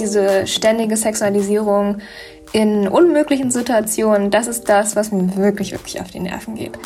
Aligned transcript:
diese 0.00 0.46
ständige 0.46 0.96
Sexualisierung 0.96 1.98
in 2.52 2.88
unmöglichen 2.88 3.50
Situationen, 3.50 4.30
das 4.30 4.46
ist 4.46 4.68
das, 4.68 4.96
was 4.96 5.12
mir 5.12 5.36
wirklich, 5.36 5.72
wirklich 5.72 6.00
auf 6.00 6.10
die 6.10 6.20
Nerven 6.20 6.54
geht. 6.54 6.78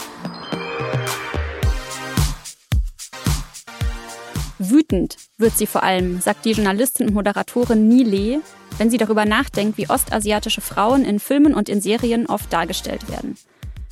Wütend 4.59 5.17
wird 5.39 5.57
sie 5.57 5.67
vor 5.67 5.83
allem, 5.83 6.21
sagt 6.21 6.45
die 6.45 6.53
Journalistin 6.53 7.09
und 7.09 7.15
Moderatorin 7.15 7.89
Nile, 7.89 8.41
wenn 8.79 8.91
sie 8.91 8.99
darüber 8.99 9.25
nachdenkt, 9.25 9.77
wie 9.77 9.91
ostasiatische 9.91 10.61
Frauen 10.61 11.05
in 11.05 11.21
Filmen 11.21 11.55
und 11.55 11.69
in 11.69 11.81
Serien 11.81 12.27
oft 12.27 12.53
dargestellt 12.53 13.11
werden. 13.11 13.37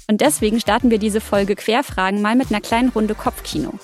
Und 0.08 0.20
deswegen 0.20 0.58
starten 0.58 0.90
wir 0.90 0.98
diese 0.98 1.20
Folge 1.20 1.54
Querfragen 1.54 2.22
mal 2.22 2.34
mit 2.34 2.50
einer 2.50 2.60
kleinen 2.60 2.88
Runde 2.88 3.14
Kopfkino. 3.14 3.74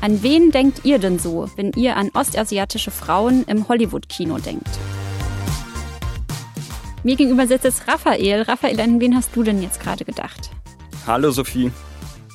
An 0.00 0.22
wen 0.22 0.52
denkt 0.52 0.84
ihr 0.84 1.00
denn 1.00 1.18
so, 1.18 1.50
wenn 1.56 1.72
ihr 1.72 1.96
an 1.96 2.10
ostasiatische 2.14 2.92
Frauen 2.92 3.44
im 3.48 3.68
Hollywood-Kino 3.68 4.38
denkt? 4.38 4.68
Mir 7.02 7.16
gegenüber 7.16 7.48
sitzt 7.48 7.64
jetzt 7.64 7.88
Raphael. 7.88 8.42
Raphael, 8.42 8.80
an 8.80 9.00
wen 9.00 9.16
hast 9.16 9.34
du 9.34 9.42
denn 9.42 9.60
jetzt 9.60 9.80
gerade 9.80 10.04
gedacht? 10.04 10.50
Hallo 11.04 11.32
Sophie. 11.32 11.72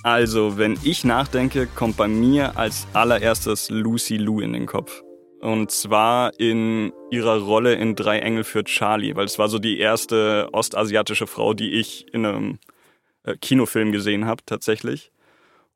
Also, 0.03 0.57
wenn 0.57 0.77
ich 0.83 1.05
nachdenke, 1.05 1.67
kommt 1.67 1.95
bei 1.95 2.09
mir 2.09 2.57
als 2.57 2.85
allererstes 2.91 3.69
Lucy 3.69 4.17
Lou 4.17 4.41
in 4.41 4.51
den 4.51 4.65
Kopf. 4.65 5.01
Und 5.39 5.71
zwar 5.71 6.37
in 6.37 6.91
ihrer 7.11 7.39
Rolle 7.39 7.75
in 7.75 7.95
Drei 7.95 8.19
Engel 8.19 8.43
für 8.43 8.65
Charlie, 8.65 9.15
weil 9.15 9.25
es 9.25 9.39
war 9.39 9.47
so 9.47 9.57
die 9.57 9.79
erste 9.79 10.49
ostasiatische 10.51 11.27
Frau, 11.27 11.53
die 11.53 11.71
ich 11.71 12.13
in 12.13 12.25
einem 12.25 12.59
äh, 13.23 13.37
Kinofilm 13.37 13.93
gesehen 13.93 14.25
habe, 14.25 14.43
tatsächlich. 14.45 15.12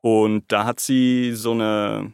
Und 0.00 0.44
da 0.48 0.64
hat 0.64 0.80
sie 0.80 1.32
so 1.34 1.52
eine 1.52 2.12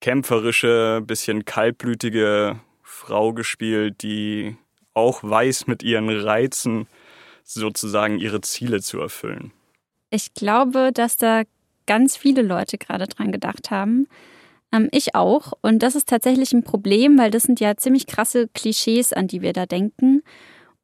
kämpferische, 0.00 1.02
bisschen 1.06 1.44
kaltblütige 1.44 2.60
Frau 2.82 3.32
gespielt, 3.32 4.02
die 4.02 4.56
auch 4.94 5.22
weiß, 5.22 5.66
mit 5.66 5.82
ihren 5.82 6.08
Reizen 6.08 6.86
sozusagen 7.44 8.18
ihre 8.18 8.40
Ziele 8.40 8.80
zu 8.80 9.00
erfüllen. 9.00 9.52
Ich 10.10 10.34
glaube, 10.34 10.90
dass 10.92 11.16
da 11.16 11.42
ganz 11.86 12.16
viele 12.16 12.42
Leute 12.42 12.78
gerade 12.78 13.06
dran 13.06 13.32
gedacht 13.32 13.70
haben. 13.70 14.06
Ähm, 14.72 14.88
ich 14.92 15.14
auch. 15.14 15.52
Und 15.62 15.82
das 15.82 15.94
ist 15.94 16.08
tatsächlich 16.08 16.52
ein 16.52 16.64
Problem, 16.64 17.18
weil 17.18 17.30
das 17.30 17.44
sind 17.44 17.60
ja 17.60 17.76
ziemlich 17.76 18.06
krasse 18.06 18.48
Klischees, 18.48 19.12
an 19.12 19.28
die 19.28 19.42
wir 19.42 19.52
da 19.52 19.66
denken. 19.66 20.22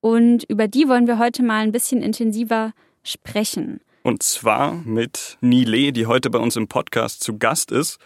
Und 0.00 0.44
über 0.44 0.68
die 0.68 0.88
wollen 0.88 1.06
wir 1.06 1.18
heute 1.18 1.42
mal 1.42 1.62
ein 1.62 1.72
bisschen 1.72 2.02
intensiver 2.02 2.72
sprechen. 3.02 3.80
Und 4.04 4.22
zwar 4.22 4.74
mit 4.84 5.38
Nile, 5.40 5.90
die 5.90 6.06
heute 6.06 6.28
bei 6.28 6.38
uns 6.38 6.56
im 6.56 6.68
Podcast 6.68 7.24
zu 7.24 7.38
Gast 7.38 7.72
ist. 7.72 7.98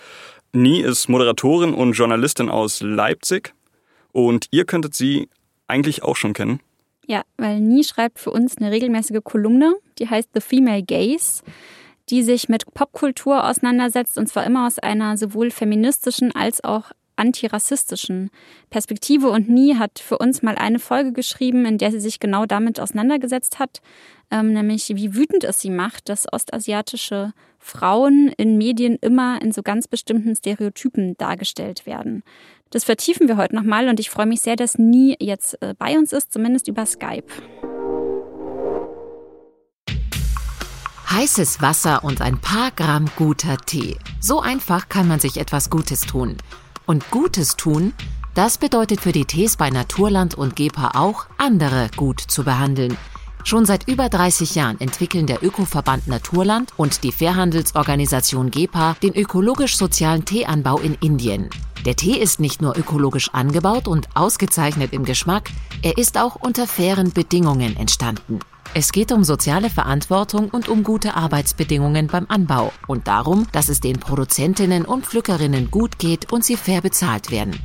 Nie 0.52 0.80
ist 0.80 1.08
Moderatorin 1.08 1.74
und 1.74 1.94
Journalistin 1.94 2.48
aus 2.48 2.80
Leipzig. 2.80 3.52
Und 4.12 4.46
ihr 4.52 4.64
könntet 4.64 4.94
sie 4.94 5.28
eigentlich 5.66 6.04
auch 6.04 6.14
schon 6.14 6.34
kennen. 6.34 6.60
Ja, 7.04 7.22
weil 7.36 7.58
Nie 7.58 7.82
schreibt 7.82 8.20
für 8.20 8.30
uns 8.30 8.58
eine 8.58 8.70
regelmäßige 8.70 9.18
Kolumne, 9.24 9.74
die 9.98 10.08
heißt 10.08 10.28
The 10.34 10.40
Female 10.40 10.84
Gaze, 10.84 11.42
die 12.10 12.22
sich 12.22 12.48
mit 12.48 12.72
Popkultur 12.74 13.44
auseinandersetzt 13.44 14.18
und 14.18 14.28
zwar 14.28 14.46
immer 14.46 14.68
aus 14.68 14.78
einer 14.78 15.16
sowohl 15.16 15.50
feministischen 15.50 16.32
als 16.32 16.62
auch 16.62 16.92
antirassistischen 17.18 18.30
Perspektive. 18.70 19.30
Und 19.30 19.48
Nie 19.48 19.76
hat 19.76 19.98
für 19.98 20.18
uns 20.18 20.42
mal 20.42 20.56
eine 20.56 20.78
Folge 20.78 21.12
geschrieben, 21.12 21.64
in 21.66 21.78
der 21.78 21.90
sie 21.90 22.00
sich 22.00 22.20
genau 22.20 22.46
damit 22.46 22.80
auseinandergesetzt 22.80 23.58
hat, 23.58 23.80
ähm, 24.30 24.52
nämlich 24.52 24.88
wie 24.88 25.14
wütend 25.14 25.44
es 25.44 25.60
sie 25.60 25.70
macht, 25.70 26.08
dass 26.08 26.32
ostasiatische 26.32 27.32
Frauen 27.58 28.32
in 28.36 28.56
Medien 28.56 28.96
immer 29.00 29.40
in 29.42 29.52
so 29.52 29.62
ganz 29.62 29.88
bestimmten 29.88 30.34
Stereotypen 30.36 31.16
dargestellt 31.16 31.86
werden. 31.86 32.22
Das 32.70 32.84
vertiefen 32.84 33.28
wir 33.28 33.36
heute 33.36 33.54
nochmal 33.54 33.88
und 33.88 33.98
ich 33.98 34.10
freue 34.10 34.26
mich 34.26 34.42
sehr, 34.42 34.56
dass 34.56 34.78
Nie 34.78 35.16
jetzt 35.20 35.60
äh, 35.62 35.74
bei 35.78 35.96
uns 35.98 36.12
ist, 36.12 36.32
zumindest 36.32 36.68
über 36.68 36.84
Skype. 36.84 37.24
Heißes 41.10 41.62
Wasser 41.62 42.04
und 42.04 42.20
ein 42.20 42.38
paar 42.38 42.70
Gramm 42.70 43.06
guter 43.16 43.56
Tee. 43.56 43.96
So 44.20 44.40
einfach 44.40 44.90
kann 44.90 45.08
man 45.08 45.18
sich 45.18 45.38
etwas 45.38 45.70
Gutes 45.70 46.02
tun. 46.02 46.36
Und 46.88 47.10
Gutes 47.10 47.54
tun, 47.56 47.92
das 48.32 48.56
bedeutet 48.56 49.02
für 49.02 49.12
die 49.12 49.26
Tees 49.26 49.58
bei 49.58 49.68
Naturland 49.68 50.36
und 50.36 50.56
GEPA 50.56 50.92
auch, 50.94 51.26
andere 51.36 51.90
gut 51.96 52.18
zu 52.18 52.44
behandeln. 52.44 52.96
Schon 53.44 53.66
seit 53.66 53.86
über 53.86 54.08
30 54.08 54.54
Jahren 54.54 54.80
entwickeln 54.80 55.26
der 55.26 55.44
Ökoverband 55.44 56.08
Naturland 56.08 56.72
und 56.78 57.02
die 57.04 57.12
Fairhandelsorganisation 57.12 58.50
GEPA 58.50 58.96
den 59.02 59.14
ökologisch-sozialen 59.14 60.24
Teeanbau 60.24 60.78
in 60.78 60.94
Indien. 61.02 61.50
Der 61.84 61.94
Tee 61.94 62.16
ist 62.16 62.40
nicht 62.40 62.62
nur 62.62 62.74
ökologisch 62.78 63.28
angebaut 63.34 63.86
und 63.86 64.08
ausgezeichnet 64.14 64.94
im 64.94 65.04
Geschmack, 65.04 65.50
er 65.82 65.98
ist 65.98 66.16
auch 66.16 66.36
unter 66.36 66.66
fairen 66.66 67.12
Bedingungen 67.12 67.76
entstanden. 67.76 68.40
Es 68.74 68.92
geht 68.92 69.12
um 69.12 69.24
soziale 69.24 69.70
Verantwortung 69.70 70.50
und 70.50 70.68
um 70.68 70.84
gute 70.84 71.14
Arbeitsbedingungen 71.14 72.06
beim 72.06 72.26
Anbau 72.28 72.72
und 72.86 73.08
darum, 73.08 73.46
dass 73.52 73.68
es 73.68 73.80
den 73.80 73.98
Produzentinnen 73.98 74.84
und 74.84 75.06
Pflückerinnen 75.06 75.70
gut 75.70 75.98
geht 75.98 76.32
und 76.32 76.44
sie 76.44 76.56
fair 76.56 76.80
bezahlt 76.80 77.30
werden. 77.30 77.58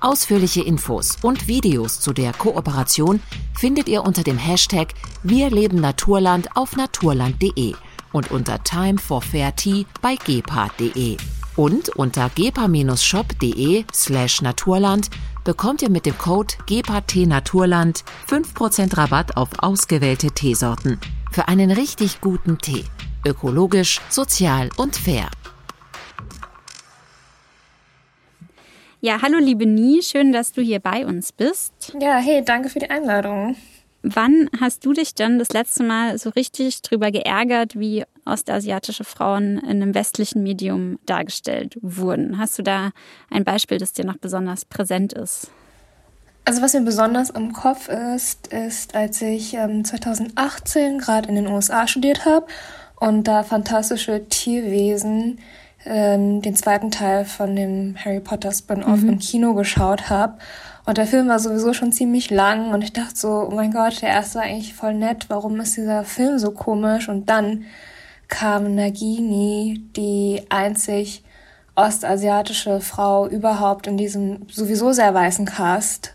Ausführliche 0.00 0.62
Infos 0.62 1.16
und 1.22 1.48
Videos 1.48 2.00
zu 2.00 2.12
der 2.12 2.32
Kooperation 2.32 3.20
findet 3.54 3.88
ihr 3.88 4.04
unter 4.04 4.22
dem 4.22 4.38
Hashtag 4.38 4.94
Wir 5.22 5.50
leben 5.50 5.80
Naturland 5.80 6.56
auf 6.56 6.76
naturland.de 6.76 7.74
und 8.12 8.30
unter 8.30 8.62
Time 8.62 8.98
for 8.98 9.22
Fair 9.22 9.56
Tea 9.56 9.86
bei 10.00 10.16
gepa.de. 10.16 11.16
Und 11.56 11.88
unter 11.90 12.30
gepa-shop.de 12.30 13.84
slash 13.92 14.42
naturland 14.42 15.10
bekommt 15.44 15.82
ihr 15.82 15.90
mit 15.90 16.06
dem 16.06 16.16
Code 16.18 16.54
GEPA-Tee-Naturland 16.66 18.04
5% 18.28 18.96
Rabatt 18.96 19.36
auf 19.36 19.50
ausgewählte 19.58 20.28
Teesorten. 20.28 20.98
Für 21.30 21.48
einen 21.48 21.70
richtig 21.70 22.20
guten 22.20 22.58
Tee. 22.58 22.84
Ökologisch, 23.26 24.00
sozial 24.08 24.70
und 24.76 24.96
fair. 24.96 25.28
Ja, 29.00 29.20
hallo 29.20 29.38
liebe 29.38 29.66
Nie, 29.66 30.02
schön, 30.02 30.32
dass 30.32 30.52
du 30.52 30.62
hier 30.62 30.80
bei 30.80 31.04
uns 31.04 31.32
bist. 31.32 31.94
Ja, 32.00 32.16
hey, 32.16 32.42
danke 32.42 32.70
für 32.70 32.78
die 32.78 32.88
Einladung. 32.88 33.54
Wann 34.02 34.48
hast 34.60 34.84
du 34.86 34.92
dich 34.94 35.14
dann 35.14 35.38
das 35.38 35.50
letzte 35.50 35.82
Mal 35.82 36.18
so 36.18 36.30
richtig 36.30 36.80
drüber 36.82 37.10
geärgert, 37.10 37.78
wie 37.78 38.04
ostasiatische 38.26 39.04
Frauen 39.04 39.58
in 39.58 39.82
einem 39.82 39.94
westlichen 39.94 40.42
Medium 40.42 40.98
dargestellt 41.06 41.78
wurden? 41.82 42.38
Hast 42.38 42.58
du 42.58 42.62
da 42.62 42.90
ein 43.30 43.44
Beispiel, 43.44 43.78
das 43.78 43.92
dir 43.92 44.04
noch 44.04 44.18
besonders 44.18 44.64
präsent 44.64 45.12
ist? 45.12 45.50
Also 46.44 46.60
was 46.60 46.74
mir 46.74 46.82
besonders 46.82 47.30
im 47.30 47.52
Kopf 47.52 47.88
ist, 47.88 48.48
ist, 48.48 48.94
als 48.94 49.22
ich 49.22 49.54
ähm, 49.54 49.84
2018 49.84 50.98
gerade 50.98 51.28
in 51.28 51.36
den 51.36 51.46
USA 51.46 51.86
studiert 51.86 52.26
habe 52.26 52.46
und 53.00 53.24
da 53.24 53.42
fantastische 53.42 54.28
Tierwesen 54.28 55.38
ähm, 55.86 56.42
den 56.42 56.54
zweiten 56.54 56.90
Teil 56.90 57.24
von 57.24 57.56
dem 57.56 57.96
Harry 57.96 58.20
Potter 58.20 58.52
Spin-off 58.52 59.00
mhm. 59.00 59.08
im 59.08 59.18
Kino 59.20 59.54
geschaut 59.54 60.10
habe 60.10 60.38
und 60.86 60.98
der 60.98 61.06
Film 61.06 61.28
war 61.28 61.38
sowieso 61.38 61.72
schon 61.72 61.92
ziemlich 61.92 62.30
lang 62.30 62.72
und 62.72 62.82
ich 62.82 62.92
dachte 62.92 63.16
so, 63.16 63.48
oh 63.50 63.54
mein 63.54 63.72
Gott, 63.72 64.02
der 64.02 64.10
erste 64.10 64.36
war 64.36 64.44
eigentlich 64.44 64.74
voll 64.74 64.94
nett, 64.94 65.26
warum 65.28 65.58
ist 65.60 65.76
dieser 65.76 66.04
Film 66.04 66.38
so 66.38 66.50
komisch? 66.50 67.08
Und 67.08 67.30
dann 67.30 67.64
kam 68.34 68.74
Nagini, 68.74 69.80
die 69.96 70.42
einzig 70.48 71.22
ostasiatische 71.76 72.80
Frau 72.80 73.28
überhaupt 73.28 73.86
in 73.86 73.96
diesem 73.96 74.48
sowieso 74.50 74.90
sehr 74.92 75.14
weißen 75.14 75.46
Cast 75.46 76.14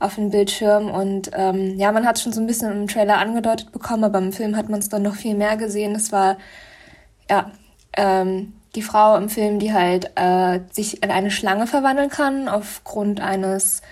auf 0.00 0.16
dem 0.16 0.30
Bildschirm 0.30 0.90
und 0.90 1.30
ähm, 1.32 1.78
ja, 1.78 1.92
man 1.92 2.06
hat 2.06 2.16
es 2.16 2.22
schon 2.22 2.32
so 2.32 2.40
ein 2.40 2.48
bisschen 2.48 2.72
im 2.72 2.88
Trailer 2.88 3.18
angedeutet 3.18 3.70
bekommen, 3.70 4.02
aber 4.02 4.18
im 4.18 4.32
Film 4.32 4.56
hat 4.56 4.68
man 4.68 4.80
es 4.80 4.88
dann 4.88 5.02
noch 5.02 5.14
viel 5.14 5.36
mehr 5.36 5.56
gesehen. 5.56 5.94
Es 5.94 6.10
war 6.10 6.38
ja 7.30 7.52
ähm, 7.96 8.54
die 8.74 8.82
Frau 8.82 9.16
im 9.16 9.28
Film, 9.28 9.60
die 9.60 9.72
halt 9.72 10.10
äh, 10.16 10.60
sich 10.72 11.04
in 11.04 11.12
eine 11.12 11.30
Schlange 11.30 11.68
verwandeln 11.68 12.10
kann 12.10 12.48
aufgrund 12.48 13.20
eines 13.20 13.82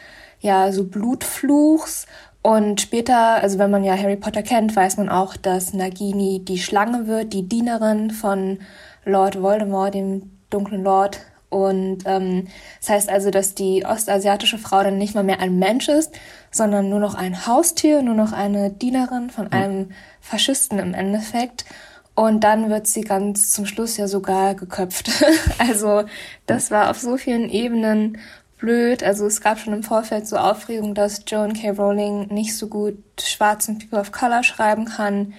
ja 0.41 0.73
so 0.73 0.85
Blutfluchs. 0.85 2.07
Und 2.49 2.81
später, 2.81 3.43
also 3.43 3.59
wenn 3.59 3.71
man 3.71 3.85
ja 3.85 3.95
Harry 3.95 4.17
Potter 4.17 4.43
kennt, 4.43 4.75
weiß 4.75 4.97
man 4.97 5.11
auch, 5.11 5.37
dass 5.37 5.75
Nagini 5.75 6.43
die 6.43 6.57
Schlange 6.57 7.07
wird, 7.07 7.35
die 7.35 7.47
Dienerin 7.47 8.11
von 8.11 8.61
Lord 9.05 9.43
Voldemort, 9.43 9.93
dem 9.93 10.31
dunklen 10.49 10.83
Lord. 10.83 11.21
Und 11.51 12.05
ähm, 12.07 12.47
das 12.81 12.89
heißt 12.89 13.11
also, 13.11 13.31
dass 13.31 13.55
die 13.55 13.85
ostasiatische 13.85 14.57
Frau 14.57 14.83
dann 14.83 14.97
nicht 14.97 15.15
mal 15.15 15.25
mehr 15.25 15.41
ein 15.41 15.59
Mensch 15.59 15.91
ist, 15.91 16.19
sondern 16.51 16.89
nur 16.89 17.01
noch 17.01 17.17
ein 17.17 17.47
Haustier, 17.47 18.01
nur 18.01 18.15
noch 18.15 18.33
eine 18.33 18.71
Dienerin 18.71 19.29
von 19.29 19.53
einem 19.53 19.91
Faschisten 20.23 20.79
im 20.79 20.95
Endeffekt. 20.95 21.67
Und 22.15 22.45
dann 22.45 22.71
wird 22.71 22.87
sie 22.87 23.03
ganz 23.03 23.53
zum 23.53 23.67
Schluss 23.67 23.99
ja 23.99 24.09
sogar 24.09 24.55
geköpft. 24.55 25.11
also 25.59 26.05
das 26.47 26.71
war 26.71 26.89
auf 26.89 26.99
so 26.99 27.19
vielen 27.19 27.51
Ebenen 27.51 28.17
blöd. 28.59 29.03
Also 29.03 29.27
es 29.27 29.41
gab 29.41 29.59
schon 29.59 29.73
im 29.73 29.83
Vorfeld 29.83 30.27
so 30.27 30.37
Aufregung, 30.37 30.95
dass 30.95 31.23
Joan 31.27 31.55
K. 31.55 31.71
Rowling 31.71 32.29
nicht 32.29 32.57
so 32.57 32.69
gut 32.69 32.99
schwarzen 33.21 33.79
People 33.79 33.99
of 33.99 34.13
Color 34.13 34.43
schreiben 34.43 34.85
kann. 34.85 35.35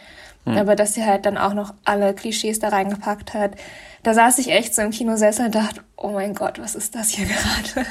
Mhm. 0.45 0.57
Aber 0.57 0.75
dass 0.75 0.94
sie 0.94 1.06
halt 1.06 1.25
dann 1.25 1.38
auch 1.38 1.54
noch 1.54 1.74
alle 1.86 2.13
Klischees 2.13 2.60
da 2.60 2.69
reingepackt 2.69 3.33
hat. 3.33 3.51
Da 4.04 4.13
saß 4.13 4.39
ich 4.39 4.51
echt 4.51 4.74
so 4.74 4.81
im 4.81 4.92
Kinosessel 4.92 5.48
und 5.48 5.56
dachte, 5.56 5.81
oh 5.98 6.10
mein 6.10 6.33
Gott, 6.33 6.60
was 6.60 6.75
ist 6.75 6.95
das 6.95 7.10
hier 7.10 7.25
gerade? 7.74 7.88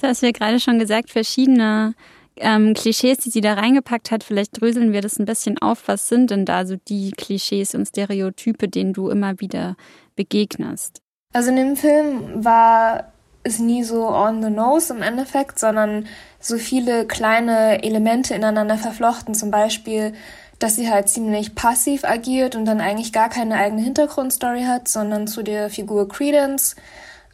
Du 0.00 0.06
hast 0.06 0.22
ja 0.22 0.30
gerade 0.30 0.60
schon 0.60 0.78
gesagt, 0.78 1.10
verschiedene 1.10 1.94
ähm, 2.36 2.74
Klischees, 2.74 3.18
die 3.18 3.30
sie 3.30 3.40
da 3.40 3.54
reingepackt 3.54 4.10
hat. 4.10 4.22
Vielleicht 4.22 4.60
dröseln 4.60 4.92
wir 4.92 5.00
das 5.00 5.18
ein 5.18 5.24
bisschen 5.24 5.58
auf. 5.58 5.88
Was 5.88 6.08
sind 6.08 6.30
denn 6.30 6.44
da 6.44 6.66
so 6.66 6.76
die 6.76 7.10
Klischees 7.10 7.74
und 7.74 7.86
Stereotype, 7.86 8.68
denen 8.68 8.92
du 8.92 9.08
immer 9.08 9.40
wieder 9.40 9.76
begegnest? 10.14 11.00
Also 11.32 11.50
in 11.50 11.56
dem 11.56 11.76
Film 11.76 12.44
war 12.44 13.12
es 13.44 13.58
nie 13.58 13.84
so 13.84 14.08
on 14.08 14.42
the 14.42 14.50
nose 14.50 14.92
im 14.92 15.02
Endeffekt, 15.02 15.58
sondern 15.58 16.06
so 16.40 16.58
viele 16.58 17.06
kleine 17.06 17.82
Elemente 17.82 18.34
ineinander 18.34 18.76
verflochten. 18.76 19.34
Zum 19.34 19.50
Beispiel, 19.50 20.12
dass 20.58 20.76
sie 20.76 20.90
halt 20.90 21.08
ziemlich 21.08 21.54
passiv 21.54 22.04
agiert 22.04 22.56
und 22.56 22.64
dann 22.64 22.80
eigentlich 22.80 23.12
gar 23.12 23.28
keine 23.28 23.56
eigene 23.56 23.82
Hintergrundstory 23.82 24.64
hat, 24.64 24.88
sondern 24.88 25.26
zu 25.26 25.42
der 25.42 25.70
Figur 25.70 26.08
Credence, 26.08 26.76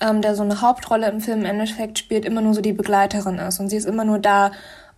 ähm, 0.01 0.21
der 0.21 0.35
so 0.35 0.43
eine 0.43 0.61
Hauptrolle 0.61 1.09
im 1.09 1.21
Film 1.21 1.41
im 1.41 1.47
Endeffekt 1.47 1.99
spielt, 1.99 2.25
immer 2.25 2.41
nur 2.41 2.55
so 2.55 2.61
die 2.61 2.73
Begleiterin 2.73 3.39
ist. 3.39 3.61
Und 3.61 3.71
sie 3.71 3.77
ist 3.77 3.87
immer 3.87 4.05
nur 4.05 4.19
da, 4.19 4.53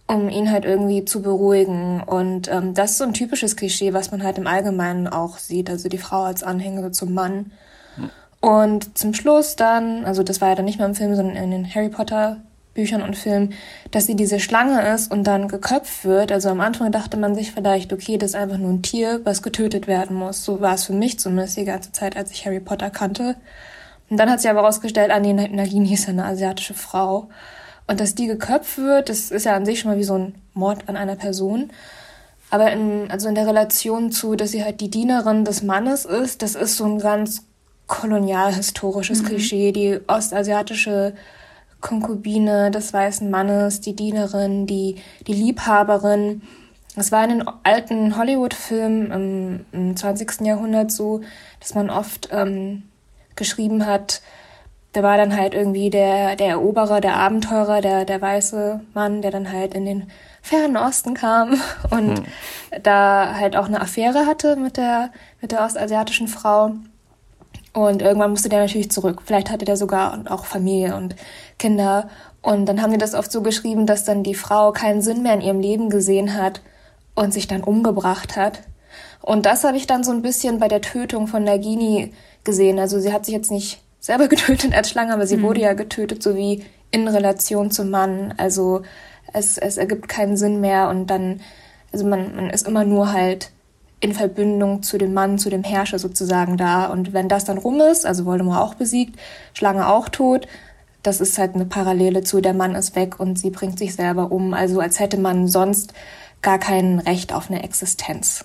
um 0.09 0.29
ihn 0.29 0.51
halt 0.51 0.65
irgendwie 0.65 1.05
zu 1.05 1.23
beruhigen. 1.23 2.03
Und 2.03 2.49
ähm, 2.49 2.75
das 2.75 2.93
ist 2.93 2.99
so 2.99 3.05
ein 3.05 3.15
typisches 3.15 3.57
Klischee, 3.57 3.93
was 3.93 4.11
man 4.11 4.23
halt 4.23 4.39
im 4.39 4.47
Allgemeinen 4.47 5.09
auch 5.09 5.39
sieht. 5.39 5.71
Also 5.71 5.89
die 5.89 5.99
Frau 5.99 6.23
als 6.23 6.43
Anhängerin 6.43 6.93
zum 6.93 7.15
Mann. 7.15 7.53
Und 8.41 8.97
zum 8.97 9.15
Schluss 9.15 9.57
dann, 9.57 10.05
also 10.05 10.23
das 10.23 10.41
war 10.41 10.51
ja 10.51 10.55
dann 10.55 10.65
nicht 10.65 10.79
mehr 10.79 10.87
im 10.87 10.95
Film, 10.95 11.15
sondern 11.17 11.37
in 11.37 11.51
den 11.51 11.75
Harry 11.75 11.89
Potter 11.89 12.39
Büchern 12.77 13.03
und 13.03 13.17
Filmen, 13.17 13.55
dass 13.91 14.07
sie 14.07 14.15
diese 14.15 14.39
Schlange 14.39 14.95
ist 14.95 15.11
und 15.11 15.25
dann 15.25 15.49
geköpft 15.49 16.05
wird. 16.05 16.31
Also 16.31 16.51
am 16.51 16.61
Anfang 16.61 16.93
dachte 16.93 17.17
man 17.17 17.35
sich 17.35 17.51
vielleicht, 17.51 17.93
okay, 17.93 18.19
das 18.19 18.31
ist 18.31 18.37
einfach 18.37 18.59
nur 18.59 18.71
ein 18.71 18.83
Tier, 18.83 19.23
was 19.25 19.43
getötet 19.43 19.89
werden 19.89 20.15
muss. 20.15 20.45
So 20.45 20.61
war 20.61 20.75
es 20.75 20.85
für 20.85 20.93
mich 20.93 21.19
zumindest 21.19 21.57
die 21.57 21.65
ganze 21.65 21.91
Zeit, 21.91 22.17
als 22.17 22.31
ich 22.31 22.47
Harry 22.47 22.61
Potter 22.61 22.91
kannte. 22.91 23.35
Und 24.09 24.19
dann 24.19 24.31
hat 24.31 24.41
sich 24.41 24.51
aber 24.51 24.61
herausgestellt, 24.61 25.11
ah, 25.11 25.19
nee, 25.19 25.33
Nagini 25.33 25.95
ist 25.95 26.09
eine 26.09 26.25
asiatische 26.25 26.75
Frau. 26.75 27.29
Und 27.89 27.99
dass 27.99 28.15
die 28.15 28.27
geköpft 28.27 28.79
wird, 28.79 29.09
das 29.09 29.31
ist 29.31 29.45
ja 29.45 29.57
an 29.57 29.65
sich 29.65 29.81
schon 29.81 29.91
mal 29.91 29.99
wie 29.99 30.05
so 30.05 30.19
ein 30.19 30.35
Mord 30.55 30.89
an 30.89 30.97
einer 30.97 31.17
Person. 31.17 31.71
Aber 32.51 32.71
in, 32.71 33.11
also 33.11 33.29
in 33.29 33.35
der 33.35 33.47
Relation 33.47 34.13
zu, 34.13 34.37
dass 34.37 34.53
sie 34.53 34.63
halt 34.63 34.81
die 34.81 34.91
Dienerin 34.91 35.45
des 35.45 35.63
Mannes 35.63 36.05
ist, 36.05 36.43
das 36.43 36.55
ist 36.55 36.77
so 36.77 36.85
ein 36.85 36.99
ganz 36.99 37.43
kolonialhistorisches 37.87 39.23
mhm. 39.23 39.27
Klischee. 39.27 39.73
Die 39.73 40.01
ostasiatische 40.07 41.15
Konkubine 41.81 42.71
des 42.71 42.93
weißen 42.93 43.31
Mannes, 43.31 43.81
die 43.81 43.95
Dienerin, 43.95 44.67
die, 44.67 44.97
die 45.27 45.35
Liebhaberin. 45.35 46.43
Es 46.97 47.13
war 47.13 47.25
in 47.25 47.39
den 47.39 47.49
alten 47.63 48.17
Hollywood-Filmen 48.17 49.11
im, 49.11 49.67
im 49.73 49.97
20. 49.97 50.41
Jahrhundert 50.41 50.91
so, 50.91 51.21
dass 51.61 51.75
man 51.75 51.91
oft 51.91 52.31
ähm, 52.33 52.85
geschrieben 53.37 53.87
hat, 53.87 54.23
da 54.97 55.03
war 55.03 55.19
dann 55.19 55.37
halt 55.37 55.53
irgendwie 55.53 55.91
der, 55.91 56.37
der 56.37 56.49
Eroberer, 56.49 57.03
der 57.03 57.17
Abenteurer, 57.17 57.83
der, 57.83 58.07
der 58.07 58.23
weiße 58.23 58.81
Mann, 58.95 59.21
der 59.21 59.31
dann 59.31 59.53
halt 59.53 59.75
in 59.75 59.85
den 59.85 60.11
fernen 60.41 60.79
Osten 60.79 61.13
kam 61.13 61.61
und 61.91 62.19
hm. 62.19 62.25
da 62.83 63.35
halt 63.35 63.57
auch 63.57 63.67
eine 63.67 63.83
Affäre 63.83 64.25
hatte 64.25 64.57
mit 64.57 64.79
der, 64.79 65.11
mit 65.43 65.53
der 65.53 65.63
ostasiatischen 65.63 66.29
Frau. 66.29 66.73
Und 67.77 68.01
irgendwann 68.01 68.31
musste 68.31 68.49
der 68.49 68.61
natürlich 68.61 68.91
zurück. 68.91 69.21
Vielleicht 69.27 69.51
hatte 69.51 69.67
der 69.67 69.77
sogar 69.77 70.25
auch 70.31 70.47
Familie 70.47 70.97
und 70.97 71.15
Kinder. 71.59 72.09
Und 72.41 72.65
dann 72.65 72.81
haben 72.81 72.91
die 72.91 72.97
das 72.97 73.13
oft 73.13 73.31
so 73.31 73.43
geschrieben, 73.43 73.85
dass 73.85 74.05
dann 74.05 74.23
die 74.23 74.35
Frau 74.35 74.73
keinen 74.73 75.03
Sinn 75.03 75.23
mehr 75.23 75.35
in 75.35 75.43
ihrem 75.43 75.61
Leben 75.61 75.91
gesehen 75.91 76.33
hat 76.33 76.63
und 77.15 77.35
sich 77.35 77.49
dann 77.49 77.63
umgebracht 77.63 78.35
hat. 78.35 78.63
Und 79.21 79.45
das 79.45 79.63
habe 79.63 79.77
ich 79.77 79.87
dann 79.87 80.05
so 80.05 80.11
ein 80.11 80.23
bisschen 80.23 80.59
bei 80.59 80.69
der 80.69 80.81
Tötung 80.81 81.27
von 81.27 81.45
Nagini 81.45 82.15
gesehen. 82.45 82.79
Also 82.79 82.99
sie 82.99 83.13
hat 83.13 83.27
sich 83.27 83.35
jetzt 83.35 83.51
nicht 83.51 83.83
selber 84.01 84.29
getötet 84.29 84.73
als 84.73 84.89
Schlange, 84.89 85.13
aber 85.13 85.27
sie 85.27 85.37
mhm. 85.37 85.43
wurde 85.43 85.61
ja 85.61 85.75
getötet, 85.75 86.23
so 86.23 86.35
wie 86.35 86.65
in 86.93 87.07
Relation 87.07 87.71
zum 87.71 87.91
Mann. 87.91 88.33
Also 88.39 88.85
es, 89.35 89.59
es 89.59 89.77
ergibt 89.77 90.09
keinen 90.09 90.39
Sinn 90.39 90.63
mehr 90.63 90.89
und 90.89 91.09
dann, 91.09 91.43
also 91.93 92.07
man, 92.07 92.37
man 92.37 92.49
ist 92.49 92.67
immer 92.67 92.87
nur 92.87 93.13
halt 93.13 93.51
in 94.01 94.13
Verbindung 94.13 94.83
zu 94.83 94.99
dem 94.99 95.15
Mann, 95.15 95.39
zu 95.39 95.49
dem 95.49 95.65
Herrscher 95.65 95.99
sozusagen 95.99 96.57
da. 96.57 96.87
Und 96.87 97.13
wenn 97.13 97.29
das 97.29 97.45
dann 97.45 97.59
rum 97.59 97.81
ist, 97.81 98.05
also 98.05 98.25
Voldemort 98.27 98.61
auch 98.61 98.75
besiegt, 98.75 99.19
Schlange 99.55 99.89
auch 99.89 100.09
tot, 100.09 100.47
das 101.03 101.21
ist 101.21 101.39
halt 101.39 101.55
eine 101.55 101.67
Parallele 101.67 102.23
zu, 102.23 102.41
der 102.41 102.55
Mann 102.55 102.75
ist 102.75 102.97
weg 102.97 103.21
und 103.21 103.39
sie 103.39 103.51
bringt 103.51 103.79
sich 103.79 103.95
selber 103.95 104.33
um. 104.33 104.55
Also 104.55 104.81
als 104.81 105.01
hätte 105.01 105.19
man 105.19 105.49
sonst 105.49 105.95
gar 106.43 106.59
kein 106.59 106.99
Recht 106.99 107.33
auf 107.33 107.51
eine 107.51 107.63
Existenz. 107.63 108.45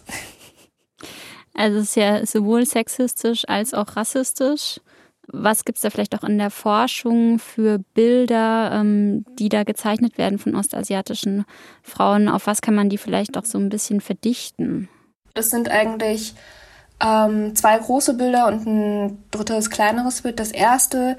Also 1.53 1.79
es 1.79 1.89
ist 1.89 1.95
ja 1.95 2.25
sowohl 2.25 2.65
sexistisch 2.65 3.43
als 3.47 3.73
auch 3.73 3.95
rassistisch. 3.95 4.79
Was 5.27 5.65
gibt 5.65 5.77
es 5.77 5.81
da 5.81 5.89
vielleicht 5.89 6.15
auch 6.15 6.27
in 6.27 6.37
der 6.37 6.49
Forschung 6.49 7.39
für 7.39 7.79
Bilder, 7.93 8.71
ähm, 8.73 9.25
die 9.37 9.49
da 9.49 9.63
gezeichnet 9.63 10.17
werden 10.17 10.39
von 10.39 10.55
ostasiatischen 10.55 11.45
Frauen? 11.83 12.29
Auf 12.29 12.47
was 12.47 12.61
kann 12.61 12.75
man 12.75 12.89
die 12.89 12.97
vielleicht 12.97 13.37
auch 13.37 13.45
so 13.45 13.57
ein 13.57 13.69
bisschen 13.69 14.01
verdichten? 14.01 14.89
Das 15.33 15.49
sind 15.49 15.69
eigentlich 15.69 16.35
ähm, 17.03 17.55
zwei 17.55 17.77
große 17.77 18.13
Bilder 18.13 18.47
und 18.47 18.65
ein 18.65 19.23
drittes 19.31 19.69
kleineres 19.69 20.21
Bild. 20.21 20.39
Das 20.39 20.51
erste 20.51 21.17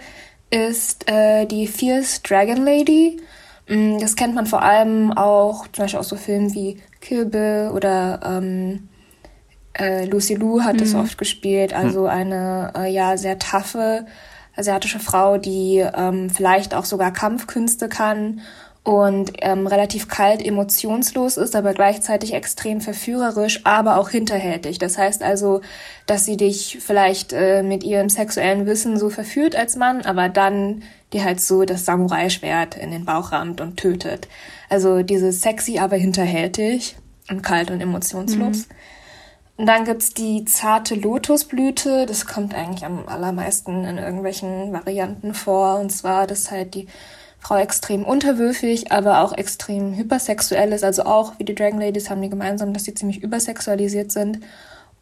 ist 0.50 1.10
äh, 1.10 1.46
die 1.46 1.66
Fierce 1.66 2.22
Dragon 2.22 2.64
Lady. 2.64 3.20
Mm, 3.68 3.98
das 3.98 4.16
kennt 4.16 4.34
man 4.34 4.46
vor 4.46 4.62
allem 4.62 5.12
auch 5.12 5.66
zum 5.68 5.84
Beispiel 5.84 6.00
aus 6.00 6.08
so 6.08 6.16
Filmen 6.16 6.54
wie 6.54 6.80
Kill 7.00 7.26
Bill 7.26 7.70
oder 7.74 8.20
ähm, 8.24 8.88
äh, 9.78 10.04
Lucy 10.04 10.34
Liu 10.34 10.62
hat 10.62 10.74
mhm. 10.74 10.78
das 10.78 10.94
oft 10.94 11.18
gespielt. 11.18 11.72
Also 11.72 12.06
eine 12.06 12.72
äh, 12.76 12.92
ja 12.92 13.16
sehr 13.16 13.38
taffe 13.38 14.06
asiatische 14.54 15.00
Frau, 15.00 15.38
die 15.38 15.78
ähm, 15.78 16.28
vielleicht 16.28 16.74
auch 16.74 16.84
sogar 16.84 17.10
Kampfkünste 17.10 17.88
kann 17.88 18.42
und 18.84 19.32
ähm, 19.42 19.68
relativ 19.68 20.08
kalt, 20.08 20.44
emotionslos 20.44 21.36
ist, 21.36 21.54
aber 21.54 21.72
gleichzeitig 21.72 22.34
extrem 22.34 22.80
verführerisch, 22.80 23.60
aber 23.64 23.96
auch 23.96 24.10
hinterhältig. 24.10 24.78
Das 24.78 24.98
heißt 24.98 25.22
also, 25.22 25.60
dass 26.06 26.24
sie 26.24 26.36
dich 26.36 26.78
vielleicht 26.80 27.32
äh, 27.32 27.62
mit 27.62 27.84
ihrem 27.84 28.08
sexuellen 28.08 28.66
Wissen 28.66 28.98
so 28.98 29.08
verführt 29.08 29.54
als 29.54 29.76
Mann, 29.76 30.02
aber 30.02 30.28
dann 30.28 30.82
dir 31.12 31.22
halt 31.22 31.40
so 31.40 31.64
das 31.64 31.84
Samurai-Schwert 31.84 32.76
in 32.76 32.90
den 32.90 33.04
Bauch 33.04 33.30
rammt 33.30 33.60
und 33.60 33.76
tötet. 33.76 34.26
Also 34.68 35.02
dieses 35.02 35.42
sexy, 35.42 35.78
aber 35.78 35.96
hinterhältig 35.96 36.96
und 37.30 37.42
kalt 37.42 37.70
und 37.70 37.80
emotionslos. 37.80 38.66
Mhm. 38.68 38.74
Und 39.58 39.66
dann 39.66 39.84
gibt's 39.84 40.12
die 40.12 40.44
zarte 40.44 40.96
Lotusblüte. 40.96 42.06
Das 42.06 42.26
kommt 42.26 42.54
eigentlich 42.54 42.84
am 42.84 43.06
allermeisten 43.06 43.84
in 43.84 43.98
irgendwelchen 43.98 44.72
Varianten 44.72 45.34
vor. 45.34 45.78
Und 45.78 45.90
zwar, 45.90 46.26
dass 46.26 46.50
halt 46.50 46.74
die 46.74 46.88
Frau 47.42 47.56
extrem 47.56 48.04
unterwürfig, 48.04 48.92
aber 48.92 49.20
auch 49.20 49.32
extrem 49.36 49.96
hypersexuell 49.96 50.72
ist. 50.72 50.84
Also 50.84 51.02
auch 51.02 51.32
wie 51.38 51.44
die 51.44 51.56
Dragon 51.56 51.80
Ladies 51.80 52.08
haben 52.08 52.22
die 52.22 52.30
gemeinsam, 52.30 52.72
dass 52.72 52.84
sie 52.84 52.94
ziemlich 52.94 53.20
übersexualisiert 53.20 54.12
sind. 54.12 54.38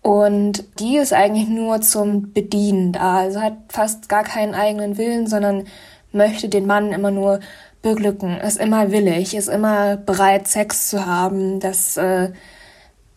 Und 0.00 0.64
die 0.78 0.96
ist 0.96 1.12
eigentlich 1.12 1.48
nur 1.48 1.82
zum 1.82 2.32
Bedienen 2.32 2.92
da. 2.92 3.18
Also 3.18 3.42
hat 3.42 3.58
fast 3.68 4.08
gar 4.08 4.24
keinen 4.24 4.54
eigenen 4.54 4.96
Willen, 4.96 5.26
sondern 5.26 5.64
möchte 6.12 6.48
den 6.48 6.66
Mann 6.66 6.92
immer 6.92 7.10
nur 7.10 7.40
beglücken, 7.82 8.38
ist 8.40 8.58
immer 8.58 8.90
willig, 8.90 9.34
ist 9.34 9.48
immer 9.48 9.98
bereit, 9.98 10.48
Sex 10.48 10.88
zu 10.88 11.04
haben. 11.04 11.60
Das 11.60 11.98
äh, 11.98 12.32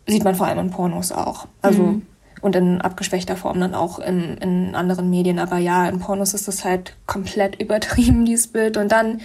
sieht 0.06 0.25
man 0.25 0.36
vor 0.36 0.48
allem 0.48 0.60
in 0.60 0.70
Pornos 0.70 1.13
auch. 1.13 1.48
Also 1.62 1.84
mhm 1.84 2.01
und 2.43 2.57
in 2.57 2.81
abgeschwächter 2.81 3.38
Form 3.38 3.59
dann 3.62 3.73
auch 3.73 4.00
in, 4.00 4.38
in 4.38 4.75
anderen 4.75 5.09
Medien. 5.09 5.39
Aber 5.39 5.57
ja, 5.57 5.88
in 5.88 6.00
Pornos 6.00 6.33
ist 6.33 6.50
das 6.50 6.65
halt 6.65 6.93
komplett 7.07 7.59
übertrieben, 7.62 8.25
dieses 8.25 8.47
Bild. 8.47 8.75
Und 8.75 8.91
dann 8.91 9.21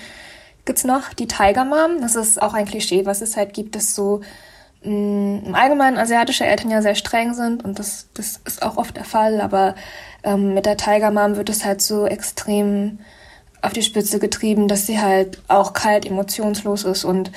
gibt's 0.65 0.85
noch 0.85 1.13
die 1.13 1.27
Tiger 1.27 1.65
Mom. 1.65 2.01
Das 2.01 2.15
ist 2.15 2.41
auch 2.41 2.55
ein 2.55 2.65
Klischee, 2.65 3.07
was 3.07 3.21
es 3.21 3.37
halt 3.37 3.55
gibt, 3.55 3.75
dass 3.75 3.97
so 3.97 4.21
mh, 4.85 4.93
mm, 4.93 5.47
im 5.47 5.55
Allgemeinen 5.57 5.99
asiatische 5.99 6.47
Eltern 6.47 6.71
ja 6.71 6.81
sehr 6.81 6.95
streng 6.95 7.35
sind 7.35 7.65
und 7.65 7.81
das, 7.81 8.07
das 8.15 8.41
ist 8.45 8.63
auch 8.63 8.77
oft 8.77 8.97
der 8.97 9.05
Fall. 9.05 9.41
Aber 9.41 9.75
ähm, 10.23 10.55
mit 10.55 10.65
der 10.65 10.77
Tiger 10.77 11.11
Mom 11.11 11.37
wird 11.37 11.51
es 11.51 11.65
halt 11.65 11.83
so 11.83 12.07
extrem 12.07 13.01
auf 13.63 13.73
die 13.73 13.83
Spitze 13.83 14.21
getrieben, 14.21 14.69
dass 14.69 14.87
sie 14.87 15.01
halt 15.01 15.43
auch 15.49 15.73
kalt, 15.73 16.07
emotionslos 16.07 16.85
ist 16.85 17.05
und 17.05 17.33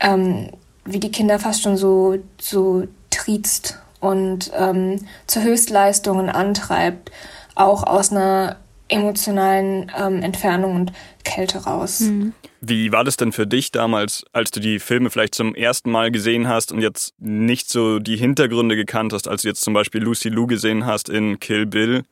ähm, 0.00 0.50
wie 0.84 0.98
die 0.98 1.12
Kinder 1.12 1.38
fast 1.38 1.62
schon 1.62 1.76
so, 1.76 2.16
so 2.40 2.88
triezt 3.10 3.78
und 4.00 4.50
ähm, 4.56 5.06
zu 5.26 5.42
Höchstleistungen 5.42 6.28
antreibt, 6.28 7.10
auch 7.54 7.84
aus 7.84 8.10
einer 8.10 8.56
emotionalen 8.88 9.90
ähm, 9.96 10.22
Entfernung 10.22 10.74
und 10.74 10.92
Kälte 11.24 11.58
raus. 11.58 12.00
Mhm. 12.00 12.32
Wie 12.60 12.92
war 12.92 13.04
das 13.04 13.16
denn 13.16 13.32
für 13.32 13.46
dich 13.46 13.72
damals, 13.72 14.24
als 14.32 14.50
du 14.50 14.60
die 14.60 14.80
Filme 14.80 15.08
vielleicht 15.08 15.34
zum 15.34 15.54
ersten 15.54 15.90
Mal 15.90 16.10
gesehen 16.10 16.46
hast 16.48 16.72
und 16.72 16.82
jetzt 16.82 17.14
nicht 17.18 17.70
so 17.70 17.98
die 17.98 18.16
Hintergründe 18.16 18.76
gekannt 18.76 19.12
hast, 19.12 19.28
als 19.28 19.42
du 19.42 19.48
jetzt 19.48 19.62
zum 19.62 19.72
Beispiel 19.72 20.02
Lucy 20.02 20.28
Lou 20.28 20.46
gesehen 20.46 20.84
hast 20.84 21.08
in 21.08 21.40
Kill 21.40 21.64
Bill? 21.64 22.02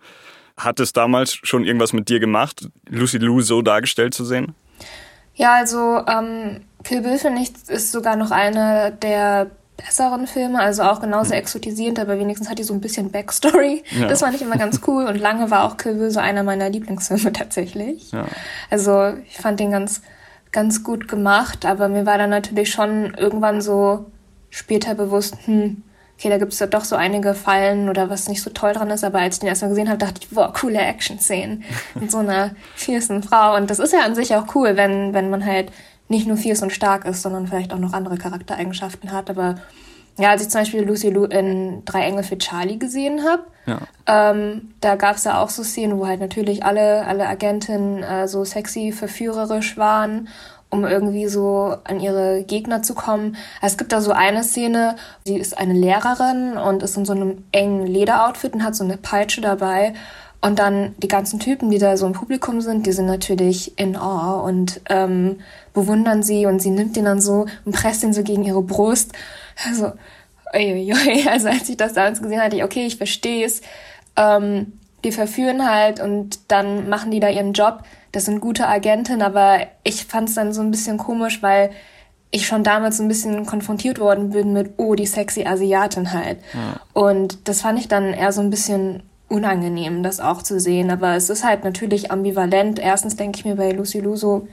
Hat 0.56 0.80
es 0.80 0.92
damals 0.92 1.38
schon 1.42 1.64
irgendwas 1.64 1.92
mit 1.92 2.08
dir 2.08 2.18
gemacht, 2.18 2.68
Lucy 2.88 3.18
Lou 3.18 3.42
so 3.42 3.60
dargestellt 3.60 4.14
zu 4.14 4.24
sehen? 4.24 4.54
Ja, 5.34 5.54
also 5.54 6.02
ähm, 6.08 6.62
Kill 6.82 7.02
Bill 7.02 7.18
finde 7.18 7.42
ich 7.42 7.50
ist 7.68 7.92
sogar 7.92 8.16
noch 8.16 8.30
eine 8.30 8.96
der 9.02 9.50
besseren 9.78 10.26
Filme, 10.26 10.60
also 10.60 10.82
auch 10.82 11.00
genauso 11.00 11.30
mhm. 11.30 11.40
exotisierend, 11.40 11.98
aber 11.98 12.18
wenigstens 12.18 12.50
hat 12.50 12.58
die 12.58 12.64
so 12.64 12.74
ein 12.74 12.80
bisschen 12.80 13.10
Backstory. 13.10 13.84
Ja. 13.98 14.08
Das 14.08 14.20
fand 14.20 14.34
ich 14.34 14.42
immer 14.42 14.56
ganz 14.56 14.80
cool 14.86 15.06
und 15.06 15.16
lange 15.16 15.50
war 15.50 15.64
auch 15.64 15.76
Kill 15.76 15.94
Bill 15.94 16.10
so 16.10 16.20
einer 16.20 16.42
meiner 16.42 16.68
Lieblingsfilme 16.68 17.32
tatsächlich. 17.32 18.12
Ja. 18.12 18.26
Also 18.70 19.14
ich 19.26 19.38
fand 19.38 19.60
den 19.60 19.70
ganz 19.70 20.02
ganz 20.52 20.82
gut 20.82 21.08
gemacht, 21.08 21.66
aber 21.66 21.88
mir 21.88 22.06
war 22.06 22.18
dann 22.18 22.30
natürlich 22.30 22.70
schon 22.70 23.14
irgendwann 23.14 23.60
so 23.60 24.06
später 24.50 24.94
bewusst, 24.94 25.36
hm, 25.44 25.82
okay, 26.16 26.30
da 26.30 26.38
gibt 26.38 26.52
es 26.52 26.70
doch 26.70 26.84
so 26.84 26.96
einige 26.96 27.34
Fallen 27.34 27.88
oder 27.88 28.10
was 28.10 28.28
nicht 28.28 28.42
so 28.42 28.50
toll 28.50 28.72
dran 28.72 28.90
ist, 28.90 29.04
aber 29.04 29.20
als 29.20 29.36
ich 29.36 29.40
den 29.40 29.48
erstmal 29.48 29.70
gesehen 29.70 29.88
habe, 29.88 29.98
dachte 29.98 30.20
ich, 30.22 30.30
boah, 30.30 30.52
coole 30.52 30.78
Action-Szenen 30.78 31.64
mit 31.94 32.10
so 32.10 32.18
einer 32.18 32.52
fiercen 32.74 33.22
Frau. 33.22 33.56
Und 33.56 33.70
das 33.70 33.78
ist 33.78 33.92
ja 33.92 34.00
an 34.00 34.14
sich 34.14 34.34
auch 34.34 34.54
cool, 34.54 34.76
wenn, 34.76 35.14
wenn 35.14 35.30
man 35.30 35.44
halt 35.44 35.70
nicht 36.08 36.26
nur 36.26 36.36
fierce 36.36 36.62
und 36.62 36.72
stark 36.72 37.04
ist, 37.04 37.22
sondern 37.22 37.46
vielleicht 37.46 37.72
auch 37.72 37.78
noch 37.78 37.92
andere 37.92 38.16
Charaktereigenschaften 38.16 39.12
hat. 39.12 39.30
Aber 39.30 39.56
ja, 40.18 40.30
als 40.30 40.42
ich 40.42 40.48
zum 40.48 40.62
Beispiel 40.62 40.82
Lucy 40.82 41.10
Lou 41.10 41.24
in 41.24 41.84
Drei 41.84 42.02
Engel 42.02 42.24
für 42.24 42.38
Charlie 42.38 42.78
gesehen 42.78 43.20
habe, 43.24 43.44
ja. 43.66 43.78
ähm, 44.06 44.74
da 44.80 44.96
gab 44.96 45.16
es 45.16 45.24
ja 45.24 45.40
auch 45.40 45.50
so 45.50 45.62
Szenen, 45.62 45.98
wo 45.98 46.06
halt 46.06 46.20
natürlich 46.20 46.64
alle, 46.64 47.06
alle 47.06 47.28
Agentinnen 47.28 48.02
äh, 48.02 48.26
so 48.26 48.44
sexy, 48.44 48.92
verführerisch 48.92 49.76
waren 49.76 50.28
um 50.70 50.84
irgendwie 50.84 51.28
so 51.28 51.76
an 51.84 52.00
ihre 52.00 52.44
Gegner 52.44 52.82
zu 52.82 52.94
kommen. 52.94 53.36
Es 53.62 53.78
gibt 53.78 53.92
da 53.92 54.00
so 54.00 54.12
eine 54.12 54.44
Szene, 54.44 54.96
sie 55.24 55.38
ist 55.38 55.56
eine 55.56 55.72
Lehrerin 55.72 56.56
und 56.58 56.82
ist 56.82 56.96
in 56.96 57.04
so 57.04 57.14
einem 57.14 57.44
engen 57.52 57.86
Lederoutfit 57.86 58.54
und 58.54 58.64
hat 58.64 58.74
so 58.74 58.84
eine 58.84 58.98
Peitsche 58.98 59.40
dabei. 59.40 59.94
Und 60.40 60.58
dann 60.58 60.94
die 60.98 61.08
ganzen 61.08 61.40
Typen, 61.40 61.70
die 61.70 61.78
da 61.78 61.96
so 61.96 62.06
im 62.06 62.12
Publikum 62.12 62.60
sind, 62.60 62.86
die 62.86 62.92
sind 62.92 63.06
natürlich 63.06 63.76
in 63.78 63.96
Awe 63.96 64.42
und 64.42 64.80
ähm, 64.88 65.40
bewundern 65.74 66.22
sie 66.22 66.46
und 66.46 66.60
sie 66.60 66.70
nimmt 66.70 66.94
den 66.94 67.06
dann 67.06 67.20
so 67.20 67.46
und 67.64 67.72
presst 67.72 68.04
ihn 68.04 68.12
so 68.12 68.22
gegen 68.22 68.44
ihre 68.44 68.62
Brust. 68.62 69.12
Also, 69.66 69.92
uiuiui. 70.54 71.28
also 71.28 71.48
als 71.48 71.68
ich 71.68 71.76
das 71.76 71.94
damals 71.94 72.22
gesehen 72.22 72.40
hatte, 72.40 72.56
ich, 72.56 72.64
okay, 72.64 72.86
ich 72.86 72.96
verstehe 72.96 73.44
es. 73.44 73.62
Ähm, 74.16 74.74
die 75.04 75.12
verführen 75.12 75.68
halt 75.68 76.00
und 76.00 76.40
dann 76.48 76.88
machen 76.88 77.10
die 77.10 77.20
da 77.20 77.28
ihren 77.28 77.52
Job 77.52 77.84
das 78.12 78.24
sind 78.24 78.40
gute 78.40 78.66
Agenten, 78.66 79.22
aber 79.22 79.60
ich 79.84 80.04
fand 80.06 80.28
es 80.28 80.34
dann 80.34 80.52
so 80.52 80.60
ein 80.62 80.70
bisschen 80.70 80.98
komisch, 80.98 81.42
weil 81.42 81.70
ich 82.30 82.46
schon 82.46 82.62
damals 82.62 82.98
so 82.98 83.02
ein 83.02 83.08
bisschen 83.08 83.46
konfrontiert 83.46 84.00
worden 84.00 84.30
bin 84.30 84.52
mit, 84.52 84.74
oh, 84.76 84.94
die 84.94 85.06
sexy 85.06 85.44
Asiatin 85.44 86.12
halt. 86.12 86.38
Ja. 86.52 86.80
Und 86.92 87.48
das 87.48 87.62
fand 87.62 87.78
ich 87.78 87.88
dann 87.88 88.12
eher 88.12 88.32
so 88.32 88.40
ein 88.40 88.50
bisschen 88.50 89.02
unangenehm, 89.28 90.02
das 90.02 90.20
auch 90.20 90.42
zu 90.42 90.58
sehen. 90.58 90.90
Aber 90.90 91.14
es 91.14 91.30
ist 91.30 91.44
halt 91.44 91.64
natürlich 91.64 92.10
ambivalent. 92.10 92.78
Erstens 92.78 93.16
denke 93.16 93.38
ich 93.38 93.44
mir 93.44 93.56
bei 93.56 93.70
Lucy 93.72 94.00
Lu 94.00 94.16
so, 94.16 94.48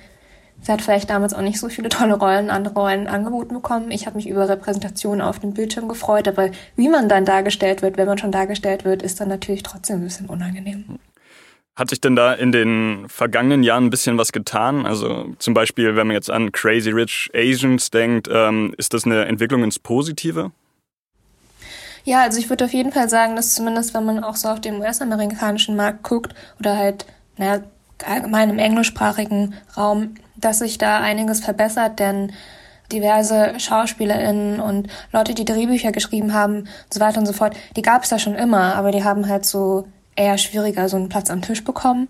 sie 0.61 0.71
hat 0.71 0.81
vielleicht 0.81 1.09
damals 1.09 1.33
auch 1.33 1.41
nicht 1.41 1.59
so 1.59 1.69
viele 1.69 1.89
tolle 1.89 2.15
Rollen, 2.15 2.49
andere 2.49 2.73
Rollen 2.75 3.07
angeboten 3.07 3.53
bekommen. 3.53 3.91
Ich 3.91 4.05
habe 4.05 4.17
mich 4.17 4.27
über 4.27 4.47
Repräsentation 4.47 5.21
auf 5.21 5.39
dem 5.39 5.53
Bildschirm 5.53 5.87
gefreut, 5.87 6.27
aber 6.27 6.49
wie 6.75 6.89
man 6.89 7.09
dann 7.09 7.25
dargestellt 7.25 7.81
wird, 7.81 7.97
wenn 7.97 8.07
man 8.07 8.17
schon 8.17 8.31
dargestellt 8.31 8.85
wird, 8.85 9.01
ist 9.01 9.19
dann 9.19 9.29
natürlich 9.29 9.63
trotzdem 9.63 9.97
ein 9.97 10.03
bisschen 10.03 10.27
unangenehm. 10.27 10.99
Hat 11.75 11.89
sich 11.89 11.99
denn 11.99 12.15
da 12.15 12.33
in 12.33 12.53
den 12.53 13.05
vergangenen 13.09 13.61
Jahren 13.61 13.85
ein 13.85 13.89
bisschen 13.89 14.17
was 14.17 14.31
getan? 14.31 14.85
Also 14.85 15.35
zum 15.39 15.53
Beispiel, 15.53 15.97
wenn 15.97 16.07
man 16.07 16.13
jetzt 16.13 16.31
an 16.31 16.53
Crazy 16.53 16.89
Rich 16.91 17.31
Asians 17.33 17.91
denkt, 17.91 18.29
ähm, 18.31 18.73
ist 18.77 18.93
das 18.93 19.03
eine 19.03 19.25
Entwicklung 19.25 19.61
ins 19.61 19.77
Positive? 19.77 20.51
Ja, 22.05 22.21
also 22.21 22.37
ich 22.37 22.49
würde 22.49 22.65
auf 22.65 22.73
jeden 22.73 22.91
Fall 22.91 23.09
sagen, 23.09 23.35
dass 23.35 23.55
zumindest, 23.55 23.95
wenn 23.95 24.05
man 24.05 24.23
auch 24.23 24.35
so 24.35 24.47
auf 24.47 24.61
den 24.61 24.79
US-amerikanischen 24.79 25.75
Markt 25.75 26.03
guckt 26.03 26.35
oder 26.59 26.77
halt, 26.77 27.05
naja, 27.37 27.63
allgemein 28.05 28.51
im 28.51 28.59
englischsprachigen 28.59 29.55
Raum, 29.75 30.13
dass 30.35 30.59
sich 30.59 30.77
da 30.77 30.99
einiges 30.99 31.39
verbessert, 31.39 31.99
denn 31.99 32.31
diverse 32.91 33.59
SchauspielerInnen 33.59 34.59
und 34.59 34.87
Leute, 35.11 35.33
die 35.33 35.45
Drehbücher 35.45 35.91
geschrieben 35.91 36.33
haben 36.33 36.59
und 36.59 36.93
so 36.93 36.99
weiter 36.99 37.17
und 37.17 37.25
so 37.25 37.33
fort, 37.33 37.55
die 37.75 37.81
gab 37.81 38.03
es 38.03 38.11
ja 38.11 38.19
schon 38.19 38.35
immer, 38.35 38.75
aber 38.75 38.91
die 38.91 39.03
haben 39.03 39.27
halt 39.27 39.45
so 39.45 39.87
eher 40.15 40.37
schwieriger 40.37 40.87
so 40.87 40.97
einen 40.97 41.09
Platz 41.09 41.31
am 41.31 41.41
Tisch 41.41 41.63
bekommen. 41.63 42.07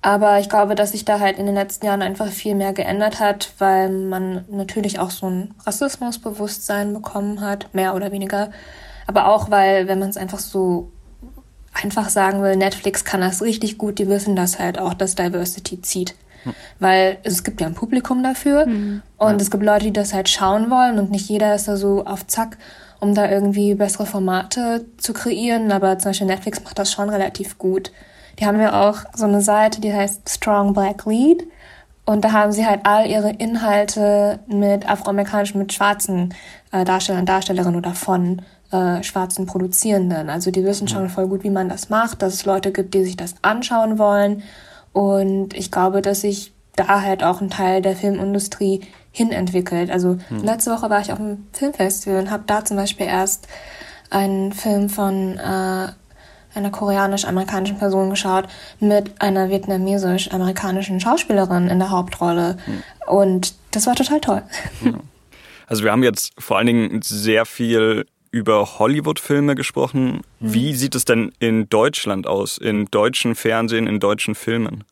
Aber 0.00 0.38
ich 0.38 0.48
glaube, 0.48 0.76
dass 0.76 0.92
sich 0.92 1.04
da 1.04 1.18
halt 1.18 1.38
in 1.38 1.46
den 1.46 1.56
letzten 1.56 1.86
Jahren 1.86 2.02
einfach 2.02 2.28
viel 2.28 2.54
mehr 2.54 2.72
geändert 2.72 3.18
hat, 3.18 3.52
weil 3.58 3.88
man 3.88 4.44
natürlich 4.48 5.00
auch 5.00 5.10
so 5.10 5.28
ein 5.28 5.54
Rassismusbewusstsein 5.66 6.92
bekommen 6.92 7.40
hat, 7.40 7.74
mehr 7.74 7.96
oder 7.96 8.12
weniger. 8.12 8.50
Aber 9.06 9.28
auch, 9.28 9.50
weil, 9.50 9.88
wenn 9.88 9.98
man 9.98 10.08
es 10.08 10.16
einfach 10.16 10.38
so 10.38 10.90
einfach 11.72 12.08
sagen 12.08 12.42
will, 12.42 12.56
Netflix 12.56 13.04
kann 13.04 13.20
das 13.20 13.42
richtig 13.42 13.78
gut, 13.78 13.98
die 13.98 14.08
wissen 14.08 14.36
das 14.36 14.58
halt 14.58 14.78
auch, 14.78 14.94
dass 14.94 15.16
Diversity 15.16 15.82
zieht. 15.82 16.14
Hm. 16.44 16.54
Weil 16.78 17.18
es 17.24 17.42
gibt 17.42 17.60
ja 17.60 17.66
ein 17.66 17.74
Publikum 17.74 18.22
dafür 18.22 18.64
hm. 18.64 19.02
und 19.18 19.30
ja. 19.30 19.36
es 19.36 19.50
gibt 19.50 19.64
Leute, 19.64 19.86
die 19.86 19.92
das 19.92 20.14
halt 20.14 20.28
schauen 20.28 20.70
wollen 20.70 20.98
und 20.98 21.10
nicht 21.10 21.28
jeder 21.28 21.54
ist 21.54 21.66
da 21.66 21.76
so 21.76 22.04
auf 22.04 22.26
Zack 22.26 22.58
um 23.04 23.14
da 23.14 23.30
irgendwie 23.30 23.74
bessere 23.74 24.06
Formate 24.06 24.86
zu 24.96 25.12
kreieren. 25.12 25.70
Aber 25.70 25.98
zum 25.98 26.10
Beispiel 26.10 26.26
Netflix 26.26 26.64
macht 26.64 26.78
das 26.78 26.90
schon 26.90 27.10
relativ 27.10 27.58
gut. 27.58 27.92
Die 28.38 28.46
haben 28.46 28.60
ja 28.60 28.88
auch 28.88 28.98
so 29.14 29.26
eine 29.26 29.42
Seite, 29.42 29.80
die 29.80 29.92
heißt 29.92 30.28
Strong 30.28 30.72
Black 30.72 31.04
Lead. 31.06 31.44
Und 32.06 32.24
da 32.24 32.32
haben 32.32 32.52
sie 32.52 32.66
halt 32.66 32.80
all 32.84 33.06
ihre 33.06 33.30
Inhalte 33.30 34.40
mit 34.46 34.88
afroamerikanischen, 34.88 35.58
mit 35.58 35.72
schwarzen 35.72 36.34
äh, 36.72 36.84
Darstellern, 36.84 37.26
Darstellerinnen 37.26 37.76
oder 37.76 37.94
von 37.94 38.42
äh, 38.74 39.04
schwarzen 39.04 39.46
Produzierenden. 39.46 40.28
Also 40.28 40.50
die 40.50 40.64
wissen 40.64 40.88
schon 40.88 41.08
voll 41.08 41.28
gut, 41.28 41.44
wie 41.44 41.50
man 41.50 41.68
das 41.68 41.90
macht, 41.90 42.22
dass 42.22 42.34
es 42.34 42.44
Leute 42.44 42.72
gibt, 42.72 42.92
die 42.94 43.04
sich 43.04 43.16
das 43.16 43.36
anschauen 43.42 43.98
wollen. 43.98 44.42
Und 44.92 45.54
ich 45.54 45.70
glaube, 45.70 46.02
dass 46.02 46.22
sich 46.22 46.52
da 46.74 47.02
halt 47.02 47.22
auch 47.22 47.40
ein 47.40 47.50
Teil 47.50 47.82
der 47.82 47.94
Filmindustrie 47.94 48.80
hinentwickelt. 49.12 49.92
Also 49.92 50.18
hm. 50.28 50.42
letzte 50.42 50.72
Woche 50.72 50.90
war 50.90 51.00
ich 51.00 51.12
auf 51.12 51.20
einem 51.20 51.46
Filmfestival 51.52 52.18
und 52.18 52.30
habe 52.32 52.42
da 52.48 52.64
zum 52.64 52.76
Beispiel 52.76 53.06
erst 53.06 53.46
einen 54.10 54.52
Film 54.52 54.88
von 54.88 55.38
äh, 55.38 55.88
einer 56.56 56.70
koreanisch-amerikanischen 56.72 57.78
Person 57.78 58.10
geschaut 58.10 58.48
mit 58.80 59.20
einer 59.20 59.50
vietnamesisch-amerikanischen 59.50 60.98
Schauspielerin 60.98 61.68
in 61.68 61.78
der 61.78 61.90
Hauptrolle. 61.90 62.56
Hm. 62.64 62.82
Und 63.06 63.54
das 63.70 63.86
war 63.86 63.94
total 63.94 64.20
toll. 64.20 64.42
Also 65.66 65.82
wir 65.82 65.92
haben 65.92 66.02
jetzt 66.02 66.34
vor 66.38 66.58
allen 66.58 66.66
Dingen 66.66 67.00
sehr 67.02 67.46
viel 67.46 68.04
über 68.34 68.80
Hollywood-Filme 68.80 69.54
gesprochen. 69.54 70.22
Hm. 70.40 70.54
Wie 70.54 70.74
sieht 70.74 70.96
es 70.96 71.04
denn 71.04 71.32
in 71.38 71.68
Deutschland 71.68 72.26
aus, 72.26 72.58
in 72.58 72.86
deutschen 72.86 73.36
Fernsehen, 73.36 73.86
in 73.86 74.00
deutschen 74.00 74.34
Filmen? 74.34 74.82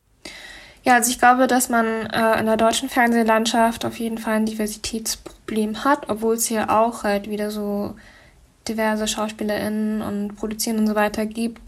Ja, 0.84 0.94
also 0.94 1.10
ich 1.10 1.18
glaube, 1.18 1.48
dass 1.48 1.68
man 1.68 2.06
äh, 2.06 2.38
in 2.38 2.46
der 2.46 2.56
deutschen 2.56 2.88
Fernsehlandschaft 2.88 3.84
auf 3.84 3.98
jeden 3.98 4.18
Fall 4.18 4.34
ein 4.34 4.46
Diversitätsproblem 4.46 5.84
hat, 5.84 6.08
obwohl 6.08 6.36
es 6.36 6.46
hier 6.46 6.70
auch 6.70 7.02
halt 7.02 7.28
wieder 7.28 7.50
so 7.50 7.96
diverse 8.68 9.08
SchauspielerInnen 9.08 10.02
und 10.02 10.36
Produzieren 10.36 10.78
und 10.78 10.86
so 10.86 10.94
weiter 10.94 11.26
gibt. 11.26 11.60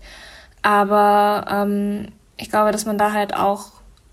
Aber 0.62 1.45
ähm, 1.50 2.09
ich 2.37 2.50
glaube, 2.50 2.71
dass 2.71 2.87
man 2.87 2.99
da 2.99 3.12
halt 3.12 3.35
auch 3.35 3.73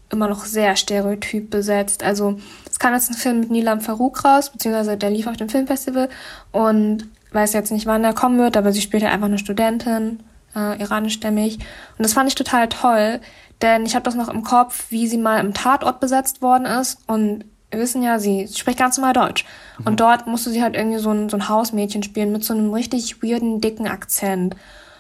immer 0.09 0.27
noch 0.27 0.45
sehr 0.45 0.75
stereotyp 0.75 1.51
besetzt. 1.51 2.03
Also 2.03 2.39
es 2.69 2.79
kam 2.79 2.93
jetzt 2.93 3.09
ein 3.09 3.15
Film 3.15 3.39
mit 3.39 3.51
Nilam 3.51 3.81
Farouk 3.81 4.25
raus, 4.25 4.49
beziehungsweise 4.49 4.97
der 4.97 5.11
lief 5.11 5.27
auf 5.27 5.37
dem 5.37 5.47
Filmfestival 5.47 6.09
und 6.51 7.07
weiß 7.31 7.53
jetzt 7.53 7.71
nicht, 7.71 7.85
wann 7.85 8.03
er 8.03 8.13
kommen 8.13 8.39
wird, 8.39 8.57
aber 8.57 8.71
sie 8.71 8.81
spielt 8.81 9.03
ja 9.03 9.09
einfach 9.09 9.27
eine 9.27 9.37
Studentin, 9.37 10.21
äh, 10.55 10.79
iranischstämmig. 10.81 11.55
Und 11.57 12.03
das 12.03 12.13
fand 12.13 12.27
ich 12.29 12.35
total 12.35 12.67
toll, 12.69 13.19
denn 13.61 13.85
ich 13.85 13.95
habe 13.95 14.03
das 14.03 14.15
noch 14.15 14.29
im 14.29 14.43
Kopf, 14.43 14.87
wie 14.89 15.07
sie 15.07 15.17
mal 15.17 15.39
im 15.39 15.53
Tatort 15.53 15.99
besetzt 15.99 16.41
worden 16.41 16.65
ist. 16.65 16.99
Und 17.07 17.45
wir 17.69 17.79
wissen 17.79 18.03
ja, 18.03 18.19
sie 18.19 18.47
spricht 18.53 18.79
ganz 18.79 18.97
normal 18.97 19.13
Deutsch. 19.13 19.45
Mhm. 19.79 19.87
Und 19.87 19.99
dort 19.99 20.27
musste 20.27 20.49
sie 20.49 20.61
halt 20.61 20.75
irgendwie 20.75 20.99
so 20.99 21.11
ein, 21.11 21.29
so 21.29 21.37
ein 21.37 21.47
Hausmädchen 21.47 22.03
spielen 22.03 22.31
mit 22.31 22.43
so 22.43 22.53
einem 22.53 22.73
richtig 22.73 23.23
weirden, 23.23 23.61
dicken 23.61 23.87
Akzent. 23.87 24.55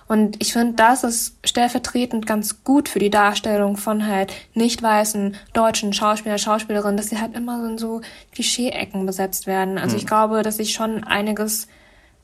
Und 0.07 0.41
ich 0.41 0.51
finde, 0.51 0.73
das 0.73 1.05
ist 1.05 1.37
stellvertretend 1.45 2.27
ganz 2.27 2.65
gut 2.65 2.89
für 2.89 2.99
die 2.99 3.09
Darstellung 3.09 3.77
von 3.77 4.05
halt 4.05 4.33
nicht 4.53 4.83
weißen 4.83 5.37
deutschen 5.53 5.93
Schauspieler, 5.93 6.37
Schauspielerinnen, 6.37 6.97
dass 6.97 7.07
sie 7.07 7.19
halt 7.19 7.33
immer 7.33 7.61
so 7.61 7.67
in 7.67 7.77
so 7.77 8.01
Klischee-Ecken 8.33 9.05
besetzt 9.05 9.47
werden. 9.47 9.77
Also 9.77 9.93
mhm. 9.95 9.99
ich 9.99 10.07
glaube, 10.07 10.41
dass 10.41 10.57
sich 10.57 10.73
schon 10.73 11.05
einiges 11.05 11.67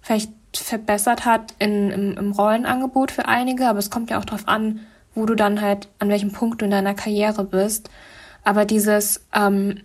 vielleicht 0.07 0.31
verbessert 0.53 1.25
hat 1.25 1.53
in, 1.59 1.91
im, 1.91 2.17
im 2.17 2.31
Rollenangebot 2.31 3.11
für 3.11 3.27
einige, 3.27 3.67
aber 3.67 3.79
es 3.79 3.89
kommt 3.89 4.09
ja 4.09 4.17
auch 4.17 4.25
darauf 4.25 4.47
an, 4.47 4.79
wo 5.13 5.25
du 5.25 5.35
dann 5.35 5.59
halt, 5.61 5.89
an 5.99 6.07
welchem 6.07 6.31
Punkt 6.31 6.61
du 6.61 6.65
in 6.65 6.71
deiner 6.71 6.93
Karriere 6.93 7.43
bist. 7.43 7.89
Aber 8.45 8.63
dieses, 8.63 9.25
ähm, 9.33 9.81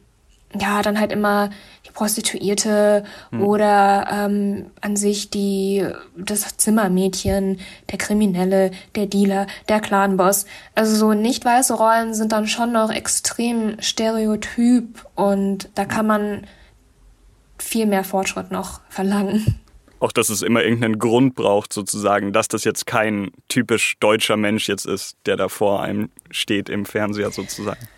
ja, 0.54 0.80
dann 0.82 1.00
halt 1.00 1.10
immer 1.10 1.50
die 1.86 1.90
Prostituierte 1.90 3.02
hm. 3.30 3.42
oder 3.42 4.06
ähm, 4.12 4.66
an 4.80 4.94
sich 4.94 5.28
die 5.28 5.84
das 6.16 6.56
Zimmermädchen, 6.56 7.58
der 7.90 7.98
Kriminelle, 7.98 8.70
der 8.94 9.06
Dealer, 9.06 9.48
der 9.68 9.80
Clanboss. 9.80 10.46
Also 10.76 10.94
so 10.94 11.14
nicht 11.14 11.44
weiße 11.44 11.74
Rollen 11.74 12.14
sind 12.14 12.30
dann 12.30 12.46
schon 12.46 12.70
noch 12.70 12.92
extrem 12.92 13.80
stereotyp 13.80 15.04
und 15.16 15.68
da 15.74 15.84
kann 15.84 16.06
man 16.06 16.46
viel 17.58 17.86
mehr 17.86 18.04
Fortschritt 18.04 18.52
noch 18.52 18.80
verlangen 18.88 19.58
auch, 20.02 20.12
dass 20.12 20.28
es 20.28 20.42
immer 20.42 20.62
irgendeinen 20.62 20.98
Grund 20.98 21.34
braucht, 21.34 21.72
sozusagen, 21.72 22.32
dass 22.32 22.48
das 22.48 22.64
jetzt 22.64 22.86
kein 22.86 23.30
typisch 23.48 23.96
deutscher 24.00 24.36
Mensch 24.36 24.68
jetzt 24.68 24.84
ist, 24.84 25.16
der 25.26 25.36
da 25.36 25.48
vor 25.48 25.82
einem 25.82 26.10
steht 26.30 26.68
im 26.68 26.84
Fernseher 26.84 27.30
sozusagen. 27.30 27.88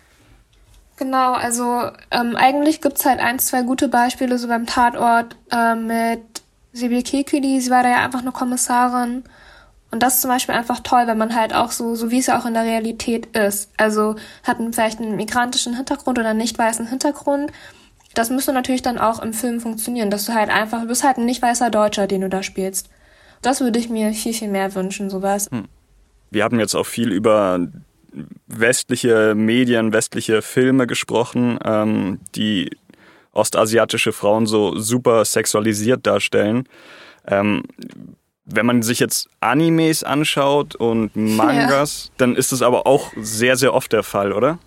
Genau, 0.97 1.33
also 1.33 1.89
ähm, 2.11 2.35
eigentlich 2.35 2.79
gibt's 2.79 3.05
halt 3.05 3.19
ein, 3.19 3.39
zwei 3.39 3.63
gute 3.63 3.89
Beispiele, 3.89 4.37
so 4.37 4.47
beim 4.47 4.65
Tatort 4.65 5.35
äh, 5.51 5.75
mit 5.75 6.21
Sibyl 6.71 7.03
Kekili, 7.03 7.59
sie 7.59 7.71
war 7.71 7.83
da 7.83 7.89
ja 7.89 8.05
einfach 8.05 8.21
eine 8.21 8.31
Kommissarin 8.31 9.23
Und 9.91 10.03
das 10.03 10.15
ist 10.15 10.21
zum 10.21 10.29
Beispiel 10.29 10.55
einfach 10.55 10.81
toll, 10.81 11.07
wenn 11.07 11.17
man 11.17 11.35
halt 11.35 11.53
auch 11.53 11.71
so, 11.71 11.95
so 11.95 12.11
wie 12.11 12.19
es 12.19 12.27
ja 12.27 12.39
auch 12.39 12.45
in 12.45 12.53
der 12.53 12.63
Realität 12.63 13.35
ist. 13.35 13.71
Also 13.77 14.15
hat 14.43 14.59
einen, 14.59 14.73
vielleicht 14.73 14.99
einen 14.99 15.15
migrantischen 15.15 15.75
Hintergrund 15.75 16.19
oder 16.19 16.33
nicht 16.33 16.57
weißen 16.57 16.87
Hintergrund. 16.87 17.51
Das 18.15 18.29
müsste 18.29 18.53
natürlich 18.53 18.81
dann 18.81 18.97
auch 18.97 19.21
im 19.21 19.33
Film 19.33 19.59
funktionieren, 19.59 20.09
dass 20.09 20.25
du 20.25 20.33
halt 20.33 20.49
einfach, 20.49 20.81
du 20.81 20.87
bist 20.87 21.03
halt 21.03 21.17
ein 21.17 21.25
nicht 21.25 21.41
weißer 21.41 21.69
Deutscher, 21.69 22.07
den 22.07 22.21
du 22.21 22.29
da 22.29 22.41
spielst. 22.41 22.89
Das 23.41 23.61
würde 23.61 23.77
ich 23.77 23.89
mir 23.89 24.13
viel, 24.13 24.33
viel 24.33 24.47
mehr 24.47 24.73
wünschen, 24.73 25.09
sowas. 25.09 25.49
Hm. 25.51 25.65
Wir 26.31 26.43
haben 26.43 26.59
jetzt 26.59 26.75
auch 26.75 26.85
viel 26.85 27.11
über 27.11 27.59
westliche 28.47 29.35
Medien, 29.35 29.93
westliche 29.93 30.41
Filme 30.41 30.87
gesprochen, 30.87 31.59
ähm, 31.63 32.19
die 32.35 32.71
ostasiatische 33.33 34.13
Frauen 34.13 34.45
so 34.45 34.77
super 34.77 35.25
sexualisiert 35.25 36.07
darstellen. 36.07 36.67
Ähm, 37.27 37.63
wenn 38.45 38.65
man 38.65 38.81
sich 38.81 38.99
jetzt 38.99 39.29
Animes 39.41 40.03
anschaut 40.03 40.75
und 40.75 41.15
Mangas, 41.15 42.05
ja. 42.05 42.11
dann 42.17 42.35
ist 42.35 42.53
es 42.53 42.61
aber 42.61 42.87
auch 42.87 43.11
sehr, 43.17 43.57
sehr 43.57 43.73
oft 43.73 43.91
der 43.91 44.03
Fall, 44.03 44.31
oder? 44.31 44.59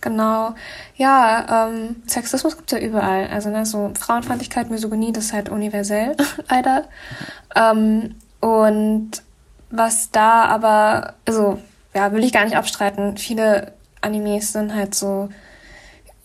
Genau. 0.00 0.54
Ja, 0.96 1.68
ähm, 1.68 2.02
Sexismus 2.06 2.56
gibt 2.56 2.72
es 2.72 2.78
ja 2.78 2.86
überall. 2.86 3.28
Also 3.28 3.50
ne, 3.50 3.66
so 3.66 3.92
Frauenfeindlichkeit, 3.98 4.70
Misogynie, 4.70 5.12
das 5.12 5.26
ist 5.26 5.32
halt 5.32 5.48
universell, 5.50 6.16
leider. 6.48 6.84
Ähm, 7.54 8.16
und 8.40 9.10
was 9.70 10.10
da 10.10 10.44
aber, 10.46 11.14
also 11.26 11.58
ja, 11.94 12.12
will 12.12 12.24
ich 12.24 12.32
gar 12.32 12.44
nicht 12.44 12.56
abstreiten. 12.56 13.16
Viele 13.16 13.72
Animes 14.00 14.52
sind 14.52 14.74
halt 14.74 14.94
so 14.94 15.28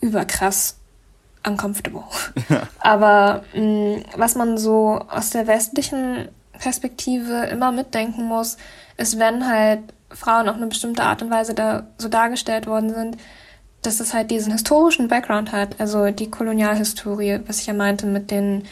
überkrass 0.00 0.76
uncomfortable. 1.46 2.04
Ja. 2.48 2.62
Aber 2.80 3.44
mh, 3.54 3.60
mm, 3.60 4.04
was 4.16 4.34
man 4.34 4.58
so 4.58 5.00
aus 5.08 5.30
der 5.30 5.46
westlichen 5.46 6.28
Perspektive 6.58 7.46
immer 7.46 7.72
mitdenken 7.72 8.24
muss, 8.24 8.56
ist, 8.96 9.18
wenn 9.18 9.46
halt 9.46 9.80
Frauen 10.10 10.48
auf 10.48 10.56
eine 10.56 10.66
bestimmte 10.66 11.02
Art 11.02 11.22
und 11.22 11.30
Weise 11.30 11.54
da 11.54 11.86
so 11.98 12.08
dargestellt 12.08 12.66
worden 12.66 12.94
sind, 12.94 13.16
dass 13.82 14.00
es 14.00 14.14
halt 14.14 14.30
diesen 14.30 14.52
historischen 14.52 15.08
Background 15.08 15.52
hat, 15.52 15.78
also 15.78 16.10
die 16.10 16.30
Kolonialhistorie, 16.30 17.40
was 17.46 17.60
ich 17.60 17.66
ja 17.66 17.74
meinte 17.74 18.06
mit 18.06 18.30
den 18.30 18.64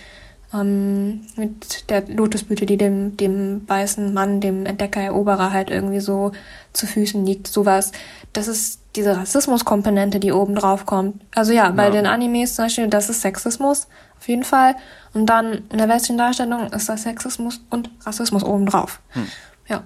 ähm, 0.55 1.23
mit 1.37 1.91
der 1.91 2.07
Lotusblüte, 2.09 2.67
die 2.67 2.77
dem, 2.77 3.17
dem 3.17 3.69
weißen 3.69 4.15
Mann, 4.15 4.41
dem 4.41 4.67
Entdecker, 4.67 5.01
Eroberer 5.01 5.53
halt 5.53 5.71
irgendwie 5.71 6.01
so 6.01 6.33
zu 6.73 6.87
Füßen 6.87 7.25
liegt, 7.27 7.49
sowas. 7.49 7.93
Das 8.33 8.49
ist 8.49 8.81
diese 8.97 9.17
Rassismuskomponente, 9.17 10.21
die 10.21 10.33
oben 10.33 10.55
drauf 10.55 10.87
kommt. 10.87 11.21
Also 11.35 11.53
ja, 11.53 11.71
bei 11.71 11.87
ja. 11.87 11.91
den 11.91 12.07
Animes 12.07 12.55
zum 12.55 12.67
Beispiel, 12.67 12.89
das 12.89 13.11
ist 13.11 13.23
Sexismus, 13.23 13.89
auf 14.19 14.29
jeden 14.29 14.45
Fall. 14.45 14.77
Und 15.13 15.27
dann 15.27 15.65
in 15.71 15.79
der 15.79 15.89
westlichen 15.89 16.19
Darstellung 16.19 16.69
ist 16.73 16.89
das 16.89 17.03
Sexismus 17.03 17.61
und 17.71 17.91
Rassismus 18.05 18.45
oben 18.45 18.67
drauf. 18.67 19.01
Hm. 19.11 19.27
Ja. 19.69 19.83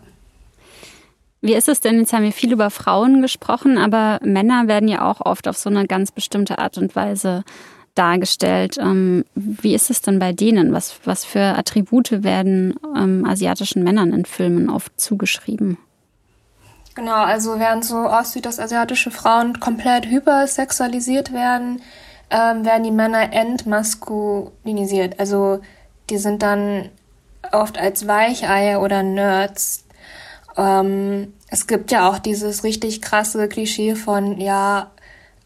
Wie 1.40 1.54
ist 1.54 1.68
es 1.68 1.80
denn? 1.80 1.99
Jetzt 2.00 2.12
haben 2.12 2.25
wir 2.25 2.33
viel 2.33 2.52
über 2.52 2.71
Frauen 2.71 3.23
gesprochen, 3.23 3.78
aber 3.78 4.18
Männer 4.23 4.66
werden 4.66 4.88
ja 4.88 5.09
auch 5.09 5.21
oft 5.21 5.47
auf 5.47 5.57
so 5.57 5.71
eine 5.71 5.87
ganz 5.87 6.11
bestimmte 6.11 6.59
Art 6.59 6.78
und 6.78 6.97
Weise 6.97 7.45
dargestellt. 7.95 8.78
Ähm, 8.78 9.25
wie 9.35 9.75
ist 9.75 9.90
es 9.90 10.00
denn 10.00 10.18
bei 10.18 10.33
denen? 10.33 10.73
Was, 10.73 11.00
was 11.04 11.25
für 11.25 11.40
Attribute 11.40 12.23
werden 12.23 12.75
ähm, 12.97 13.25
asiatischen 13.25 13.83
Männern 13.85 14.12
in 14.12 14.25
Filmen 14.25 14.71
oft 14.71 14.99
zugeschrieben? 15.00 15.78
Genau, 16.95 17.23
also 17.23 17.61
während 17.61 17.85
so 17.85 18.09
dass 18.42 18.59
asiatische 18.59 19.12
Frauen 19.12 19.61
komplett 19.61 20.07
hypersexualisiert 20.07 21.33
werden, 21.33 21.80
ähm, 22.30 22.64
werden 22.64 22.83
die 22.83 22.90
Männer 22.90 23.33
entmaskulinisiert. 23.33 25.21
Also 25.21 25.61
die 26.11 26.18
sind 26.18 26.42
dann 26.42 26.88
oft 27.52 27.78
als 27.78 28.09
Weicheier 28.09 28.80
oder 28.83 29.02
Nerds. 29.02 29.85
Ähm, 30.59 31.33
es 31.50 31.67
gibt 31.67 31.91
ja 31.93 32.11
auch 32.11 32.19
dieses 32.19 32.65
richtig 32.65 33.00
krasse 33.00 33.49
Klischee 33.49 33.95
von, 33.95 34.41
ja, 34.41 34.91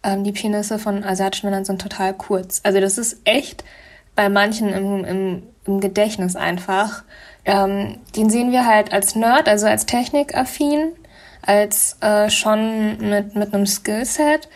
ähm, 0.02 0.24
die 0.24 0.32
Penisse 0.32 0.78
von 0.78 1.04
asiatischen 1.04 1.46
Männern 1.46 1.64
sind 1.64 1.80
total 1.80 2.14
kurz. 2.14 2.60
Also 2.64 2.80
das 2.80 2.98
ist 2.98 3.18
echt 3.24 3.62
bei 4.16 4.28
manchen 4.28 4.70
im, 4.70 5.04
im, 5.04 5.42
im 5.66 5.80
Gedächtnis 5.80 6.34
einfach. 6.34 7.04
Ähm, 7.44 7.98
den 8.16 8.30
sehen 8.30 8.52
wir 8.52 8.66
halt 8.66 8.92
als 8.92 9.14
Nerd, 9.14 9.48
also 9.48 9.66
als 9.66 9.86
technikaffin, 9.86 10.92
als 11.42 11.98
äh, 12.00 12.30
schon 12.30 12.98
mit, 12.98 13.34
mit 13.34 13.52
einem 13.52 13.66
Skillset, 13.66 14.48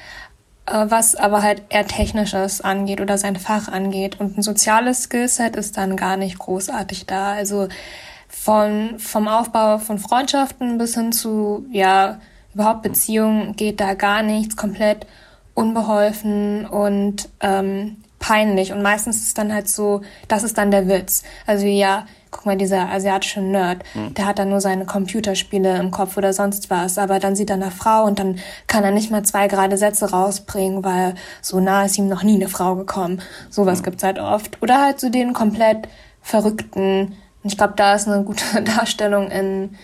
äh, 0.67 0.87
was 0.89 1.17
aber 1.17 1.43
halt 1.43 1.63
eher 1.69 1.87
Technisches 1.87 2.61
angeht 2.61 3.01
oder 3.01 3.19
sein 3.19 3.37
Fach 3.37 3.69
angeht. 3.69 4.21
Und 4.21 4.39
ein 4.39 4.43
soziales 4.43 5.05
Skillset 5.05 5.57
ist 5.57 5.77
dann 5.77 5.97
gar 5.97 6.17
nicht 6.17 6.39
großartig 6.39 7.07
da. 7.07 7.33
Also 7.33 7.69
von, 8.43 8.99
vom 8.99 9.27
Aufbau 9.27 9.79
von 9.79 9.99
Freundschaften 9.99 10.79
bis 10.79 10.95
hin 10.95 11.11
zu, 11.11 11.67
ja, 11.73 12.21
überhaupt 12.55 12.83
Beziehungen 12.83 13.57
geht 13.57 13.81
da 13.81 13.95
gar 13.95 14.23
nichts, 14.23 14.57
komplett 14.57 15.07
unbeholfen 15.55 16.65
und 16.67 17.29
ähm, 17.41 17.97
peinlich. 18.19 18.73
Und 18.73 18.83
meistens 18.83 19.17
ist 19.17 19.27
es 19.29 19.35
dann 19.35 19.53
halt 19.53 19.69
so, 19.69 20.03
das 20.29 20.45
ist 20.45 20.57
dann 20.59 20.71
der 20.71 20.87
Witz. 20.87 21.25
Also 21.47 21.67
ja, 21.67 22.07
guck 22.31 22.47
mal, 22.47 22.57
dieser 22.57 22.89
asiatische 22.91 23.41
Nerd, 23.41 23.83
mhm. 23.95 24.15
der 24.15 24.27
hat 24.27 24.39
dann 24.39 24.51
nur 24.51 24.61
seine 24.61 24.87
Computerspiele 24.87 25.79
im 25.79 25.91
Kopf 25.91 26.17
oder 26.17 26.33
sonst 26.33 26.71
was. 26.71 26.99
Aber 26.99 27.19
dann 27.19 27.35
sieht 27.37 27.51
er 27.51 27.57
eine 27.57 27.71
Frau 27.71 28.05
und 28.05 28.19
dann 28.19 28.39
kann 28.69 28.85
er 28.85 28.91
nicht 28.93 29.11
mal 29.11 29.25
zwei 29.25 29.49
gerade 29.49 29.77
Sätze 29.77 30.11
rausbringen, 30.11 30.85
weil 30.85 31.15
so 31.43 31.59
nah 31.59 31.85
ist 31.85 31.99
ihm 31.99 32.09
noch 32.09 32.23
nie 32.23 32.37
eine 32.37 32.49
Frau 32.49 32.77
gekommen. 32.77 33.23
Sowas 33.51 33.81
mhm. 33.81 33.85
gibt's 33.85 34.05
halt 34.05 34.19
oft. 34.19 34.63
Oder 34.63 34.83
halt 34.83 35.01
so 35.01 35.09
den 35.09 35.33
komplett 35.33 35.89
verrückten. 36.23 37.17
Und 37.47 37.53
ich 37.53 37.59
glaube, 37.59 37.75
da 37.77 37.95
ist 37.95 38.09
eine 38.09 38.25
gute 38.25 38.61
Darstellung 38.77 39.31
in, 39.31 39.77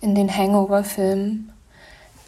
in 0.00 0.14
den 0.14 0.34
Hangover-Filmen 0.34 1.52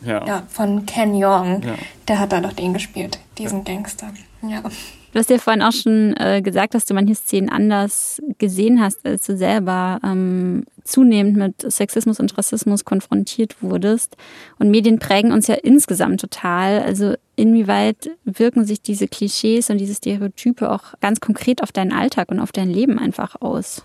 ja. 0.05 0.27
ja. 0.27 0.43
von 0.51 0.85
Ken 0.85 1.15
Jeong. 1.15 1.63
Ja. 1.63 1.77
Der 2.09 2.19
hat 2.19 2.33
da 2.33 2.43
doch 2.43 2.53
den 2.53 2.75
gespielt, 2.75 3.19
diesen 3.39 3.61
ja. 3.61 3.65
Gangster. 3.65 4.13
Ja. 4.43 4.61
Du 4.61 5.19
hast 5.19 5.31
ja 5.31 5.39
vorhin 5.39 5.63
auch 5.63 5.73
schon 5.73 6.15
äh, 6.19 6.43
gesagt, 6.43 6.75
dass 6.75 6.85
du 6.85 6.93
manche 6.93 7.15
Szenen 7.15 7.49
anders 7.49 8.21
gesehen 8.37 8.83
hast, 8.83 9.07
als 9.07 9.25
du 9.25 9.35
selber 9.35 9.99
ähm, 10.05 10.65
zunehmend 10.85 11.39
mit 11.39 11.73
Sexismus 11.73 12.21
und 12.21 12.37
Rassismus 12.37 12.85
konfrontiert 12.85 13.63
wurdest. 13.63 14.19
Und 14.59 14.71
Medien 14.71 14.99
prägen 14.99 15.33
uns 15.33 15.47
ja 15.47 15.55
insgesamt 15.55 16.21
total. 16.21 16.83
Also 16.83 17.15
inwieweit 17.35 18.11
wirken 18.25 18.67
sich 18.67 18.83
diese 18.83 19.09
Klischees 19.09 19.71
und 19.71 19.79
diese 19.79 19.95
Stereotype 19.95 20.71
auch 20.71 20.99
ganz 21.01 21.21
konkret 21.21 21.63
auf 21.63 21.73
deinen 21.73 21.95
Alltag 21.95 22.31
und 22.31 22.41
auf 22.41 22.53
dein 22.53 22.69
Leben 22.69 22.99
einfach 22.99 23.41
aus? 23.41 23.83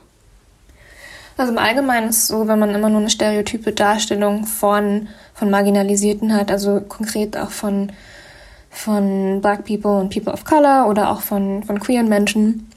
Also 1.37 1.51
im 1.51 1.59
Allgemeinen 1.59 2.09
ist 2.09 2.17
es 2.17 2.27
so, 2.27 2.47
wenn 2.47 2.59
man 2.59 2.73
immer 2.73 2.89
nur 2.89 2.99
eine 2.99 3.09
stereotype 3.09 3.71
Darstellung 3.71 4.45
von, 4.45 5.07
von 5.33 5.49
Marginalisierten 5.51 6.33
hat, 6.33 6.49
also 6.51 6.81
konkret 6.81 7.37
auch 7.37 7.51
von, 7.51 7.91
von 8.71 9.39
Black 9.41 9.65
People 9.65 9.99
und 9.99 10.11
People 10.11 10.33
of 10.33 10.45
Color 10.45 10.87
oder 10.89 11.11
auch 11.11 11.21
von, 11.21 11.63
von 11.63 11.79
queeren 11.79 12.09
Menschen, 12.09 12.69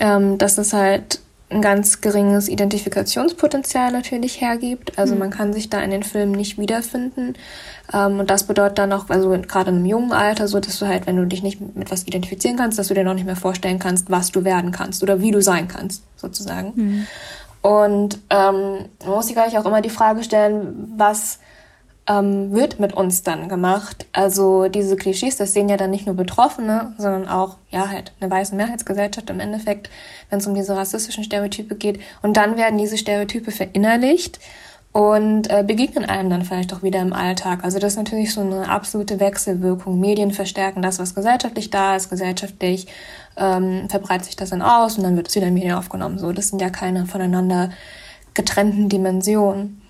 ähm, 0.00 0.36
dass 0.36 0.58
es 0.58 0.72
halt 0.72 1.20
ein 1.50 1.62
ganz 1.62 2.00
geringes 2.00 2.48
Identifikationspotenzial 2.48 3.90
natürlich 3.90 4.40
hergibt. 4.40 4.98
Also 4.98 5.14
mhm. 5.14 5.20
man 5.20 5.30
kann 5.30 5.52
sich 5.52 5.68
da 5.68 5.80
in 5.80 5.90
den 5.90 6.04
Filmen 6.04 6.32
nicht 6.32 6.58
wiederfinden. 6.58 7.34
Ähm, 7.92 8.20
und 8.20 8.30
das 8.30 8.44
bedeutet 8.44 8.78
dann 8.78 8.92
auch, 8.92 9.10
also 9.10 9.30
gerade 9.30 9.70
im 9.70 9.84
jungen 9.84 10.12
Alter, 10.12 10.46
so 10.46 10.60
dass 10.60 10.78
du 10.78 10.86
halt, 10.86 11.06
wenn 11.06 11.16
du 11.16 11.26
dich 11.26 11.42
nicht 11.42 11.60
mit 11.76 11.90
was 11.90 12.06
identifizieren 12.06 12.56
kannst, 12.56 12.78
dass 12.78 12.88
du 12.88 12.94
dir 12.94 13.04
noch 13.04 13.14
nicht 13.14 13.26
mehr 13.26 13.36
vorstellen 13.36 13.80
kannst, 13.80 14.10
was 14.10 14.30
du 14.30 14.44
werden 14.44 14.70
kannst 14.70 15.02
oder 15.02 15.20
wie 15.20 15.32
du 15.32 15.42
sein 15.42 15.66
kannst, 15.66 16.04
sozusagen. 16.16 16.72
Mhm. 16.74 17.06
Und 17.62 18.18
ähm, 18.30 18.88
man 19.04 19.14
muss 19.14 19.26
sich 19.26 19.34
gleich 19.34 19.58
auch 19.58 19.66
immer 19.66 19.82
die 19.82 19.90
Frage 19.90 20.22
stellen, 20.24 20.94
was 20.96 21.40
ähm, 22.06 22.52
wird 22.52 22.80
mit 22.80 22.92
uns 22.94 23.22
dann 23.22 23.48
gemacht? 23.48 24.06
Also 24.12 24.68
diese 24.68 24.96
Klischees, 24.96 25.36
das 25.36 25.52
sehen 25.52 25.68
ja 25.68 25.76
dann 25.76 25.90
nicht 25.90 26.06
nur 26.06 26.16
Betroffene, 26.16 26.94
sondern 26.98 27.28
auch, 27.28 27.56
ja, 27.70 27.88
halt 27.88 28.12
eine 28.20 28.30
weiße 28.30 28.54
Mehrheitsgesellschaft 28.54 29.30
im 29.30 29.40
Endeffekt, 29.40 29.90
wenn 30.30 30.38
es 30.38 30.46
um 30.46 30.54
diese 30.54 30.76
rassistischen 30.76 31.24
Stereotype 31.24 31.74
geht. 31.76 32.00
Und 32.22 32.36
dann 32.36 32.56
werden 32.56 32.78
diese 32.78 32.98
Stereotype 32.98 33.50
verinnerlicht 33.50 34.40
und 34.92 35.48
äh, 35.50 35.62
begegnen 35.64 36.04
einem 36.04 36.30
dann 36.30 36.44
vielleicht 36.44 36.74
auch 36.74 36.82
wieder 36.82 37.00
im 37.00 37.12
Alltag. 37.12 37.62
Also 37.62 37.78
das 37.78 37.92
ist 37.92 37.98
natürlich 37.98 38.34
so 38.34 38.40
eine 38.40 38.68
absolute 38.68 39.20
Wechselwirkung. 39.20 40.00
Medien 40.00 40.32
verstärken 40.32 40.82
das, 40.82 40.98
was 40.98 41.14
gesellschaftlich 41.14 41.70
da 41.70 41.94
ist, 41.94 42.10
gesellschaftlich 42.10 42.88
ähm, 43.36 43.88
verbreitet 43.88 44.26
sich 44.26 44.36
das 44.36 44.50
dann 44.50 44.62
aus 44.62 44.98
und 44.98 45.04
dann 45.04 45.16
wird 45.16 45.28
es 45.28 45.36
wieder 45.36 45.46
in 45.46 45.54
Medien 45.54 45.74
aufgenommen. 45.74 46.18
So, 46.18 46.32
das 46.32 46.48
sind 46.48 46.60
ja 46.60 46.70
keine 46.70 47.06
voneinander 47.06 47.70
getrennten 48.34 48.88
Dimensionen. 48.88 49.80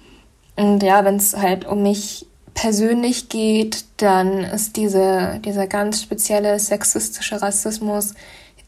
Und 0.56 0.82
ja, 0.82 1.04
wenn 1.04 1.16
es 1.16 1.34
halt 1.34 1.66
um 1.66 1.82
mich 1.82 2.26
persönlich 2.52 3.30
geht, 3.30 3.84
dann 3.98 4.40
ist 4.40 4.76
diese, 4.76 5.40
dieser 5.42 5.66
ganz 5.66 6.02
spezielle 6.02 6.58
sexistische 6.58 7.40
Rassismus 7.40 8.14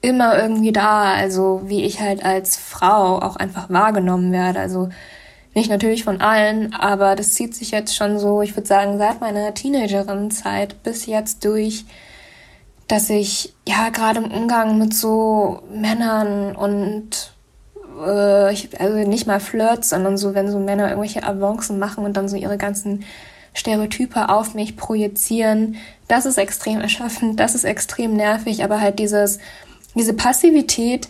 immer 0.01 0.39
irgendwie 0.39 0.73
da. 0.73 1.13
Also 1.13 1.61
wie 1.65 1.85
ich 1.85 2.01
halt 2.01 2.25
als 2.25 2.57
Frau 2.57 3.19
auch 3.19 3.37
einfach 3.37 3.69
wahrgenommen 3.69 4.33
werde. 4.33 4.61
Also 4.61 4.89
nicht 5.55 5.71
natürlich 5.71 6.05
von 6.05 6.21
allen, 6.21 6.75
aber 6.75 7.17
das 7.17 7.35
zieht 7.35 7.55
sich 7.55 7.71
jetzt 7.71 7.95
schon 7.95 8.19
so, 8.19 8.43
ich 8.43 8.57
würde 8.57 8.69
sagen, 8.69 8.99
seit 8.99 9.21
meiner 9.21 9.53
Teenagerin-Zeit 9.55 10.83
bis 10.83 11.07
jetzt 11.07 11.45
durch 11.45 11.85
dass 12.93 13.09
ich 13.09 13.55
ja 13.67 13.89
gerade 13.89 14.21
im 14.21 14.31
Umgang 14.31 14.77
mit 14.77 14.93
so 14.93 15.63
Männern 15.73 16.55
und 16.55 17.33
äh, 17.99 18.55
also 18.79 19.09
nicht 19.09 19.27
mal 19.27 19.41
Flirts, 19.41 19.89
sondern 19.89 20.19
so, 20.19 20.35
wenn 20.35 20.51
so 20.51 20.59
Männer 20.59 20.91
irgendwelche 20.91 21.23
Avancen 21.23 21.79
machen 21.79 22.05
und 22.05 22.19
dann 22.19 22.29
so 22.29 22.37
ihre 22.37 22.59
ganzen 22.59 23.05
Stereotype 23.55 24.29
auf 24.29 24.53
mich 24.53 24.77
projizieren. 24.77 25.77
Das 26.07 26.27
ist 26.27 26.37
extrem 26.37 26.83
erschöpfend, 26.83 27.41
das 27.41 27.55
ist 27.55 27.65
extrem 27.65 28.15
nervig, 28.15 28.63
aber 28.63 28.79
halt 28.83 28.99
dieses, 28.99 29.39
diese 29.95 30.13
Passivität, 30.13 31.09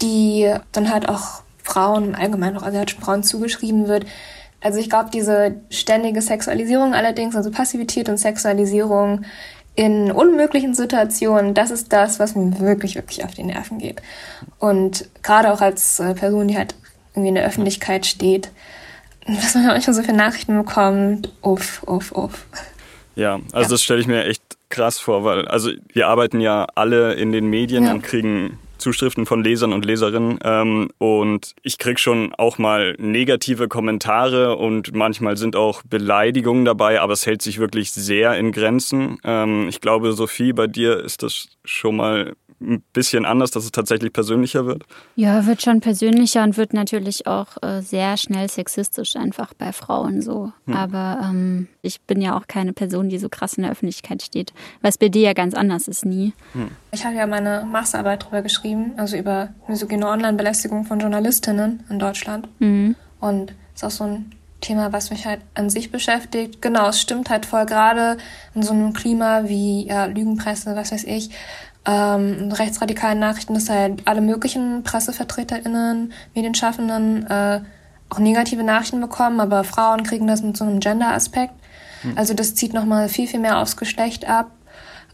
die 0.00 0.54
dann 0.70 0.92
halt 0.92 1.08
auch 1.08 1.42
Frauen, 1.68 2.14
allgemein 2.14 2.56
auch 2.56 2.62
asiatischen 2.62 3.02
Frauen 3.02 3.22
zugeschrieben 3.22 3.88
wird. 3.88 4.06
Also 4.60 4.78
ich 4.78 4.88
glaube, 4.88 5.10
diese 5.12 5.56
ständige 5.70 6.22
Sexualisierung 6.22 6.94
allerdings, 6.94 7.36
also 7.36 7.50
Passivität 7.50 8.08
und 8.08 8.16
Sexualisierung 8.16 9.24
in 9.76 10.10
unmöglichen 10.10 10.74
Situationen, 10.74 11.54
das 11.54 11.70
ist 11.70 11.92
das, 11.92 12.18
was 12.18 12.34
mir 12.34 12.58
wirklich, 12.58 12.96
wirklich 12.96 13.24
auf 13.24 13.32
die 13.32 13.44
Nerven 13.44 13.78
geht. 13.78 14.02
Und 14.58 15.08
gerade 15.22 15.52
auch 15.52 15.60
als 15.60 16.00
äh, 16.00 16.14
Person, 16.14 16.48
die 16.48 16.56
halt 16.56 16.74
irgendwie 17.12 17.28
in 17.28 17.34
der 17.36 17.46
Öffentlichkeit 17.46 18.04
steht, 18.04 18.50
was 19.26 19.54
man 19.54 19.66
manchmal 19.66 19.94
so 19.94 20.02
für 20.02 20.12
Nachrichten 20.12 20.56
bekommt, 20.58 21.32
uff, 21.42 21.82
uff, 21.86 22.10
uff. 22.12 22.46
Ja, 23.14 23.34
also 23.52 23.62
ja. 23.62 23.68
das 23.68 23.82
stelle 23.82 24.00
ich 24.00 24.06
mir 24.06 24.24
echt 24.24 24.42
krass 24.68 24.98
vor, 24.98 25.24
weil 25.24 25.46
also 25.46 25.70
wir 25.92 26.08
arbeiten 26.08 26.40
ja 26.40 26.66
alle 26.74 27.14
in 27.14 27.30
den 27.30 27.46
Medien 27.46 27.84
ja. 27.84 27.92
und 27.92 28.02
kriegen 28.02 28.58
Zuschriften 28.78 29.26
von 29.26 29.42
Lesern 29.42 29.72
und 29.72 29.84
Leserinnen 29.84 30.38
ähm, 30.42 30.90
und 30.98 31.54
ich 31.62 31.78
krieg 31.78 31.98
schon 31.98 32.34
auch 32.34 32.58
mal 32.58 32.94
negative 32.98 33.68
Kommentare 33.68 34.56
und 34.56 34.94
manchmal 34.94 35.36
sind 35.36 35.56
auch 35.56 35.82
Beleidigungen 35.82 36.64
dabei, 36.64 37.00
aber 37.00 37.12
es 37.12 37.26
hält 37.26 37.42
sich 37.42 37.58
wirklich 37.58 37.92
sehr 37.92 38.36
in 38.38 38.52
Grenzen. 38.52 39.18
Ähm, 39.24 39.68
ich 39.68 39.80
glaube, 39.80 40.12
Sophie, 40.12 40.52
bei 40.52 40.66
dir 40.66 40.98
ist 40.98 41.22
das 41.22 41.48
schon 41.64 41.96
mal 41.96 42.34
ein 42.60 42.82
bisschen 42.92 43.24
anders, 43.24 43.50
dass 43.50 43.64
es 43.64 43.72
tatsächlich 43.72 44.12
persönlicher 44.12 44.66
wird? 44.66 44.84
Ja, 45.14 45.46
wird 45.46 45.62
schon 45.62 45.80
persönlicher 45.80 46.42
und 46.42 46.56
wird 46.56 46.72
natürlich 46.72 47.26
auch 47.26 47.56
äh, 47.62 47.82
sehr 47.82 48.16
schnell 48.16 48.50
sexistisch 48.50 49.16
einfach 49.16 49.54
bei 49.54 49.72
Frauen 49.72 50.22
so. 50.22 50.52
Hm. 50.66 50.74
Aber 50.74 51.20
ähm, 51.22 51.68
ich 51.82 52.00
bin 52.02 52.20
ja 52.20 52.36
auch 52.36 52.46
keine 52.46 52.72
Person, 52.72 53.08
die 53.08 53.18
so 53.18 53.28
krass 53.28 53.54
in 53.54 53.62
der 53.62 53.72
Öffentlichkeit 53.72 54.22
steht, 54.22 54.52
was 54.82 54.98
bei 54.98 55.08
dir 55.08 55.22
ja 55.22 55.32
ganz 55.34 55.54
anders 55.54 55.88
ist 55.88 56.04
nie. 56.04 56.32
Hm. 56.52 56.70
Ich 56.90 57.04
habe 57.04 57.14
ja 57.14 57.26
meine 57.26 57.66
Masterarbeit 57.70 58.22
darüber 58.24 58.42
geschrieben, 58.42 58.92
also 58.96 59.16
über 59.16 59.50
misogyne 59.68 60.08
Online-Belästigung 60.08 60.84
von 60.84 60.98
Journalistinnen 60.98 61.84
in 61.88 61.98
Deutschland. 61.98 62.48
Mhm. 62.58 62.96
Und 63.20 63.54
ist 63.74 63.84
auch 63.84 63.90
so 63.90 64.04
ein 64.04 64.32
Thema, 64.60 64.92
was 64.92 65.10
mich 65.10 65.24
halt 65.26 65.40
an 65.54 65.70
sich 65.70 65.92
beschäftigt. 65.92 66.60
Genau, 66.60 66.88
es 66.88 67.00
stimmt 67.00 67.30
halt 67.30 67.46
voll 67.46 67.64
gerade 67.66 68.16
in 68.54 68.62
so 68.62 68.72
einem 68.72 68.92
Klima 68.92 69.44
wie 69.44 69.86
ja, 69.86 70.06
Lügenpresse, 70.06 70.74
was 70.74 70.90
weiß 70.90 71.04
ich, 71.04 71.30
ähm, 71.88 72.52
rechtsradikalen 72.52 73.18
Nachrichten, 73.18 73.54
dass 73.54 73.70
halt 73.70 74.02
alle 74.04 74.20
möglichen 74.20 74.82
PressevertreterInnen, 74.82 76.12
Medienschaffenden 76.34 77.26
äh, 77.26 77.60
auch 78.10 78.18
negative 78.18 78.62
Nachrichten 78.62 79.00
bekommen, 79.00 79.40
aber 79.40 79.64
Frauen 79.64 80.02
kriegen 80.02 80.26
das 80.26 80.42
mit 80.42 80.56
so 80.56 80.64
einem 80.64 80.80
Gender-Aspekt. 80.80 81.54
Hm. 82.02 82.12
Also 82.16 82.34
das 82.34 82.54
zieht 82.54 82.74
nochmal 82.74 83.08
viel, 83.08 83.26
viel 83.26 83.40
mehr 83.40 83.58
aufs 83.58 83.76
Geschlecht 83.78 84.28
ab. 84.28 84.50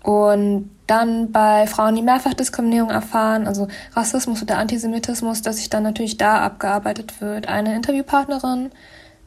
Und 0.02 0.70
dann 0.87 1.32
bei 1.32 1.66
Frauen, 1.66 1.94
die 1.94 2.02
Mehrfachdiskriminierung 2.02 2.90
erfahren, 2.90 3.46
also 3.46 3.68
Rassismus 3.94 4.42
oder 4.42 4.58
Antisemitismus, 4.58 5.42
dass 5.42 5.56
sich 5.56 5.70
dann 5.70 5.84
natürlich 5.84 6.18
da 6.18 6.42
abgearbeitet 6.42 7.20
wird. 7.20 7.48
Eine 7.48 7.74
Interviewpartnerin 7.74 8.70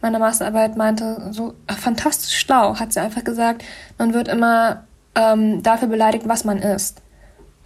meiner 0.02 0.20
Masterarbeit 0.20 0.78
meinte, 0.78 1.30
so 1.32 1.56
ach, 1.66 1.80
fantastisch 1.80 2.38
schlau, 2.38 2.76
hat 2.76 2.94
sie 2.94 3.00
einfach 3.00 3.24
gesagt, 3.24 3.64
man 3.98 4.14
wird 4.14 4.28
immer 4.28 4.84
ähm, 5.16 5.64
dafür 5.64 5.88
beleidigt, 5.88 6.28
was 6.28 6.44
man 6.44 6.60
ist. 6.60 7.02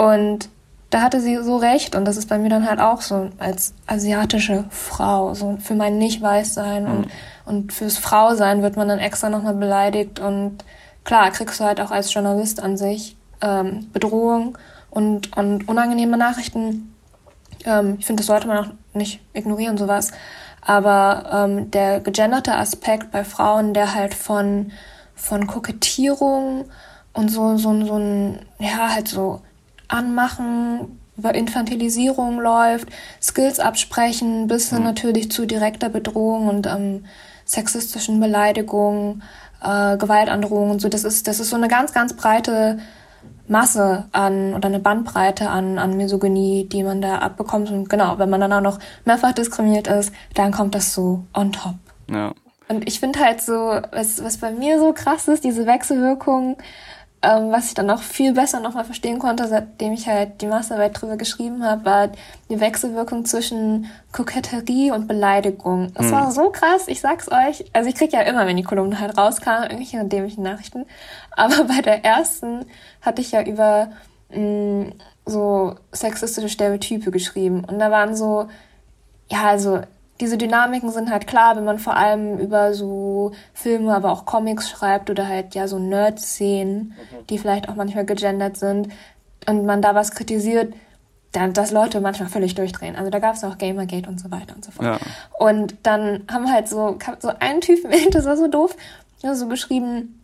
Und 0.01 0.49
da 0.89 1.01
hatte 1.03 1.21
sie 1.21 1.37
so 1.43 1.57
recht 1.57 1.95
und 1.95 2.05
das 2.05 2.17
ist 2.17 2.27
bei 2.27 2.39
mir 2.39 2.49
dann 2.49 2.67
halt 2.67 2.79
auch 2.79 3.01
so 3.01 3.29
als 3.37 3.75
asiatische 3.85 4.65
Frau, 4.71 5.35
so 5.35 5.57
für 5.61 5.75
mein 5.75 5.99
Nicht-Weiß-Sein 5.99 6.85
mhm. 6.85 6.89
und, 6.89 7.07
und 7.45 7.73
fürs 7.73 7.99
Frausein 7.99 8.63
wird 8.63 8.77
man 8.77 8.87
dann 8.87 8.97
extra 8.97 9.29
nochmal 9.29 9.53
beleidigt 9.53 10.19
und 10.19 10.65
klar 11.03 11.29
kriegst 11.29 11.59
du 11.59 11.65
halt 11.65 11.79
auch 11.79 11.91
als 11.91 12.11
Journalist 12.11 12.63
an 12.63 12.77
sich 12.77 13.15
ähm, 13.41 13.91
Bedrohung 13.93 14.57
und, 14.89 15.37
und 15.37 15.69
unangenehme 15.69 16.17
Nachrichten. 16.17 16.95
Ähm, 17.63 17.97
ich 17.99 18.07
finde, 18.07 18.21
das 18.21 18.27
sollte 18.27 18.47
man 18.47 18.57
auch 18.57 18.71
nicht 18.95 19.21
ignorieren, 19.33 19.77
sowas. 19.77 20.11
Aber 20.65 21.29
ähm, 21.31 21.69
der 21.69 21.99
gegenderte 21.99 22.55
Aspekt 22.55 23.11
bei 23.11 23.23
Frauen, 23.23 23.75
der 23.75 23.93
halt 23.93 24.15
von, 24.15 24.71
von 25.13 25.45
Kokettierung 25.45 26.65
und 27.13 27.29
so, 27.29 27.55
so, 27.57 27.85
so 27.85 27.97
ein, 27.97 28.39
ja, 28.57 28.95
halt 28.95 29.07
so 29.07 29.41
Anmachen, 29.91 30.99
über 31.17 31.35
Infantilisierung 31.35 32.39
läuft, 32.39 32.87
Skills 33.21 33.59
absprechen, 33.59 34.47
bis 34.47 34.69
hin 34.69 34.79
mhm. 34.79 34.85
natürlich 34.85 35.31
zu 35.31 35.45
direkter 35.45 35.89
Bedrohung 35.89 36.47
und 36.47 36.67
ähm, 36.67 37.05
sexistischen 37.45 38.19
Beleidigungen, 38.19 39.23
äh, 39.61 39.97
Gewaltandrohungen 39.97 40.71
und 40.71 40.81
so. 40.81 40.89
Das 40.89 41.03
ist, 41.03 41.27
das 41.27 41.39
ist 41.39 41.49
so 41.49 41.55
eine 41.55 41.67
ganz, 41.67 41.93
ganz 41.93 42.15
breite 42.15 42.79
Masse 43.47 44.05
an 44.13 44.53
oder 44.53 44.67
eine 44.67 44.79
Bandbreite 44.79 45.49
an, 45.49 45.77
an 45.77 45.97
Misogynie, 45.97 46.67
die 46.71 46.83
man 46.83 47.01
da 47.01 47.19
abbekommt. 47.19 47.69
Und 47.69 47.89
genau, 47.89 48.17
wenn 48.17 48.29
man 48.29 48.39
dann 48.39 48.53
auch 48.53 48.61
noch 48.61 48.79
mehrfach 49.05 49.33
diskriminiert 49.33 49.87
ist, 49.87 50.13
dann 50.33 50.51
kommt 50.51 50.73
das 50.73 50.93
so 50.93 51.25
on 51.33 51.51
top. 51.51 51.75
Ja. 52.09 52.33
Und 52.69 52.87
ich 52.87 53.01
finde 53.01 53.19
halt 53.19 53.41
so, 53.41 53.79
was, 53.91 54.23
was 54.23 54.37
bei 54.37 54.51
mir 54.51 54.79
so 54.79 54.93
krass 54.93 55.27
ist, 55.27 55.43
diese 55.43 55.67
Wechselwirkung 55.67 56.57
ähm, 57.23 57.51
was 57.51 57.67
ich 57.67 57.73
dann 57.75 57.85
noch 57.85 58.01
viel 58.01 58.33
besser 58.33 58.59
nochmal 58.59 58.83
verstehen 58.83 59.19
konnte, 59.19 59.47
seitdem 59.47 59.93
ich 59.93 60.07
halt 60.07 60.41
die 60.41 60.47
Masterarbeit 60.47 60.99
drüber 60.99 61.17
geschrieben 61.17 61.63
habe, 61.63 61.85
war 61.85 62.09
die 62.49 62.59
Wechselwirkung 62.59 63.25
zwischen 63.25 63.91
Koketterie 64.11 64.91
und 64.91 65.07
Beleidigung. 65.07 65.91
Das 65.93 66.07
hm. 66.07 66.11
war 66.13 66.31
so 66.31 66.49
krass, 66.49 66.87
ich 66.87 66.99
sag's 66.99 67.31
euch. 67.31 67.65
Also 67.73 67.89
ich 67.89 67.95
krieg 67.95 68.11
ja 68.11 68.21
immer, 68.21 68.47
wenn 68.47 68.57
die 68.57 68.63
Kolumne 68.63 68.99
halt 68.99 69.17
rauskam, 69.17 69.63
irgendwelche 69.63 70.03
dämlichen 70.05 70.43
Nachrichten. 70.43 70.85
Aber 71.31 71.63
bei 71.67 71.81
der 71.81 72.03
ersten 72.03 72.65
hatte 73.01 73.21
ich 73.21 73.31
ja 73.31 73.43
über 73.43 73.91
mh, 74.29 74.39
mm, 74.39 74.93
so 75.27 75.75
sexistische 75.91 76.49
Stereotype 76.49 77.11
geschrieben. 77.11 77.63
Und 77.65 77.77
da 77.77 77.91
waren 77.91 78.15
so, 78.15 78.47
ja, 79.29 79.43
also 79.43 79.81
diese 80.21 80.37
Dynamiken 80.37 80.91
sind 80.91 81.09
halt 81.09 81.27
klar, 81.27 81.55
wenn 81.55 81.65
man 81.65 81.79
vor 81.79 81.95
allem 81.97 82.37
über 82.37 82.73
so 82.73 83.31
Filme, 83.53 83.93
aber 83.93 84.11
auch 84.11 84.25
Comics 84.25 84.69
schreibt 84.69 85.09
oder 85.09 85.27
halt 85.27 85.55
ja 85.55 85.67
so 85.67 85.79
Nerd-Szenen, 85.79 86.93
mhm. 86.93 87.27
die 87.27 87.39
vielleicht 87.39 87.67
auch 87.67 87.75
manchmal 87.75 88.05
gegendert 88.05 88.55
sind 88.55 88.89
und 89.47 89.65
man 89.65 89.81
da 89.81 89.95
was 89.95 90.11
kritisiert, 90.11 90.73
dann, 91.31 91.53
dass 91.53 91.71
Leute 91.71 92.01
manchmal 92.01 92.29
völlig 92.29 92.55
durchdrehen. 92.55 92.95
Also 92.95 93.09
da 93.09 93.19
gab 93.19 93.35
es 93.35 93.43
auch 93.43 93.57
Gamergate 93.57 94.07
und 94.07 94.19
so 94.19 94.29
weiter 94.31 94.55
und 94.55 94.63
so 94.63 94.71
fort. 94.71 94.85
Ja. 94.85 94.99
Und 95.39 95.75
dann 95.83 96.23
haben 96.31 96.51
halt 96.51 96.67
so, 96.67 96.97
so 97.19 97.31
einen 97.39 97.61
Typen, 97.61 97.91
das 98.11 98.25
war 98.25 98.37
so 98.37 98.47
doof, 98.47 98.75
so 99.21 99.47
geschrieben, 99.47 100.21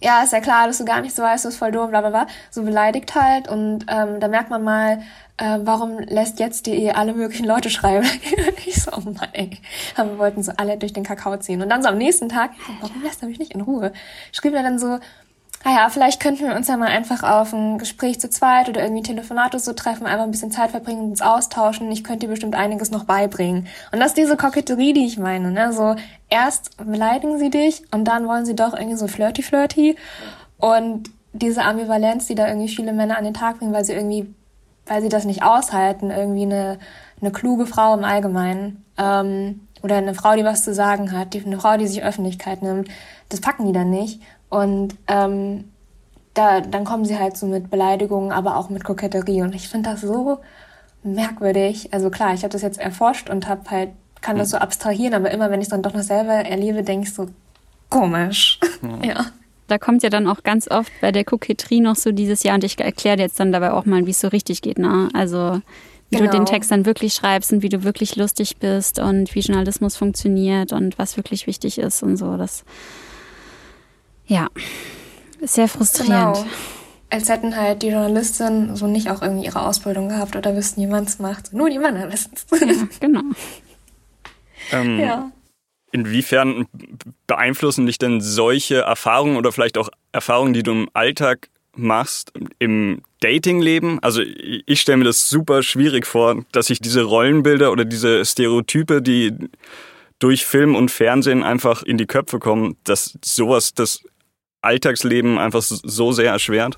ja, 0.00 0.22
ist 0.22 0.32
ja 0.32 0.40
klar, 0.40 0.68
dass 0.68 0.78
du 0.78 0.84
gar 0.84 1.00
nicht 1.00 1.14
so 1.14 1.22
weißt, 1.22 1.44
du 1.44 1.48
bist 1.48 1.58
voll 1.58 1.72
dumm, 1.72 1.90
bla 1.90 2.00
bla 2.00 2.10
bla, 2.10 2.26
so 2.50 2.62
beleidigt 2.62 3.14
halt. 3.14 3.48
Und 3.48 3.86
ähm, 3.88 4.20
da 4.20 4.28
merkt 4.28 4.48
man 4.48 4.62
mal, 4.62 5.02
äh, 5.38 5.58
warum 5.62 5.98
lässt 5.98 6.40
jetzt 6.40 6.66
die 6.66 6.90
alle 6.92 7.14
möglichen 7.14 7.46
Leute 7.46 7.70
schreiben? 7.70 8.06
ich 8.66 8.82
so, 8.82 8.92
oh 8.92 9.00
Mann, 9.00 9.28
ey. 9.32 9.50
Wir 9.96 10.18
wollten 10.18 10.42
so 10.42 10.52
alle 10.56 10.76
durch 10.76 10.92
den 10.92 11.04
Kakao 11.04 11.36
ziehen. 11.38 11.62
Und 11.62 11.70
dann 11.70 11.82
so 11.82 11.88
am 11.88 11.98
nächsten 11.98 12.28
Tag, 12.28 12.50
warum 12.80 13.02
lässt 13.02 13.22
er 13.22 13.28
mich 13.28 13.38
nicht 13.38 13.54
in 13.54 13.60
Ruhe? 13.60 13.92
Schrieb 14.32 14.54
er 14.54 14.62
dann 14.62 14.78
so, 14.78 14.98
ah 15.64 15.70
ja, 15.70 15.88
vielleicht 15.90 16.20
könnten 16.20 16.46
wir 16.46 16.54
uns 16.54 16.68
ja 16.68 16.76
mal 16.76 16.88
einfach 16.88 17.22
auf 17.22 17.52
ein 17.52 17.78
Gespräch 17.78 18.20
zu 18.20 18.30
zweit 18.30 18.68
oder 18.68 18.82
irgendwie 18.82 19.02
Telefonatos 19.02 19.64
so 19.64 19.72
treffen, 19.72 20.06
einfach 20.06 20.24
ein 20.24 20.30
bisschen 20.30 20.52
Zeit 20.52 20.70
verbringen 20.70 21.00
und 21.00 21.10
uns 21.10 21.22
austauschen. 21.22 21.90
Ich 21.90 22.04
könnte 22.04 22.26
dir 22.26 22.30
bestimmt 22.30 22.54
einiges 22.54 22.90
noch 22.90 23.04
beibringen. 23.04 23.66
Und 23.92 24.00
das 24.00 24.08
ist 24.08 24.18
diese 24.18 24.36
Koketterie, 24.36 24.92
die 24.92 25.06
ich 25.06 25.18
meine, 25.18 25.50
ne? 25.50 25.72
So, 25.72 25.96
erst 26.28 26.76
beleidigen 26.78 27.38
sie 27.38 27.50
dich 27.50 27.82
und 27.92 28.04
dann 28.04 28.26
wollen 28.26 28.44
sie 28.44 28.56
doch 28.56 28.72
irgendwie 28.72 28.96
so 28.96 29.08
flirty-flirty. 29.08 29.96
Und 30.58 31.10
diese 31.32 31.62
Ambivalenz, 31.62 32.26
die 32.26 32.34
da 32.34 32.48
irgendwie 32.48 32.68
viele 32.68 32.92
Männer 32.92 33.18
an 33.18 33.24
den 33.24 33.34
Tag 33.34 33.58
bringen, 33.58 33.72
weil 33.72 33.84
sie 33.84 33.92
irgendwie, 33.92 34.34
weil 34.88 35.02
sie 35.02 35.08
das 35.08 35.24
nicht 35.24 35.42
aushalten, 35.42 36.10
irgendwie 36.10 36.42
eine, 36.42 36.78
eine 37.20 37.30
kluge 37.30 37.66
Frau 37.66 37.94
im 37.94 38.04
Allgemeinen, 38.04 38.84
ähm, 38.96 39.60
oder 39.82 39.96
eine 39.96 40.14
Frau, 40.14 40.34
die 40.34 40.44
was 40.44 40.64
zu 40.64 40.74
sagen 40.74 41.12
hat, 41.12 41.34
die, 41.34 41.44
eine 41.44 41.60
Frau, 41.60 41.76
die 41.76 41.86
sich 41.86 42.02
Öffentlichkeit 42.02 42.62
nimmt, 42.62 42.88
das 43.28 43.40
packen 43.40 43.66
die 43.66 43.72
dann 43.72 43.90
nicht. 43.90 44.20
Und 44.48 44.96
ähm, 45.06 45.64
da, 46.34 46.60
dann 46.60 46.84
kommen 46.84 47.04
sie 47.04 47.18
halt 47.18 47.36
so 47.36 47.46
mit 47.46 47.70
Beleidigungen, 47.70 48.32
aber 48.32 48.56
auch 48.56 48.70
mit 48.70 48.84
Koketterie. 48.84 49.42
Und 49.42 49.54
ich 49.54 49.68
finde 49.68 49.90
das 49.90 50.00
so 50.00 50.38
merkwürdig. 51.02 51.92
Also 51.92 52.10
klar, 52.10 52.34
ich 52.34 52.42
habe 52.42 52.52
das 52.52 52.62
jetzt 52.62 52.80
erforscht 52.80 53.30
und 53.30 53.48
habe 53.48 53.70
halt 53.70 53.90
kann 54.20 54.36
das 54.36 54.50
so 54.50 54.56
abstrahieren, 54.56 55.14
aber 55.14 55.30
immer 55.30 55.50
wenn 55.50 55.60
ich 55.60 55.66
es 55.66 55.70
dann 55.70 55.82
doch 55.82 55.94
noch 55.94 56.02
selber 56.02 56.32
erlebe, 56.32 56.82
denke 56.82 57.06
ich 57.06 57.14
so 57.14 57.28
komisch. 57.88 58.58
Ja. 59.02 59.08
ja. 59.08 59.26
Da 59.68 59.78
kommt 59.78 60.02
ja 60.02 60.10
dann 60.10 60.26
auch 60.26 60.42
ganz 60.42 60.68
oft 60.68 60.90
bei 61.00 61.12
der 61.12 61.24
Koketterie 61.24 61.80
noch 61.80 61.96
so 61.96 62.10
dieses 62.10 62.42
Jahr 62.42 62.54
und 62.54 62.64
ich 62.64 62.78
erkläre 62.80 63.18
jetzt 63.18 63.38
dann 63.38 63.52
dabei 63.52 63.72
auch 63.72 63.84
mal, 63.84 64.06
wie 64.06 64.10
es 64.10 64.20
so 64.20 64.28
richtig 64.28 64.62
geht. 64.62 64.78
Ne? 64.78 65.08
Also 65.12 65.60
wie 66.10 66.16
genau. 66.16 66.30
du 66.30 66.38
den 66.38 66.44
genau. 66.44 66.50
Text 66.50 66.70
dann 66.70 66.86
wirklich 66.86 67.12
schreibst 67.12 67.52
und 67.52 67.62
wie 67.62 67.68
du 67.68 67.84
wirklich 67.84 68.16
lustig 68.16 68.56
bist 68.56 68.98
und 68.98 69.34
wie 69.34 69.40
Journalismus 69.40 69.96
funktioniert 69.96 70.72
und 70.72 70.98
was 70.98 71.16
wirklich 71.16 71.46
wichtig 71.46 71.78
ist 71.78 72.02
und 72.02 72.16
so. 72.16 72.36
Das 72.36 72.64
ja, 74.26 74.48
sehr 75.42 75.68
frustrierend. 75.68 76.36
Genau. 76.36 76.46
als 77.10 77.28
hätten 77.28 77.56
halt 77.56 77.82
die 77.82 77.88
Journalistinnen 77.88 78.76
so 78.76 78.86
nicht 78.86 79.10
auch 79.10 79.22
irgendwie 79.22 79.46
ihre 79.46 79.62
Ausbildung 79.62 80.08
gehabt 80.08 80.36
oder 80.36 80.56
wüssten, 80.56 80.82
wie 80.82 80.86
man 80.86 81.04
es 81.04 81.18
macht. 81.18 81.52
Nur 81.52 81.70
die 81.70 81.78
Männer 81.78 82.10
wissen 82.12 82.32
es. 82.34 82.60
Ja, 82.60 82.88
genau. 83.00 83.22
Ähm, 84.70 85.00
ja. 85.00 85.32
Inwiefern 85.90 86.66
beeinflussen 87.26 87.86
dich 87.86 87.98
denn 87.98 88.20
solche 88.20 88.80
Erfahrungen 88.80 89.36
oder 89.36 89.52
vielleicht 89.52 89.78
auch 89.78 89.88
Erfahrungen, 90.12 90.52
die 90.52 90.62
du 90.62 90.72
im 90.72 90.88
Alltag 90.92 91.48
machst, 91.74 92.32
im 92.58 93.02
Datingleben? 93.20 93.98
Also 94.02 94.22
ich 94.22 94.80
stelle 94.80 94.98
mir 94.98 95.04
das 95.04 95.28
super 95.28 95.62
schwierig 95.62 96.06
vor, 96.06 96.44
dass 96.52 96.66
sich 96.66 96.80
diese 96.80 97.02
Rollenbilder 97.02 97.72
oder 97.72 97.84
diese 97.84 98.24
Stereotype, 98.24 99.00
die 99.00 99.32
durch 100.18 100.44
Film 100.44 100.74
und 100.74 100.90
Fernsehen 100.90 101.42
einfach 101.42 101.82
in 101.82 101.96
die 101.96 102.06
Köpfe 102.06 102.38
kommen, 102.38 102.76
dass 102.84 103.18
sowas 103.24 103.72
das 103.74 104.02
Alltagsleben 104.62 105.38
einfach 105.38 105.62
so 105.62 106.12
sehr 106.12 106.32
erschwert? 106.32 106.76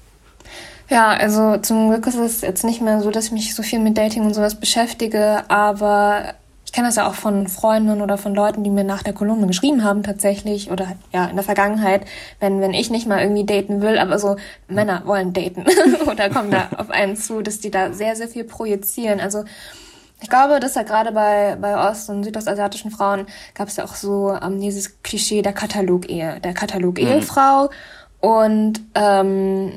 Ja, 0.91 1.11
also 1.11 1.57
zum 1.59 1.89
Glück 1.89 2.07
ist 2.07 2.17
es 2.17 2.41
jetzt 2.41 2.65
nicht 2.65 2.81
mehr 2.81 3.01
so, 3.01 3.11
dass 3.11 3.27
ich 3.27 3.33
mich 3.33 3.55
so 3.55 3.63
viel 3.63 3.79
mit 3.79 3.97
Dating 3.97 4.25
und 4.25 4.35
sowas 4.35 4.59
beschäftige, 4.59 5.49
aber 5.49 6.35
ich 6.71 6.75
kenne 6.75 6.87
das 6.87 6.95
ja 6.95 7.09
auch 7.09 7.15
von 7.15 7.49
Freunden 7.49 8.01
oder 8.01 8.17
von 8.17 8.33
Leuten, 8.33 8.63
die 8.63 8.71
mir 8.71 8.85
nach 8.85 9.03
der 9.03 9.13
Kolumne 9.13 9.49
geschrieben 9.49 9.83
haben 9.83 10.05
tatsächlich 10.05 10.71
oder 10.71 10.93
ja 11.13 11.25
in 11.27 11.35
der 11.35 11.45
Vergangenheit, 11.45 12.03
wenn 12.39 12.61
wenn 12.61 12.75
ich 12.75 12.91
nicht 12.91 13.09
mal 13.09 13.21
irgendwie 13.21 13.45
daten 13.45 13.83
will, 13.83 13.99
aber 13.99 14.21
so 14.21 14.37
Männer 14.69 15.03
wollen 15.05 15.33
daten 15.33 15.65
oder 16.09 16.31
kommen 16.31 16.53
da 16.53 16.69
auf 16.77 16.91
einen 16.91 17.17
zu, 17.17 17.43
dass 17.43 17.59
die 17.59 17.73
da 17.73 17.93
sehr 17.93 18.15
sehr 18.15 18.29
viel 18.29 18.45
projizieren. 18.45 19.19
Also 19.19 19.43
ich 20.23 20.31
glaube, 20.31 20.61
dass 20.61 20.77
ja 20.77 20.85
gerade 20.85 21.11
bei, 21.11 21.57
bei 21.61 21.91
ost- 21.91 22.09
und 22.09 22.23
südostasiatischen 22.23 22.93
Frauen 22.93 23.27
gab 23.55 23.67
es 23.67 23.75
ja 23.75 23.85
auch 23.85 23.97
so 23.97 24.39
ähm, 24.41 24.61
dieses 24.61 25.03
Klischee 25.03 25.43
der 25.43 25.55
Katalog-Ehe, 25.55 26.39
der 26.39 26.55
Katalog-Ehefrau 26.55 27.65
mhm. 27.65 28.29
und 28.31 28.81
ähm, 28.95 29.73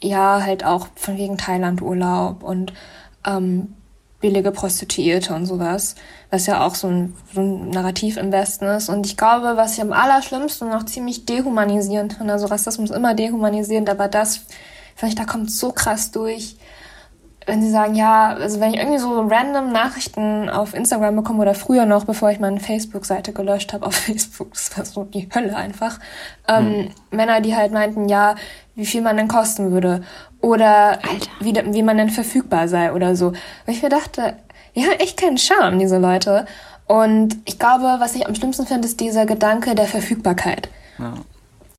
ja, 0.00 0.40
halt 0.42 0.64
auch 0.64 0.88
von 0.94 1.18
wegen 1.18 1.36
Thailand-Urlaub 1.36 2.42
und 2.42 2.72
ähm, 3.26 3.74
billige 4.20 4.50
Prostituierte 4.50 5.34
und 5.34 5.46
sowas, 5.46 5.94
was 6.30 6.46
ja 6.46 6.66
auch 6.66 6.74
so 6.74 6.88
ein, 6.88 7.14
so 7.32 7.40
ein 7.40 7.70
Narrativ 7.70 8.16
im 8.16 8.32
Westen 8.32 8.64
ist. 8.64 8.88
Und 8.88 9.06
ich 9.06 9.16
glaube, 9.16 9.56
was 9.56 9.74
ich 9.74 9.80
am 9.80 9.92
allerschlimmsten 9.92 10.68
noch 10.68 10.84
ziemlich 10.84 11.24
dehumanisierend 11.24 12.14
finde, 12.14 12.32
also 12.32 12.46
Rassismus 12.46 12.90
immer 12.90 13.14
dehumanisierend, 13.14 13.88
aber 13.88 14.08
das, 14.08 14.40
vielleicht 14.96 15.18
da 15.18 15.24
kommt 15.24 15.50
so 15.50 15.70
krass 15.72 16.10
durch, 16.10 16.56
wenn 17.48 17.62
sie 17.62 17.70
sagen, 17.70 17.94
ja, 17.94 18.34
also 18.34 18.60
wenn 18.60 18.74
ich 18.74 18.78
irgendwie 18.78 18.98
so 18.98 19.20
random 19.20 19.72
Nachrichten 19.72 20.50
auf 20.50 20.74
Instagram 20.74 21.16
bekomme 21.16 21.40
oder 21.40 21.54
früher 21.54 21.86
noch, 21.86 22.04
bevor 22.04 22.30
ich 22.30 22.38
meine 22.38 22.60
Facebook-Seite 22.60 23.32
gelöscht 23.32 23.72
habe 23.72 23.86
auf 23.86 23.94
Facebook, 23.94 24.52
das 24.52 24.76
war 24.76 24.84
so 24.84 25.04
die 25.04 25.28
Hölle 25.34 25.56
einfach, 25.56 25.98
ähm, 26.46 26.66
hm. 26.66 26.90
Männer, 27.10 27.40
die 27.40 27.56
halt 27.56 27.72
meinten, 27.72 28.08
ja, 28.08 28.36
wie 28.74 28.86
viel 28.86 29.00
man 29.00 29.16
denn 29.16 29.28
kosten 29.28 29.72
würde 29.72 30.02
oder 30.40 30.98
wie, 31.40 31.54
wie 31.54 31.82
man 31.82 31.96
denn 31.96 32.10
verfügbar 32.10 32.68
sei 32.68 32.92
oder 32.92 33.16
so. 33.16 33.28
Und 33.28 33.38
ich 33.66 33.82
mir 33.82 33.88
dachte, 33.88 34.36
die 34.76 34.84
haben 34.84 34.92
echt 35.00 35.18
keinen 35.20 35.38
Charme, 35.38 35.78
diese 35.78 35.98
Leute. 35.98 36.46
Und 36.86 37.36
ich 37.44 37.58
glaube, 37.58 37.96
was 37.98 38.14
ich 38.14 38.26
am 38.26 38.34
schlimmsten 38.34 38.66
finde, 38.66 38.86
ist 38.86 39.00
dieser 39.00 39.26
Gedanke 39.26 39.74
der 39.74 39.86
Verfügbarkeit. 39.86 40.68
Ja. 40.98 41.14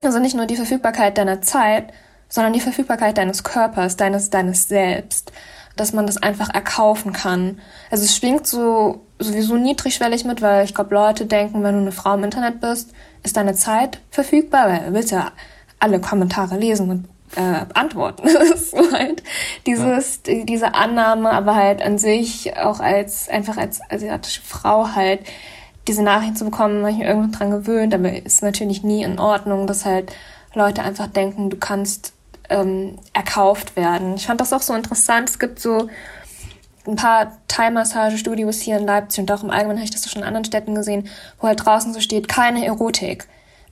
Also 0.03 0.19
nicht 0.19 0.35
nur 0.35 0.45
die 0.45 0.55
Verfügbarkeit 0.55 1.17
deiner 1.17 1.41
Zeit, 1.41 1.93
sondern 2.29 2.53
die 2.53 2.61
Verfügbarkeit 2.61 3.17
deines 3.17 3.43
Körpers, 3.43 3.97
deines, 3.97 4.29
deines 4.29 4.67
Selbst. 4.67 5.31
Dass 5.75 5.93
man 5.93 6.05
das 6.05 6.17
einfach 6.17 6.53
erkaufen 6.53 7.13
kann. 7.13 7.59
Also 7.89 8.03
es 8.03 8.15
schwingt 8.15 8.45
so 8.45 9.01
sowieso 9.17 9.55
niedrigschwellig 9.55 10.25
mit, 10.25 10.41
weil 10.41 10.65
ich 10.65 10.73
glaube, 10.73 10.93
Leute 10.93 11.25
denken, 11.25 11.63
wenn 11.63 11.75
du 11.75 11.81
eine 11.81 11.91
Frau 11.91 12.15
im 12.15 12.23
Internet 12.23 12.61
bist, 12.61 12.91
ist 13.23 13.37
deine 13.37 13.53
Zeit 13.53 13.99
verfügbar, 14.11 14.69
weil 14.69 14.79
du 14.87 14.93
willst 14.93 15.11
ja 15.11 15.31
alle 15.79 15.99
Kommentare 15.99 16.57
lesen 16.57 16.89
und 16.89 17.09
äh, 17.35 17.65
antworten. 17.73 18.27
so 18.55 18.91
halt 18.91 19.23
dieses, 19.65 20.21
ja. 20.25 20.43
diese 20.43 20.73
Annahme, 20.73 21.31
aber 21.31 21.55
halt 21.55 21.81
an 21.81 21.97
sich 21.97 22.57
auch 22.57 22.79
als 22.79 23.29
einfach 23.29 23.57
als 23.57 23.81
asiatische 23.89 24.41
Frau 24.41 24.95
halt 24.95 25.21
diese 25.87 26.03
Nachrichten 26.03 26.35
zu 26.35 26.45
bekommen, 26.45 26.81
habe 26.81 26.91
ich 26.91 26.97
mich 26.97 27.07
irgendwann 27.07 27.31
dran 27.31 27.51
gewöhnt, 27.51 27.93
aber 27.93 28.11
ist 28.13 28.43
natürlich 28.43 28.83
nie 28.83 29.03
in 29.03 29.19
Ordnung, 29.19 29.65
dass 29.67 29.85
halt 29.85 30.13
Leute 30.53 30.83
einfach 30.83 31.07
denken, 31.07 31.49
du 31.49 31.57
kannst 31.57 32.13
ähm, 32.49 32.97
erkauft 33.13 33.75
werden. 33.75 34.15
Ich 34.15 34.27
fand 34.27 34.41
das 34.41 34.53
auch 34.53 34.61
so 34.61 34.73
interessant. 34.73 35.29
Es 35.29 35.39
gibt 35.39 35.59
so 35.59 35.87
ein 36.87 36.95
paar 36.95 37.37
Thai-Massage-Studios 37.47 38.59
hier 38.59 38.77
in 38.77 38.85
Leipzig 38.85 39.21
und 39.21 39.31
auch 39.31 39.43
im 39.43 39.51
Allgemeinen 39.51 39.79
habe 39.79 39.85
ich 39.85 39.91
das 39.91 40.09
schon 40.09 40.21
in 40.21 40.27
anderen 40.27 40.45
Städten 40.45 40.75
gesehen, 40.75 41.07
wo 41.39 41.47
halt 41.47 41.63
draußen 41.63 41.93
so 41.93 41.99
steht, 41.99 42.27
keine 42.27 42.65
Erotik. 42.65 43.27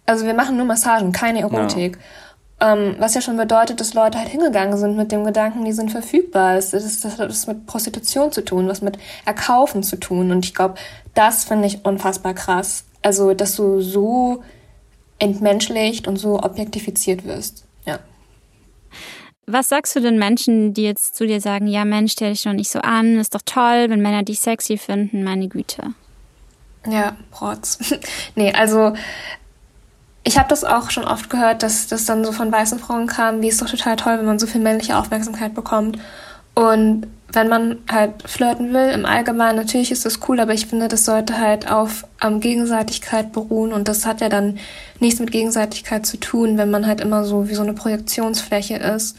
Also 0.06 0.26
wir 0.26 0.34
machen 0.34 0.58
nur 0.58 0.66
Massagen, 0.66 1.12
keine 1.12 1.42
Erotik. 1.42 1.98
Ja. 1.98 2.74
Ähm, 2.74 2.96
was 2.98 3.14
ja 3.14 3.22
schon 3.22 3.38
bedeutet, 3.38 3.80
dass 3.80 3.94
Leute 3.94 4.18
halt 4.18 4.30
hingegangen 4.30 4.78
sind 4.78 4.98
mit 4.98 5.12
dem 5.12 5.24
Gedanken, 5.24 5.66
die 5.66 5.74
sind 5.74 5.92
verfügbar. 5.92 6.56
Das, 6.56 6.72
das, 6.72 7.00
das 7.02 7.20
hat 7.20 7.30
was 7.30 7.46
mit 7.46 7.68
Prostitution 7.68 8.32
zu 8.32 8.44
tun, 8.44 8.68
was 8.68 8.82
mit 8.82 8.98
Erkaufen 9.26 9.84
zu 9.84 9.98
tun. 9.98 10.32
Und 10.32 10.46
ich 10.46 10.56
glaube, 10.56 10.76
das 11.14 11.44
finde 11.44 11.68
ich 11.68 11.86
unfassbar 11.86 12.34
krass. 12.34 12.86
Also, 13.04 13.34
dass 13.34 13.56
du 13.56 13.82
so 13.82 14.44
entmenschlicht 15.20 16.08
und 16.08 16.18
so 16.18 16.42
objektifiziert 16.42 17.26
wirst. 17.26 17.66
Ja. 17.86 18.00
Was 19.46 19.70
sagst 19.70 19.96
du 19.96 20.02
den 20.02 20.20
Menschen, 20.20 20.74
die 20.74 20.84
jetzt 20.84 21.16
zu 21.16 21.26
dir 21.26 21.40
sagen, 21.40 21.68
ja 21.68 21.86
Mensch, 21.86 22.12
stell 22.14 22.32
dich 22.32 22.44
doch 22.44 22.54
nicht 22.54 22.70
so 22.70 22.80
an, 22.80 23.18
ist 23.18 23.34
doch 23.34 23.42
toll, 23.46 23.90
wenn 23.90 24.02
Männer 24.02 24.24
dich 24.24 24.42
sexy 24.42 24.78
finden, 24.78 25.24
meine 25.24 25.48
Güte. 25.48 25.94
Ja, 26.86 27.16
Protz. 27.32 27.80
nee, 28.36 28.52
also 28.52 28.94
ich 30.24 30.38
habe 30.38 30.50
das 30.50 30.66
auch 30.66 30.92
schon 30.92 31.06
oft 31.06 31.30
gehört, 31.30 31.64
dass 31.64 31.88
das 31.88 32.04
dann 32.04 32.26
so 32.26 32.34
von 32.34 32.52
weißen 32.52 32.80
Frauen 32.80 33.08
kam, 33.08 33.42
wie 33.42 33.48
ist 33.48 33.62
doch 33.62 33.70
total 33.70 33.96
toll, 33.96 34.18
wenn 34.18 34.26
man 34.26 34.40
so 34.40 34.48
viel 34.48 34.60
männliche 34.60 34.98
Aufmerksamkeit 34.98 35.54
bekommt. 35.54 35.98
Und 36.58 37.06
wenn 37.32 37.50
man 37.50 37.78
halt 37.88 38.28
flirten 38.28 38.74
will, 38.74 38.90
im 38.90 39.06
Allgemeinen, 39.06 39.58
natürlich 39.58 39.92
ist 39.92 40.08
das 40.08 40.28
cool, 40.28 40.40
aber 40.40 40.56
ich 40.56 40.66
finde, 40.66 40.88
das 40.88 41.06
sollte 41.06 41.38
halt 41.38 41.72
auf 41.72 42.08
ähm, 42.24 42.40
Gegenseitigkeit 42.40 43.32
beruhen 43.32 43.74
und 43.74 43.88
das 43.88 44.08
hat 44.08 44.22
ja 44.22 44.30
dann 44.30 44.58
nichts 45.00 45.20
mit 45.20 45.32
Gegenseitigkeit 45.32 46.08
zu 46.08 46.18
tun, 46.18 46.58
wenn 46.58 46.72
man 46.72 46.88
halt 46.88 47.00
immer 47.00 47.26
so 47.26 47.48
wie 47.48 47.54
so 47.54 47.62
eine 47.62 47.74
Projektionsfläche 47.74 48.78
ist. 48.78 49.18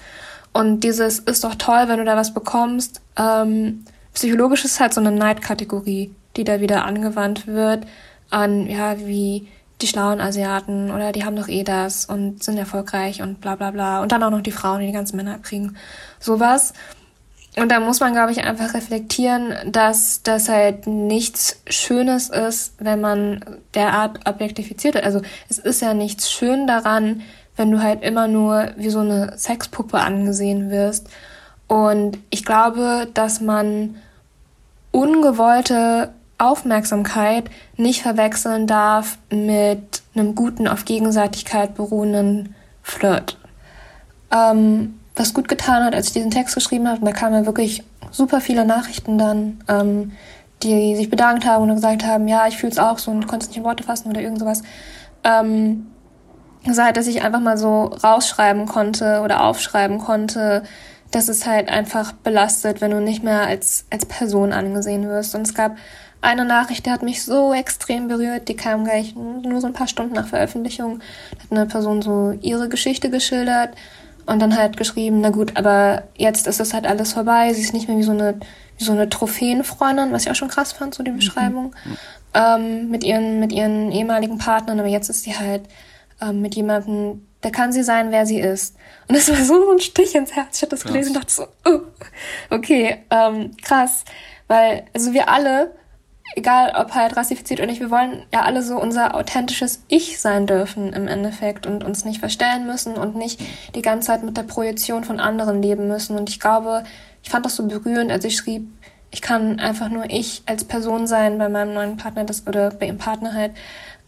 Und 0.53 0.81
dieses 0.81 1.21
ist 1.21 1.45
doch 1.45 1.55
toll, 1.55 1.85
wenn 1.87 1.99
du 1.99 2.05
da 2.05 2.17
was 2.17 2.35
bekommst. 2.35 3.01
Ähm, 3.17 3.85
psychologisch 4.15 4.65
ist 4.65 4.81
halt 4.81 4.93
so 4.93 5.01
eine 5.01 5.13
Neidkategorie, 5.13 6.11
die 6.37 6.43
da 6.43 6.61
wieder 6.61 6.87
angewandt 6.87 7.47
wird 7.47 7.87
an, 8.31 8.67
ja, 8.67 8.99
wie 8.99 9.47
die 9.81 9.87
schlauen 9.87 10.21
Asiaten 10.21 10.91
oder 10.91 11.13
die 11.13 11.25
haben 11.25 11.37
doch 11.37 11.47
eh 11.47 11.63
das 11.63 12.05
und 12.05 12.43
sind 12.43 12.59
erfolgreich 12.59 13.23
und 13.23 13.41
bla 13.41 13.55
bla 13.55 13.71
bla. 13.71 14.03
Und 14.03 14.11
dann 14.11 14.25
auch 14.25 14.31
noch 14.31 14.41
die 14.41 14.51
Frauen, 14.51 14.81
die 14.81 14.87
die 14.87 14.93
ganzen 14.93 15.17
Männer 15.17 15.39
kriegen. 15.39 15.77
Sowas. 16.19 16.73
Und 17.61 17.71
da 17.71 17.81
muss 17.81 18.01
man, 18.01 18.13
glaube 18.13 18.33
ich, 18.33 18.45
einfach 18.45 18.75
reflektieren, 18.75 19.55
dass 19.67 20.23
das 20.23 20.49
halt 20.49 20.87
nichts 20.87 21.61
Schönes 21.69 22.29
ist, 22.29 22.75
wenn 22.79 23.01
man 23.01 23.45
derart 23.75 24.21
objektifiziert 24.29 24.95
wird. 24.95 25.05
Also 25.05 25.23
es 25.49 25.59
ist 25.59 25.83
ja 25.83 25.95
nichts 25.95 26.31
schön 26.31 26.67
daran, 26.67 27.23
wenn 27.57 27.71
du 27.71 27.83
halt 27.83 28.03
immer 28.03 28.29
nur 28.29 28.71
wie 28.77 28.91
so 28.91 29.01
eine 29.01 29.37
Sexpuppe 29.37 29.99
angesehen 29.99 30.71
wirst. 30.71 31.09
Und 31.67 32.19
ich 32.31 32.45
glaube, 32.45 33.09
dass 33.15 33.41
man 33.41 33.97
ungewollte 34.91 36.13
Aufmerksamkeit 36.39 37.51
nicht 37.77 38.03
verwechseln 38.03 38.67
darf 38.67 39.19
mit 39.31 40.03
einem 40.15 40.35
guten, 40.35 40.69
auf 40.69 40.85
Gegenseitigkeit 40.85 41.75
beruhenden 41.75 42.55
Flirt. 42.83 43.37
Ähm, 44.31 44.98
was 45.19 45.35
gut 45.35 45.49
getan 45.49 45.85
hat, 45.85 45.95
als 45.95 46.09
ich 46.09 46.13
diesen 46.13 46.31
Text 46.31 46.55
geschrieben 46.55 46.89
habe, 46.89 47.01
und 47.01 47.07
da 47.07 47.13
kamen 47.13 47.35
ja 47.35 47.47
wirklich 47.47 47.83
super 48.11 48.41
viele 48.41 48.65
Nachrichten 48.65 49.19
dann, 49.19 49.63
ähm, 49.69 50.13
die 50.63 50.97
sich 50.97 51.11
bedankt 51.11 51.47
haben 51.47 51.65
und 51.69 51.75
gesagt 51.75 52.05
haben, 52.05 52.27
ja, 52.29 52.47
ich 52.49 52.57
fühle 52.57 52.73
es 52.73 52.79
auch 52.79 52.99
so 52.99 53.11
und 53.11 53.27
konnte 53.27 53.45
es 53.45 53.49
nicht 53.49 53.59
in 53.59 53.65
Worte 53.65 53.85
fassen 53.85 54.11
oder 54.11 54.21
irgend 54.21 54.41
sowas. 54.41 54.63
Ähm, 55.25 55.87
seit 56.67 56.97
dass 56.97 57.07
ich 57.07 57.23
einfach 57.23 57.41
mal 57.41 57.59
so 57.59 57.85
rausschreiben 57.85 58.67
konnte 58.67 59.21
oder 59.23 59.45
aufschreiben 59.45 59.99
konnte, 59.99 60.65
dass 61.11 61.29
es 61.29 61.47
halt 61.47 61.69
einfach 61.69 62.13
belastet, 62.13 62.81
wenn 62.81 62.91
du 62.91 63.01
nicht 63.01 63.23
mehr 63.23 63.47
als, 63.47 63.87
als 63.91 64.05
Person 64.05 64.53
angesehen 64.53 65.09
wirst. 65.09 65.35
Und 65.35 65.43
es 65.43 65.55
gab 65.55 65.77
eine 66.21 66.45
Nachricht, 66.45 66.87
die 66.87 66.91
hat 66.91 67.03
mich 67.03 67.25
so 67.25 67.53
extrem 67.55 68.09
berührt, 68.09 68.49
die 68.49 68.57
kam 68.57 68.85
gleich 68.85 69.15
nur 69.15 69.61
so 69.61 69.69
ein 69.69 69.73
paar 69.73 69.87
Stunden 69.87 70.15
nach 70.15 70.27
Veröffentlichung. 70.27 70.99
Da 71.31 71.45
hat 71.45 71.53
eine 71.53 71.67
Person 71.67 72.03
so 72.03 72.37
ihre 72.43 72.69
Geschichte 72.69 73.09
geschildert 73.09 73.71
und 74.29 74.41
dann 74.41 74.57
halt 74.57 74.77
geschrieben, 74.77 75.23
na 75.23 75.31
gut, 75.31 75.57
aber 75.57 76.05
jetzt 76.17 76.47
ist 76.47 76.61
es 76.61 76.75
halt 76.75 76.87
alles 76.87 77.15
vorbei, 77.15 77.53
sie 77.55 77.63
ist 77.63 77.73
nicht 77.73 77.89
mehr 77.89 77.97
wie 77.97 78.03
so 78.03 78.13
eine, 78.13 78.39
wie 78.77 78.85
so 78.85 78.93
eine 78.93 79.09
Trophäenfreundin, 79.09 80.13
was 80.13 80.25
ich 80.25 80.31
auch 80.31 80.35
schon 80.35 80.49
krass 80.49 80.73
fand, 80.73 80.95
so 80.95 81.03
die 81.03 81.11
mhm. 81.11 81.17
Beschreibung, 81.17 81.75
mhm. 81.85 81.97
ähm, 82.35 82.91
mit 82.91 83.05
ihren, 83.05 83.41
mit 83.41 83.53
ihren 83.53 83.91
ehemaligen 83.91 84.37
Partnern, 84.37 84.79
aber 84.79 84.89
jetzt 84.89 85.09
ist 85.09 85.23
sie 85.23 85.35
halt 85.35 85.63
ähm, 86.21 86.43
mit 86.43 86.55
jemandem, 86.55 87.27
da 87.41 87.49
kann 87.49 87.73
sie 87.73 87.83
sein, 87.83 88.11
wer 88.11 88.27
sie 88.27 88.39
ist. 88.39 88.77
Und 89.09 89.17
das 89.17 89.31
war 89.31 89.43
so 89.43 89.73
ein 89.73 89.81
Stich 89.81 90.15
ins 90.15 90.37
Herz. 90.37 90.57
Ich 90.57 90.63
habe 90.63 90.71
das 90.71 90.85
gelesen 90.85 91.17
und 91.17 91.17
dachte 91.17 91.33
so, 91.33 91.47
oh, 91.65 91.81
okay, 92.51 92.99
ähm, 93.11 93.57
krass. 93.63 94.05
Weil, 94.47 94.85
also 94.93 95.15
wir 95.15 95.31
alle 95.31 95.73
egal 96.37 96.73
ob 96.77 96.95
halt 96.95 97.17
rassifiziert 97.17 97.61
oder 97.61 97.69
nicht, 97.69 97.81
wir 97.81 97.91
wollen 97.91 98.25
ja 98.33 98.43
alle 98.43 98.63
so 98.63 98.81
unser 98.81 99.15
authentisches 99.15 99.83
Ich 99.89 100.21
sein 100.21 100.47
dürfen 100.47 100.93
im 100.93 101.09
Endeffekt 101.09 101.67
und 101.67 101.85
uns 101.85 102.05
nicht 102.05 102.21
verstellen 102.21 102.67
müssen 102.67 102.95
und 102.95 103.17
nicht 103.17 103.41
die 103.75 103.83
ganze 103.83 104.09
Zeit 104.09 104.23
mit 104.23 104.37
der 104.37 104.43
Projektion 104.43 105.05
von 105.05 105.21
anderen 105.21 105.63
leben 105.63 105.89
müssen. 105.89 106.17
Und 106.17 106.29
ich 106.29 106.41
glaube, 106.41 106.85
ich 107.23 107.31
fand 107.31 107.45
das 107.45 107.57
so 107.57 107.67
berührend, 107.67 108.11
als 108.11 108.25
ich 108.25 108.37
schrieb, 108.37 108.69
ich 109.11 109.23
kann 109.23 109.59
einfach 109.59 109.89
nur 109.89 110.11
ich 110.11 110.43
als 110.47 110.65
Person 110.65 111.07
sein 111.07 111.39
bei 111.39 111.49
meinem 111.49 111.75
neuen 111.75 111.97
Partner 111.97 112.25
das, 112.25 112.47
oder 112.47 112.71
bei 112.71 112.87
ihrem 112.87 112.99
Partner 112.99 113.33
halt. 113.33 113.53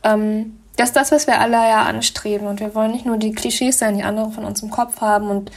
Ähm, 0.05 0.59
das 0.77 0.91
ist 0.91 0.97
das, 0.97 1.13
was 1.13 1.27
wir 1.27 1.41
alle 1.41 1.57
ja 1.57 1.83
anstreben. 1.83 2.47
Und 2.47 2.61
wir 2.61 2.75
wollen 2.75 2.93
nicht 2.93 3.07
nur 3.07 3.17
die 3.17 3.33
Klischees 3.33 3.79
sein, 3.79 3.97
die 3.97 4.03
andere 4.03 4.31
von 4.31 4.45
uns 4.45 4.63
im 4.63 4.71
Kopf 4.71 5.01
haben. 5.01 5.29
Und 5.29 5.51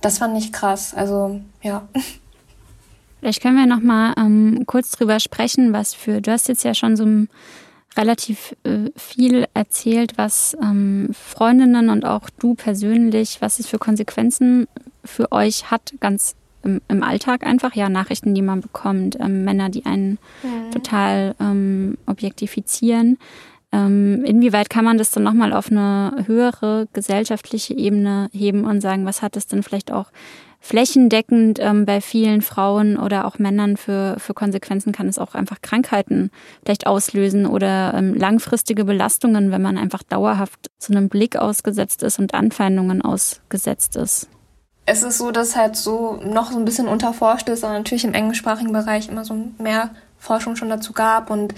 das 0.00 0.18
fand 0.18 0.36
ich 0.38 0.52
krass. 0.52 0.94
Also, 0.94 1.40
ja. 1.62 1.88
Vielleicht 3.20 3.42
können 3.42 3.56
wir 3.56 3.66
noch 3.66 3.82
mal 3.82 4.14
ähm, 4.16 4.64
kurz 4.66 4.92
drüber 4.92 5.20
sprechen, 5.20 5.72
was 5.72 5.94
für, 5.94 6.20
du 6.20 6.30
hast 6.30 6.48
jetzt 6.48 6.64
ja 6.64 6.74
schon 6.74 6.96
so 6.96 7.26
relativ 7.96 8.54
äh, 8.62 8.90
viel 8.96 9.46
erzählt, 9.54 10.12
was 10.16 10.56
ähm, 10.62 11.10
Freundinnen 11.12 11.90
und 11.90 12.04
auch 12.04 12.30
du 12.38 12.54
persönlich, 12.54 13.38
was 13.40 13.58
es 13.58 13.66
für 13.66 13.78
Konsequenzen 13.78 14.68
für 15.04 15.32
euch 15.32 15.70
hat, 15.70 15.94
ganz 16.00 16.36
im, 16.62 16.80
im 16.88 17.02
Alltag 17.02 17.44
einfach, 17.44 17.74
ja, 17.74 17.88
Nachrichten, 17.88 18.34
die 18.34 18.42
man 18.42 18.60
bekommt, 18.60 19.18
ähm, 19.20 19.44
Männer, 19.44 19.68
die 19.68 19.86
einen 19.86 20.18
mhm. 20.42 20.70
total 20.70 21.34
ähm, 21.40 21.98
objektifizieren. 22.06 23.18
Ähm, 23.70 24.24
inwieweit 24.24 24.70
kann 24.70 24.84
man 24.84 24.96
das 24.96 25.10
dann 25.10 25.24
nochmal 25.24 25.52
auf 25.52 25.70
eine 25.70 26.24
höhere 26.26 26.88
gesellschaftliche 26.92 27.74
Ebene 27.74 28.30
heben 28.32 28.64
und 28.64 28.80
sagen, 28.80 29.04
was 29.04 29.22
hat 29.22 29.36
es 29.36 29.46
denn 29.46 29.62
vielleicht 29.62 29.92
auch 29.92 30.10
flächendeckend 30.68 31.58
ähm, 31.60 31.86
bei 31.86 32.02
vielen 32.02 32.42
Frauen 32.42 32.98
oder 32.98 33.24
auch 33.24 33.38
Männern 33.38 33.78
für, 33.78 34.16
für 34.18 34.34
Konsequenzen 34.34 34.92
kann 34.92 35.08
es 35.08 35.18
auch 35.18 35.34
einfach 35.34 35.62
Krankheiten 35.62 36.30
vielleicht 36.62 36.86
auslösen 36.86 37.46
oder 37.46 37.94
ähm, 37.94 38.14
langfristige 38.14 38.84
Belastungen, 38.84 39.50
wenn 39.50 39.62
man 39.62 39.78
einfach 39.78 40.02
dauerhaft 40.02 40.70
zu 40.78 40.92
einem 40.92 41.08
Blick 41.08 41.36
ausgesetzt 41.36 42.02
ist 42.02 42.18
und 42.18 42.34
Anfeindungen 42.34 43.00
ausgesetzt 43.00 43.96
ist. 43.96 44.28
Es 44.84 45.02
ist 45.02 45.16
so, 45.16 45.30
dass 45.30 45.56
halt 45.56 45.74
so 45.74 46.20
noch 46.22 46.52
so 46.52 46.58
ein 46.58 46.66
bisschen 46.66 46.86
unterforscht 46.86 47.48
ist, 47.48 47.64
aber 47.64 47.72
natürlich 47.72 48.04
im 48.04 48.14
englischsprachigen 48.14 48.72
Bereich 48.72 49.08
immer 49.08 49.24
so 49.24 49.34
mehr 49.58 49.90
Forschung 50.18 50.56
schon 50.56 50.68
dazu 50.68 50.92
gab. 50.92 51.30
Und 51.30 51.54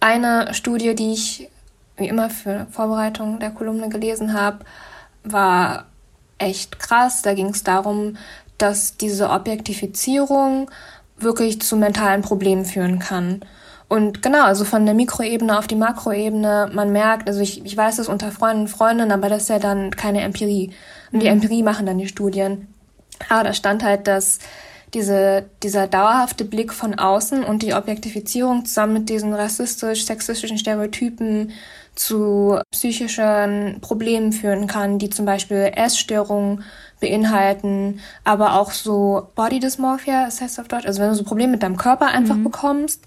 eine 0.00 0.52
Studie, 0.52 0.96
die 0.96 1.12
ich 1.12 1.48
wie 1.96 2.08
immer 2.08 2.28
für 2.28 2.66
Vorbereitung 2.70 3.38
der 3.38 3.50
Kolumne 3.50 3.88
gelesen 3.88 4.32
habe, 4.32 4.64
war 5.22 5.86
echt 6.38 6.78
krass. 6.78 7.22
Da 7.22 7.34
ging 7.34 7.48
es 7.48 7.64
darum, 7.64 8.16
dass 8.58 8.96
diese 8.96 9.30
Objektifizierung 9.30 10.70
wirklich 11.16 11.60
zu 11.60 11.76
mentalen 11.76 12.22
Problemen 12.22 12.64
führen 12.64 12.98
kann. 12.98 13.40
Und 13.88 14.22
genau, 14.22 14.44
also 14.44 14.64
von 14.64 14.84
der 14.84 14.94
Mikroebene 14.94 15.58
auf 15.58 15.66
die 15.66 15.74
Makroebene, 15.74 16.70
man 16.74 16.92
merkt, 16.92 17.26
also 17.26 17.40
ich, 17.40 17.64
ich 17.64 17.76
weiß 17.76 17.96
das 17.96 18.08
unter 18.08 18.30
Freunden 18.30 18.62
und 18.62 18.68
Freundinnen, 18.68 19.12
aber 19.12 19.30
das 19.30 19.42
ist 19.42 19.48
ja 19.48 19.58
dann 19.58 19.90
keine 19.90 20.20
Empirie. 20.20 20.72
Und 21.10 21.20
die 21.20 21.26
mhm. 21.26 21.34
Empirie 21.34 21.62
machen 21.62 21.86
dann 21.86 21.96
die 21.96 22.06
Studien. 22.08 22.68
Aber 23.30 23.44
da 23.44 23.54
stand 23.54 23.82
halt, 23.82 24.06
dass 24.06 24.40
diese, 24.94 25.46
dieser 25.62 25.86
dauerhafte 25.86 26.44
Blick 26.44 26.72
von 26.72 26.98
außen 26.98 27.44
und 27.44 27.62
die 27.62 27.74
Objektifizierung 27.74 28.64
zusammen 28.64 28.94
mit 28.94 29.08
diesen 29.08 29.34
rassistisch-sexistischen 29.34 30.58
Stereotypen 30.58 31.52
zu 31.94 32.58
psychischen 32.70 33.78
Problemen 33.80 34.32
führen 34.32 34.66
kann, 34.66 34.98
die 34.98 35.10
zum 35.10 35.24
Beispiel 35.24 35.72
Essstörungen 35.74 36.62
beinhalten, 37.00 38.00
aber 38.24 38.58
auch 38.60 38.72
so 38.72 39.28
Body 39.34 39.60
Dysmorphia, 39.60 40.24
das 40.24 40.40
heißt 40.40 40.60
auf 40.60 40.68
Deutsch, 40.68 40.86
also 40.86 41.00
wenn 41.00 41.10
du 41.10 41.14
so 41.14 41.24
Probleme 41.24 41.52
mit 41.52 41.62
deinem 41.62 41.76
Körper 41.76 42.06
einfach 42.06 42.36
mhm. 42.36 42.44
bekommst 42.44 43.04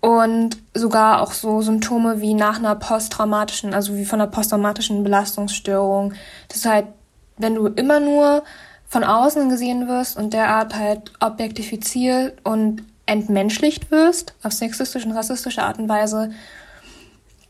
und 0.00 0.58
sogar 0.74 1.22
auch 1.22 1.32
so 1.32 1.62
Symptome 1.62 2.20
wie 2.20 2.34
nach 2.34 2.58
einer 2.58 2.74
posttraumatischen, 2.74 3.72
also 3.72 3.96
wie 3.96 4.04
von 4.04 4.20
einer 4.20 4.30
posttraumatischen 4.30 5.04
Belastungsstörung. 5.04 6.14
Das 6.48 6.58
ist 6.58 6.66
halt, 6.66 6.86
wenn 7.38 7.54
du 7.54 7.68
immer 7.68 8.00
nur 8.00 8.42
von 8.88 9.04
außen 9.04 9.48
gesehen 9.48 9.88
wirst 9.88 10.16
und 10.16 10.34
derart 10.34 10.74
halt 10.74 11.12
objektifiziert 11.20 12.36
und 12.44 12.82
entmenschlicht 13.06 13.90
wirst, 13.90 14.34
auf 14.42 14.52
sexistische 14.52 15.06
und 15.06 15.14
rassistische 15.14 15.62
Art 15.62 15.78
und 15.78 15.88
Weise, 15.88 16.30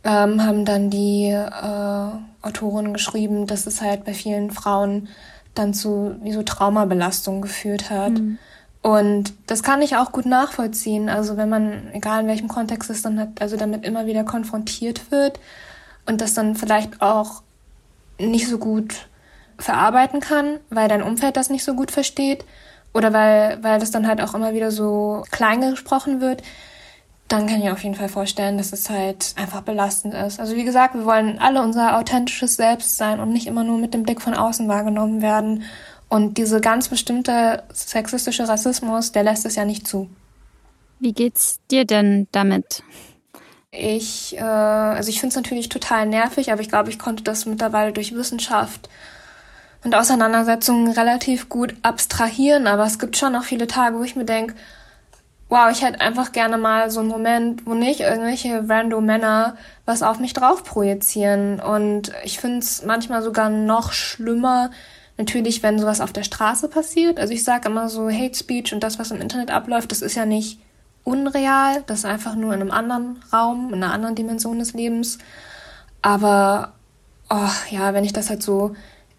ähm, 0.05 0.45
haben 0.45 0.65
dann 0.65 0.91
die 0.91 1.29
äh, 1.29 2.09
Autoren 2.43 2.93
geschrieben, 2.93 3.47
dass 3.47 3.67
es 3.67 3.81
halt 3.81 4.05
bei 4.05 4.15
vielen 4.15 4.51
Frauen 4.51 5.09
dann 5.55 5.75
zu 5.75 6.17
wie 6.23 6.33
so 6.33 6.43
Traumabelastung 6.43 7.43
geführt 7.43 7.91
hat. 7.91 8.13
Mhm. 8.13 8.39
Und 8.83 9.33
das 9.47 9.63
kann 9.63 9.81
ich 9.81 9.97
auch 9.97 10.11
gut 10.11 10.27
nachvollziehen. 10.27 11.09
Also 11.09 11.37
wenn 11.37 11.49
man, 11.49 11.93
egal 11.93 12.23
in 12.23 12.27
welchem 12.27 12.49
Kontext 12.49 12.91
es 12.91 13.03
dann 13.03 13.19
hat, 13.19 13.41
also 13.41 13.57
damit 13.57 13.85
immer 13.85 14.07
wieder 14.07 14.25
konfrontiert 14.25 15.11
wird 15.11 15.39
und 16.05 16.21
das 16.21 16.35
dann 16.35 16.57
vielleicht 16.57 17.01
auch 17.01 17.43
nicht 18.19 18.49
so 18.49 18.59
gut 18.59 19.07
verarbeiten 19.59 20.21
kann, 20.21 20.59
weil 20.71 20.89
dein 20.89 21.03
Umfeld 21.03 21.37
das 21.37 21.51
nicht 21.51 21.65
so 21.65 21.75
gut 21.75 21.93
versteht 21.93 22.45
oder 22.93 23.13
weil, 23.13 23.63
weil 23.63 23.79
das 23.79 23.93
dann 23.93 24.09
halt 24.09 24.21
auch 24.21 24.35
immer 24.35 24.53
wieder 24.53 24.71
so 24.73 25.25
klein 25.31 25.61
gesprochen 25.61 26.21
wird, 26.21 26.43
dann 27.33 27.47
kann 27.47 27.63
ich 27.63 27.71
auf 27.71 27.83
jeden 27.83 27.95
Fall 27.95 28.11
vorstellen, 28.11 28.59
dass 28.59 28.73
es 28.73 28.91
halt 28.91 29.33
einfach 29.37 29.63
belastend 29.63 30.13
ist. 30.13 30.39
Also 30.39 30.55
wie 30.55 30.65
gesagt, 30.65 30.95
wir 30.95 31.07
wollen 31.07 31.39
alle 31.39 31.63
unser 31.63 31.97
authentisches 31.99 32.57
Selbst 32.57 32.99
sein 32.99 33.21
und 33.21 33.33
nicht 33.33 33.47
immer 33.47 33.65
nur 33.65 33.79
mit 33.79 33.95
dem 33.95 34.03
Blick 34.03 34.21
von 34.21 34.35
außen 34.35 34.69
wahrgenommen 34.69 35.23
werden. 35.23 35.65
Und 36.11 36.37
diese 36.37 36.61
ganz 36.61 36.91
bestimmte 36.91 37.63
sexistische 37.73 38.47
Rassismus, 38.47 39.13
der 39.13 39.23
lässt 39.23 39.47
es 39.47 39.57
ja 39.57 39.65
nicht 39.65 39.89
zu. 39.89 40.11
Wie 41.01 41.15
geht's 41.15 41.59
dir 41.71 41.87
denn 41.87 42.29
damit? 42.33 42.83
Ich, 43.71 44.37
äh, 44.37 44.43
also 44.43 45.09
ich 45.09 45.19
finde 45.19 45.31
es 45.31 45.37
natürlich 45.37 45.71
total 45.71 46.07
nervig, 46.07 46.53
aber 46.53 46.61
ich 46.61 46.69
glaube, 46.69 46.91
ich 46.91 46.99
konnte 46.99 47.25
das 47.25 47.47
mittlerweile 47.47 47.93
durch 47.93 48.15
Wissenschaft 48.15 48.91
und 49.85 49.95
Auseinandersetzungen 49.95 50.93
relativ 50.93 51.49
gut 51.49 51.75
abstrahieren. 51.81 52.67
Aber 52.67 52.85
es 52.85 52.99
gibt 52.99 53.17
schon 53.17 53.33
noch 53.33 53.45
viele 53.45 53.67
Tage, 53.67 53.99
wo 53.99 54.03
ich 54.03 54.17
mir 54.17 54.27
denke, 54.27 54.55
wow, 55.53 55.71
ich 55.71 55.83
hätte 55.83 56.01
einfach 56.01 56.33
gerne 56.33 56.57
mal 56.57 56.91
so 56.91 57.01
einen 57.01 57.11
Moment, 57.11 57.67
wo 57.67 57.75
nicht 57.75 58.01
irgendwelche 58.01 58.67
random 58.67 59.05
Männer 59.05 59.55
was 59.85 60.03
auf 60.03 60.19
mich 60.19 60.33
drauf 60.33 60.65
projizieren. 60.65 61.61
Und 61.61 62.11
ich 62.25 62.39
finde 62.39 62.61
es 62.61 62.87
manchmal 62.87 63.23
sogar 63.23 63.51
noch 63.51 63.93
schlimmer, 63.93 64.71
natürlich, 65.19 65.63
wenn 65.63 65.79
sowas 65.79 66.01
auf 66.01 66.11
der 66.11 66.23
Straße 66.23 66.69
passiert. 66.69 67.21
Also 67.21 67.35
ich 67.35 67.45
sage 67.45 67.69
immer 67.69 67.91
so, 67.91 68.09
Hate 68.09 68.35
Speech 68.35 68.73
und 68.73 68.83
das, 68.83 68.99
was 68.99 69.11
im 69.11 69.21
Internet 69.21 69.51
abläuft, 69.51 69.93
das 69.93 70.01
ist 70.01 70.15
ja 70.15 70.25
nicht 70.25 70.59
unreal, 71.05 71.83
das 71.87 71.99
ist 71.99 72.05
einfach 72.07 72.35
nur 72.35 72.55
in 72.55 72.63
einem 72.63 72.71
anderen 72.71 73.23
Raum, 73.31 73.75
in 73.75 73.85
einer 73.85 73.93
anderen 73.93 74.15
Dimension 74.15 74.59
des 74.59 74.73
Lebens. 74.73 75.19
Aber 76.01 76.73
oh, 77.29 77.51
ja, 77.69 77.93
wenn 77.93 78.05
ich 78.05 78.15
das 78.15 78.31
halt 78.31 78.43
so 78.43 78.75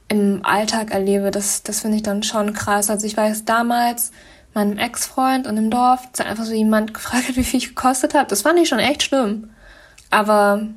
im 0.07 0.39
Alltag 0.43 0.89
erlebe, 0.89 1.29
das, 1.29 1.61
das 1.61 1.81
finde 1.81 1.97
ich 1.97 2.03
dann 2.03 2.23
schon 2.23 2.53
krass. 2.53 2.89
Also 2.89 3.05
ich 3.05 3.15
weiß 3.15 3.45
damals, 3.45 4.11
meinem 4.53 4.77
Ex-Freund 4.77 5.47
und 5.47 5.57
im 5.57 5.69
Dorf 5.69 6.07
einfach 6.19 6.45
so 6.45 6.53
jemand 6.53 6.93
gefragt 6.93 7.27
hat, 7.27 7.35
wie 7.35 7.43
viel 7.43 7.59
ich 7.59 7.69
gekostet 7.69 8.13
habe. 8.13 8.27
Das 8.27 8.43
fand 8.43 8.59
ich 8.59 8.69
schon 8.69 8.79
echt 8.79 9.03
schlimm. 9.03 9.49
Aber 10.09 10.67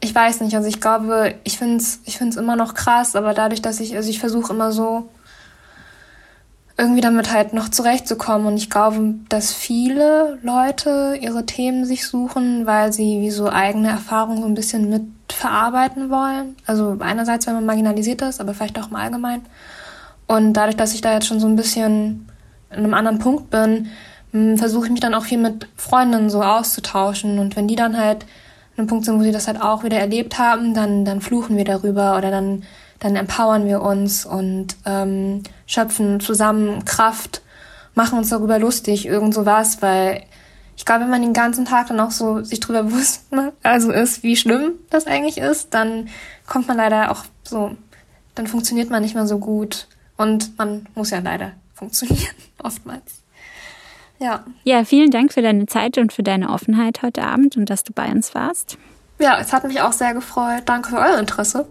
ich 0.00 0.14
weiß 0.14 0.40
nicht, 0.40 0.54
also 0.54 0.68
ich 0.68 0.80
glaube, 0.80 1.34
ich 1.44 1.58
finde 1.58 1.76
es 1.76 2.00
ich 2.04 2.18
find's 2.18 2.36
immer 2.36 2.56
noch 2.56 2.74
krass, 2.74 3.16
aber 3.16 3.34
dadurch, 3.34 3.62
dass 3.62 3.80
ich, 3.80 3.96
also 3.96 4.08
ich 4.08 4.20
versuche 4.20 4.52
immer 4.52 4.72
so 4.72 5.08
irgendwie 6.76 7.00
damit 7.00 7.32
halt 7.32 7.52
noch 7.52 7.68
zurechtzukommen 7.68 8.48
und 8.48 8.56
ich 8.56 8.68
glaube, 8.68 9.14
dass 9.28 9.52
viele 9.52 10.38
Leute 10.42 11.16
ihre 11.20 11.46
Themen 11.46 11.84
sich 11.84 12.06
suchen, 12.06 12.66
weil 12.66 12.92
sie 12.92 13.20
wie 13.20 13.30
so 13.30 13.48
eigene 13.48 13.90
Erfahrungen 13.90 14.40
so 14.40 14.46
ein 14.46 14.54
bisschen 14.54 14.88
mit 14.88 15.02
verarbeiten 15.32 16.10
wollen. 16.10 16.56
Also 16.66 16.96
einerseits, 17.00 17.46
wenn 17.46 17.54
man 17.54 17.66
marginalisiert 17.66 18.22
ist, 18.22 18.40
aber 18.40 18.54
vielleicht 18.54 18.78
auch 18.78 18.90
im 18.90 18.96
Allgemeinen. 18.96 19.44
Und 20.26 20.54
dadurch, 20.54 20.76
dass 20.76 20.94
ich 20.94 21.00
da 21.00 21.12
jetzt 21.12 21.26
schon 21.26 21.40
so 21.40 21.46
ein 21.46 21.56
bisschen 21.56 22.28
in 22.74 22.84
einem 22.84 22.94
anderen 22.94 23.18
Punkt 23.18 23.50
bin, 23.50 23.88
hm, 24.32 24.58
versuche 24.58 24.86
ich 24.86 24.92
mich 24.92 25.00
dann 25.00 25.14
auch 25.14 25.24
viel 25.24 25.38
mit 25.38 25.68
Freundinnen 25.76 26.28
so 26.28 26.42
auszutauschen. 26.42 27.38
Und 27.38 27.56
wenn 27.56 27.68
die 27.68 27.76
dann 27.76 27.96
halt 27.96 28.24
an 28.72 28.78
einem 28.78 28.86
Punkt 28.88 29.04
sind, 29.04 29.18
wo 29.18 29.22
sie 29.22 29.32
das 29.32 29.46
halt 29.46 29.60
auch 29.60 29.84
wieder 29.84 29.98
erlebt 29.98 30.38
haben, 30.38 30.74
dann, 30.74 31.04
dann 31.04 31.20
fluchen 31.20 31.56
wir 31.56 31.64
darüber 31.64 32.16
oder 32.16 32.30
dann, 32.30 32.64
dann 32.98 33.16
empowern 33.16 33.66
wir 33.66 33.82
uns 33.82 34.26
und 34.26 34.76
ähm, 34.84 35.42
schöpfen 35.66 36.18
zusammen 36.18 36.84
Kraft, 36.84 37.42
machen 37.94 38.18
uns 38.18 38.30
darüber 38.30 38.58
lustig, 38.58 39.06
irgend 39.06 39.34
sowas, 39.34 39.80
weil 39.80 40.24
ich 40.76 40.84
glaube, 40.84 41.02
wenn 41.02 41.10
man 41.10 41.22
den 41.22 41.32
ganzen 41.32 41.64
Tag 41.64 41.86
dann 41.86 42.00
auch 42.00 42.10
so 42.10 42.42
sich 42.42 42.58
drüber 42.58 42.82
bewusst 42.84 43.32
ne, 43.32 43.52
also 43.62 43.92
ist, 43.92 44.24
wie 44.24 44.36
schlimm 44.36 44.72
das 44.90 45.06
eigentlich 45.06 45.38
ist, 45.38 45.72
dann 45.74 46.08
kommt 46.46 46.66
man 46.66 46.76
leider 46.76 47.12
auch 47.12 47.24
so, 47.44 47.76
dann 48.34 48.48
funktioniert 48.48 48.90
man 48.90 49.02
nicht 49.02 49.14
mehr 49.14 49.28
so 49.28 49.38
gut. 49.38 49.86
Und 50.16 50.58
man 50.58 50.86
muss 50.94 51.10
ja 51.10 51.18
leider 51.18 51.52
funktionieren, 51.74 52.34
oftmals. 52.62 53.22
Ja. 54.18 54.44
Ja, 54.62 54.84
vielen 54.84 55.10
Dank 55.10 55.32
für 55.32 55.42
deine 55.42 55.66
Zeit 55.66 55.98
und 55.98 56.12
für 56.12 56.22
deine 56.22 56.50
Offenheit 56.50 57.02
heute 57.02 57.24
Abend 57.24 57.56
und 57.56 57.68
dass 57.68 57.82
du 57.82 57.92
bei 57.92 58.10
uns 58.10 58.34
warst. 58.34 58.78
Ja, 59.18 59.38
es 59.38 59.52
hat 59.52 59.64
mich 59.64 59.80
auch 59.80 59.92
sehr 59.92 60.14
gefreut. 60.14 60.62
Danke 60.66 60.90
für 60.90 60.98
euer 60.98 61.18
Interesse. 61.18 61.66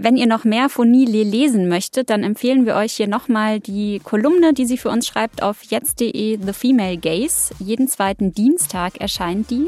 Wenn 0.00 0.16
ihr 0.16 0.26
noch 0.28 0.44
mehr 0.44 0.68
von 0.68 0.88
Nile 0.88 1.24
lesen 1.24 1.68
möchtet, 1.68 2.10
dann 2.10 2.22
empfehlen 2.22 2.66
wir 2.66 2.76
euch 2.76 2.92
hier 2.92 3.08
nochmal 3.08 3.58
die 3.58 4.00
Kolumne, 4.04 4.54
die 4.54 4.64
sie 4.64 4.78
für 4.78 4.90
uns 4.90 5.08
schreibt 5.08 5.42
auf 5.42 5.64
jetzt.de 5.64 6.38
The 6.40 6.52
Female 6.52 6.96
Gaze. 6.96 7.52
Jeden 7.58 7.88
zweiten 7.88 8.32
Dienstag 8.32 9.00
erscheint 9.00 9.50
die. 9.50 9.66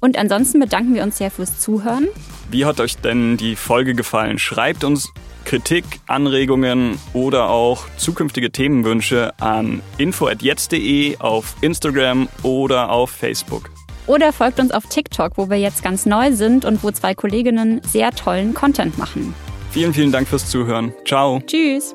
Und 0.00 0.16
ansonsten 0.16 0.60
bedanken 0.60 0.94
wir 0.94 1.02
uns 1.02 1.18
sehr 1.18 1.30
fürs 1.30 1.58
Zuhören. 1.58 2.08
Wie 2.50 2.64
hat 2.64 2.80
euch 2.80 2.96
denn 2.96 3.36
die 3.36 3.56
Folge 3.56 3.94
gefallen? 3.94 4.38
Schreibt 4.38 4.84
uns 4.84 5.12
Kritik, 5.44 5.84
Anregungen 6.06 6.98
oder 7.14 7.48
auch 7.48 7.84
zukünftige 7.96 8.50
Themenwünsche 8.50 9.32
an 9.40 9.80
info@jetzt.de 9.96 11.18
auf 11.18 11.56
Instagram 11.62 12.28
oder 12.42 12.90
auf 12.90 13.10
Facebook. 13.10 13.70
Oder 14.06 14.32
folgt 14.32 14.58
uns 14.58 14.72
auf 14.72 14.86
TikTok, 14.86 15.32
wo 15.36 15.50
wir 15.50 15.58
jetzt 15.58 15.82
ganz 15.82 16.06
neu 16.06 16.32
sind 16.32 16.64
und 16.64 16.82
wo 16.82 16.90
zwei 16.90 17.14
Kolleginnen 17.14 17.80
sehr 17.86 18.10
tollen 18.10 18.54
Content 18.54 18.98
machen. 18.98 19.34
Vielen, 19.70 19.92
vielen 19.92 20.12
Dank 20.12 20.28
fürs 20.28 20.48
Zuhören. 20.48 20.92
Ciao. 21.06 21.40
Tschüss. 21.46 21.94